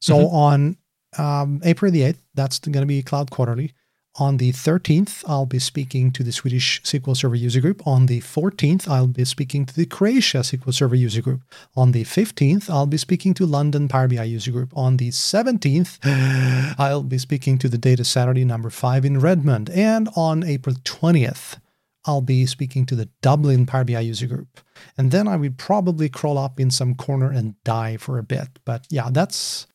So 0.00 0.16
mm-hmm. 0.16 0.34
on 0.34 0.76
um, 1.18 1.60
April 1.64 1.90
the 1.90 2.02
8th, 2.02 2.20
that's 2.34 2.58
going 2.58 2.72
to 2.80 2.86
be 2.86 3.02
Cloud 3.02 3.30
Quarterly. 3.30 3.72
On 4.18 4.38
the 4.38 4.52
13th, 4.52 5.22
I'll 5.28 5.46
be 5.46 5.60
speaking 5.60 6.10
to 6.12 6.24
the 6.24 6.32
Swedish 6.32 6.82
SQL 6.82 7.16
Server 7.16 7.36
User 7.36 7.60
Group. 7.60 7.86
On 7.86 8.06
the 8.06 8.20
14th, 8.20 8.88
I'll 8.88 9.06
be 9.06 9.24
speaking 9.24 9.64
to 9.66 9.74
the 9.74 9.86
Croatia 9.86 10.38
SQL 10.38 10.74
Server 10.74 10.96
User 10.96 11.22
Group. 11.22 11.42
On 11.76 11.92
the 11.92 12.04
15th, 12.04 12.68
I'll 12.68 12.86
be 12.86 12.96
speaking 12.96 13.34
to 13.34 13.46
London 13.46 13.86
Power 13.86 14.08
BI 14.08 14.24
User 14.24 14.50
Group. 14.50 14.76
On 14.76 14.96
the 14.96 15.10
17th, 15.10 15.98
I'll 16.78 17.04
be 17.04 17.18
speaking 17.18 17.56
to 17.58 17.68
the 17.68 17.78
Data 17.78 18.04
Saturday 18.04 18.44
number 18.44 18.68
5 18.68 19.04
in 19.04 19.20
Redmond. 19.20 19.70
And 19.70 20.08
on 20.16 20.42
April 20.42 20.74
20th, 20.74 21.58
I'll 22.04 22.20
be 22.20 22.46
speaking 22.46 22.86
to 22.86 22.96
the 22.96 23.08
Dublin 23.22 23.64
Power 23.64 23.84
BI 23.84 24.00
user 24.00 24.26
group. 24.26 24.60
And 24.98 25.12
then 25.12 25.28
I 25.28 25.36
would 25.36 25.56
probably 25.56 26.08
crawl 26.08 26.36
up 26.36 26.58
in 26.58 26.70
some 26.70 26.94
corner 26.94 27.30
and 27.30 27.62
die 27.62 27.96
for 27.96 28.18
a 28.18 28.22
bit. 28.22 28.58
But 28.64 28.86
yeah, 28.90 29.08
that's, 29.10 29.66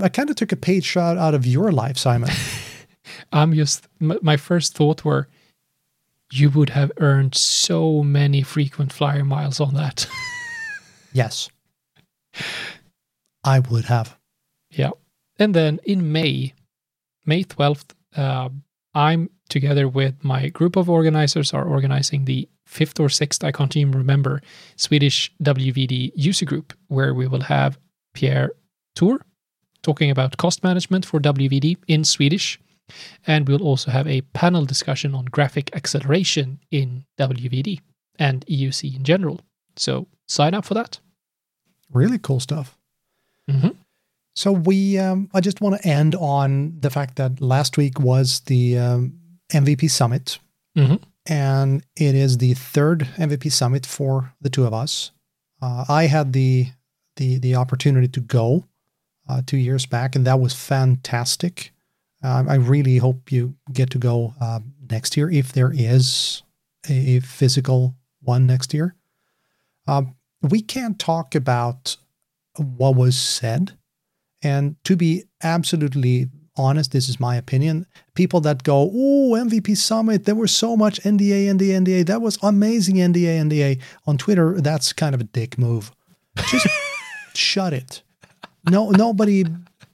I 0.00 0.08
kind 0.08 0.30
of 0.30 0.36
took 0.36 0.52
a 0.52 0.56
page 0.56 0.96
out, 0.96 1.18
out 1.18 1.34
of 1.34 1.46
your 1.46 1.72
life, 1.72 1.98
Simon. 1.98 2.30
I'm 3.32 3.54
just, 3.54 3.88
my 3.98 4.36
first 4.36 4.74
thought 4.74 5.04
were, 5.04 5.28
you 6.32 6.50
would 6.50 6.70
have 6.70 6.92
earned 6.98 7.34
so 7.34 8.02
many 8.02 8.42
frequent 8.42 8.92
flyer 8.92 9.24
miles 9.24 9.60
on 9.60 9.74
that. 9.74 10.06
yes. 11.12 11.48
I 13.42 13.58
would 13.58 13.86
have. 13.86 14.16
Yeah. 14.70 14.90
And 15.38 15.54
then 15.54 15.80
in 15.84 16.12
May, 16.12 16.54
May 17.26 17.44
12th, 17.44 17.92
uh, 18.16 18.50
I'm 18.94 19.30
together 19.48 19.88
with 19.88 20.22
my 20.22 20.48
group 20.48 20.76
of 20.76 20.88
organizers 20.88 21.52
are 21.52 21.64
organizing 21.64 22.24
the 22.24 22.48
fifth 22.66 23.00
or 23.00 23.08
sixth, 23.08 23.42
I 23.42 23.50
can't 23.50 23.76
even 23.76 23.92
remember, 23.92 24.40
Swedish 24.76 25.32
WVD 25.42 26.12
user 26.14 26.46
group, 26.46 26.72
where 26.86 27.12
we 27.12 27.26
will 27.26 27.42
have 27.42 27.78
Pierre 28.14 28.52
Tour 28.94 29.26
talking 29.82 30.10
about 30.10 30.36
cost 30.36 30.62
management 30.64 31.04
for 31.06 31.20
WVD 31.20 31.76
in 31.88 32.04
Swedish. 32.04 32.58
And 33.26 33.48
we'll 33.48 33.62
also 33.62 33.90
have 33.90 34.06
a 34.08 34.20
panel 34.32 34.64
discussion 34.64 35.14
on 35.14 35.26
graphic 35.26 35.70
acceleration 35.76 36.58
in 36.70 37.04
WVD. 37.18 37.80
and 38.18 38.44
EUC 38.48 38.94
in 38.96 39.02
general. 39.02 39.40
So 39.76 40.06
sign 40.28 40.52
up 40.52 40.66
for 40.66 40.74
that. 40.74 41.00
Really 41.90 42.18
cool 42.18 42.38
stuff. 42.38 42.76
Mhm. 43.48 43.74
So 44.36 44.52
we, 44.52 44.98
um, 44.98 45.30
I 45.32 45.40
just 45.40 45.62
want 45.62 45.80
to 45.80 45.88
end 45.88 46.14
on 46.16 46.78
the 46.80 46.90
fact 46.90 47.16
that 47.16 47.40
last 47.40 47.78
week 47.78 47.98
was 47.98 48.40
the 48.40 48.76
um, 48.78 49.14
MVP 49.50 49.88
summit, 49.88 50.38
Mhm. 50.76 51.00
and 51.26 51.82
it 51.96 52.14
is 52.14 52.36
the 52.38 52.52
third 52.54 53.08
MVP 53.16 53.48
summit 53.50 53.86
for 53.86 54.34
the 54.42 54.50
two 54.50 54.66
of 54.66 54.74
us. 54.74 55.12
Uh, 55.62 55.84
I 55.88 56.06
had 56.06 56.32
the 56.34 56.66
the 57.16 57.38
the 57.38 57.54
opportunity 57.56 58.08
to 58.08 58.20
go 58.20 58.64
uh, 59.30 59.42
two 59.46 59.56
years 59.56 59.86
back, 59.86 60.16
and 60.16 60.26
that 60.26 60.40
was 60.40 60.52
fantastic. 60.52 61.72
Um, 62.22 62.48
I 62.48 62.56
really 62.56 62.96
hope 62.96 63.30
you 63.30 63.54
get 63.72 63.90
to 63.90 63.98
go 63.98 64.34
uh, 64.40 64.60
next 64.90 65.16
year 65.16 65.30
if 65.30 65.52
there 65.52 65.72
is 65.72 66.42
a, 66.88 67.20
physical 67.20 67.94
one 68.22 68.46
next 68.46 68.74
year. 68.74 68.96
Um, 69.86 70.16
we 70.42 70.60
can't 70.60 70.98
talk 70.98 71.34
about 71.34 71.96
what 72.56 72.96
was 72.96 73.16
said. 73.16 73.78
And 74.42 74.76
to 74.84 74.96
be 74.96 75.24
absolutely 75.42 76.28
honest, 76.56 76.92
this 76.92 77.08
is 77.08 77.20
my 77.20 77.36
opinion. 77.36 77.86
People 78.14 78.40
that 78.40 78.64
go, 78.64 78.90
oh, 78.92 79.32
MVP 79.36 79.76
Summit, 79.76 80.24
there 80.24 80.34
was 80.34 80.54
so 80.54 80.76
much 80.76 81.00
NDA, 81.02 81.46
NDA, 81.46 81.84
NDA. 81.84 82.06
That 82.06 82.22
was 82.22 82.38
amazing 82.42 82.96
NDA, 82.96 83.48
NDA. 83.48 83.80
On 84.06 84.18
Twitter, 84.18 84.60
that's 84.60 84.92
kind 84.92 85.14
of 85.14 85.20
a 85.20 85.24
dick 85.24 85.58
move. 85.58 85.92
Just 86.50 86.66
shut 87.34 87.72
it. 87.72 88.02
No, 88.68 88.90
nobody, 88.90 89.44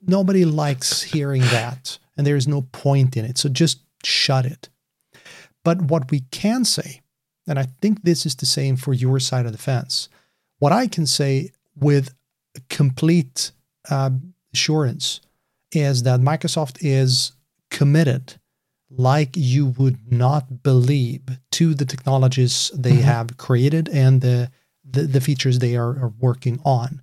nobody 0.07 0.45
likes 0.45 1.03
hearing 1.03 1.43
that, 1.43 1.99
and 2.17 2.27
there 2.27 2.37
is 2.37 2.49
no 2.49 2.63
point 2.63 3.17
in 3.17 3.25
it. 3.25 3.39
So 3.39 3.49
just 3.49 3.81
shut 4.05 4.45
it. 4.47 4.69
But 5.65 5.83
what 5.83 6.11
we 6.11 6.21
can 6.31 6.65
say, 6.65 7.03
and 7.47 7.59
I 7.59 7.67
think 7.81 8.03
this 8.03 8.27
is 8.27 8.35
the 8.37 8.47
same 8.47 8.77
for 8.77 8.93
your 8.93 9.21
side 9.21 9.47
of 9.47 9.53
the 9.53 9.59
fence, 9.59 10.09
what 10.59 10.73
I 10.73 10.87
can 10.87 11.07
say 11.07 11.51
with 11.77 12.15
complete 12.69 13.53
uh, 13.91 14.11
assurance 14.53 15.21
is 15.73 16.03
that 16.05 16.21
Microsoft 16.21 16.79
is 16.81 17.33
committed, 17.71 18.35
like 18.91 19.31
you 19.37 19.67
would 19.67 20.11
not 20.13 20.63
believe, 20.63 21.23
to 21.53 21.75
the 21.75 21.85
technologies 21.85 22.71
they 22.75 22.93
Mhm. 22.99 23.03
have 23.03 23.37
created 23.37 23.89
and 23.89 24.21
the, 24.23 24.51
the, 24.89 25.03
the 25.03 25.21
features 25.21 25.59
they 25.59 25.77
are, 25.77 25.91
are 26.05 26.13
working 26.19 26.61
on. 26.65 27.03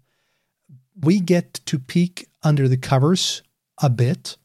We 1.04 1.20
get 1.20 1.54
to 1.66 1.80
peek 1.80 2.28
under 2.44 2.68
the 2.68 2.78
covers 2.78 3.44
a 3.82 3.90
bit, 3.90 4.38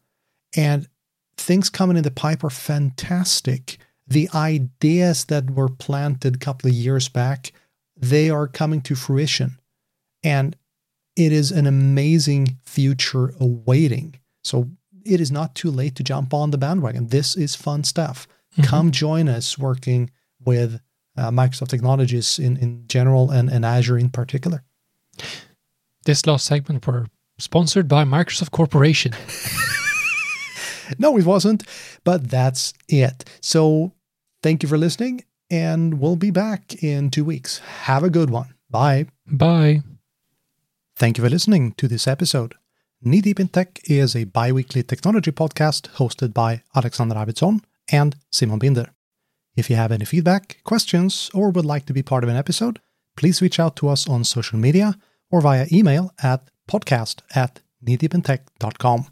and 0.57 0.89
things 1.37 1.71
coming 1.71 1.97
in 1.97 2.03
the 2.03 2.11
pipe 2.11 2.43
are 2.43 2.51
fantastic. 2.51 3.79
The 4.07 4.29
ideas 4.35 5.27
that 5.27 5.51
were 5.51 5.69
planted 5.69 6.37
a 6.37 6.39
couple 6.39 6.69
of 6.69 6.75
years 6.75 7.09
back, 7.09 7.53
they 7.97 8.31
are 8.31 8.49
coming 8.49 8.81
to 8.83 8.95
fruition. 8.95 9.59
And 10.25 10.57
it 11.15 11.33
is 11.33 11.51
an 11.51 11.67
amazing 11.67 12.59
future 12.65 13.35
awaiting. 13.39 14.17
So 14.43 14.71
it 15.05 15.21
is 15.21 15.31
not 15.31 15.55
too 15.55 15.71
late 15.71 15.95
to 15.97 16.03
jump 16.03 16.33
on 16.33 16.51
the 16.51 16.59
bandwagon. 16.59 17.09
This 17.09 17.37
is 17.37 17.55
fun 17.55 17.85
stuff. 17.85 18.27
Mhm. 18.57 18.65
Come 18.65 18.91
join 18.91 19.29
us 19.29 19.59
working 19.59 20.11
with 20.45 20.81
uh, 21.17 21.31
Microsoft 21.31 21.69
technologies 21.69 22.39
in, 22.39 22.57
in 22.57 22.85
general 22.89 23.31
and, 23.31 23.51
and 23.51 23.65
Azure 23.65 23.99
in 23.99 24.11
particular. 24.11 24.63
This 26.09 26.27
last 26.27 26.47
segment 26.47 26.87
were 26.87 27.05
sponsored 27.39 27.87
by 27.87 28.05
Microsoft 28.05 28.51
Corporation. 28.51 29.13
No, 30.99 31.19
it 31.19 31.27
wasn't, 31.27 31.65
but 32.03 32.31
that's 32.31 32.73
it. 32.89 33.29
So 33.43 33.93
thank 34.43 34.63
you 34.63 34.71
for 34.71 34.79
listening, 34.79 35.23
and 35.51 36.01
we'll 36.01 36.17
be 36.17 36.31
back 36.31 36.83
in 36.83 37.11
two 37.11 37.27
weeks. 37.27 37.59
Have 37.59 38.05
a 38.05 38.09
good 38.09 38.31
one. 38.31 38.55
Bye. 38.71 39.09
Bye. 39.27 39.83
Thank 40.97 41.19
you 41.19 41.25
for 41.25 41.29
listening 41.29 41.73
to 41.73 41.89
this 41.89 42.09
episode. 42.09 42.55
Knee 43.03 43.21
Deep 43.21 43.39
in 43.39 43.49
Tech 43.49 43.79
is 43.85 44.17
a 44.17 44.25
bi 44.25 44.51
weekly 44.51 44.83
technology 44.83 45.31
podcast 45.31 45.91
hosted 45.97 46.33
by 46.33 46.63
Alexander 46.75 47.17
Arvidsson 47.17 47.61
and 47.93 48.17
Simon 48.33 48.59
Binder. 48.59 48.87
If 49.57 49.69
you 49.69 49.77
have 49.77 49.93
any 49.93 50.07
feedback, 50.07 50.57
questions, 50.65 51.31
or 51.35 51.51
would 51.51 51.67
like 51.67 51.85
to 51.85 51.93
be 51.93 52.03
part 52.03 52.25
of 52.25 52.31
an 52.31 52.37
episode, 52.37 52.81
please 53.15 53.43
reach 53.43 53.61
out 53.61 53.77
to 53.77 53.91
us 53.91 54.09
on 54.09 54.25
social 54.25 54.59
media 54.59 54.97
or 55.31 55.41
via 55.41 55.67
email 55.73 56.11
at 56.23 56.51
podcast 56.67 57.23
at 57.35 57.61
kneedeepintech.com. 57.85 59.07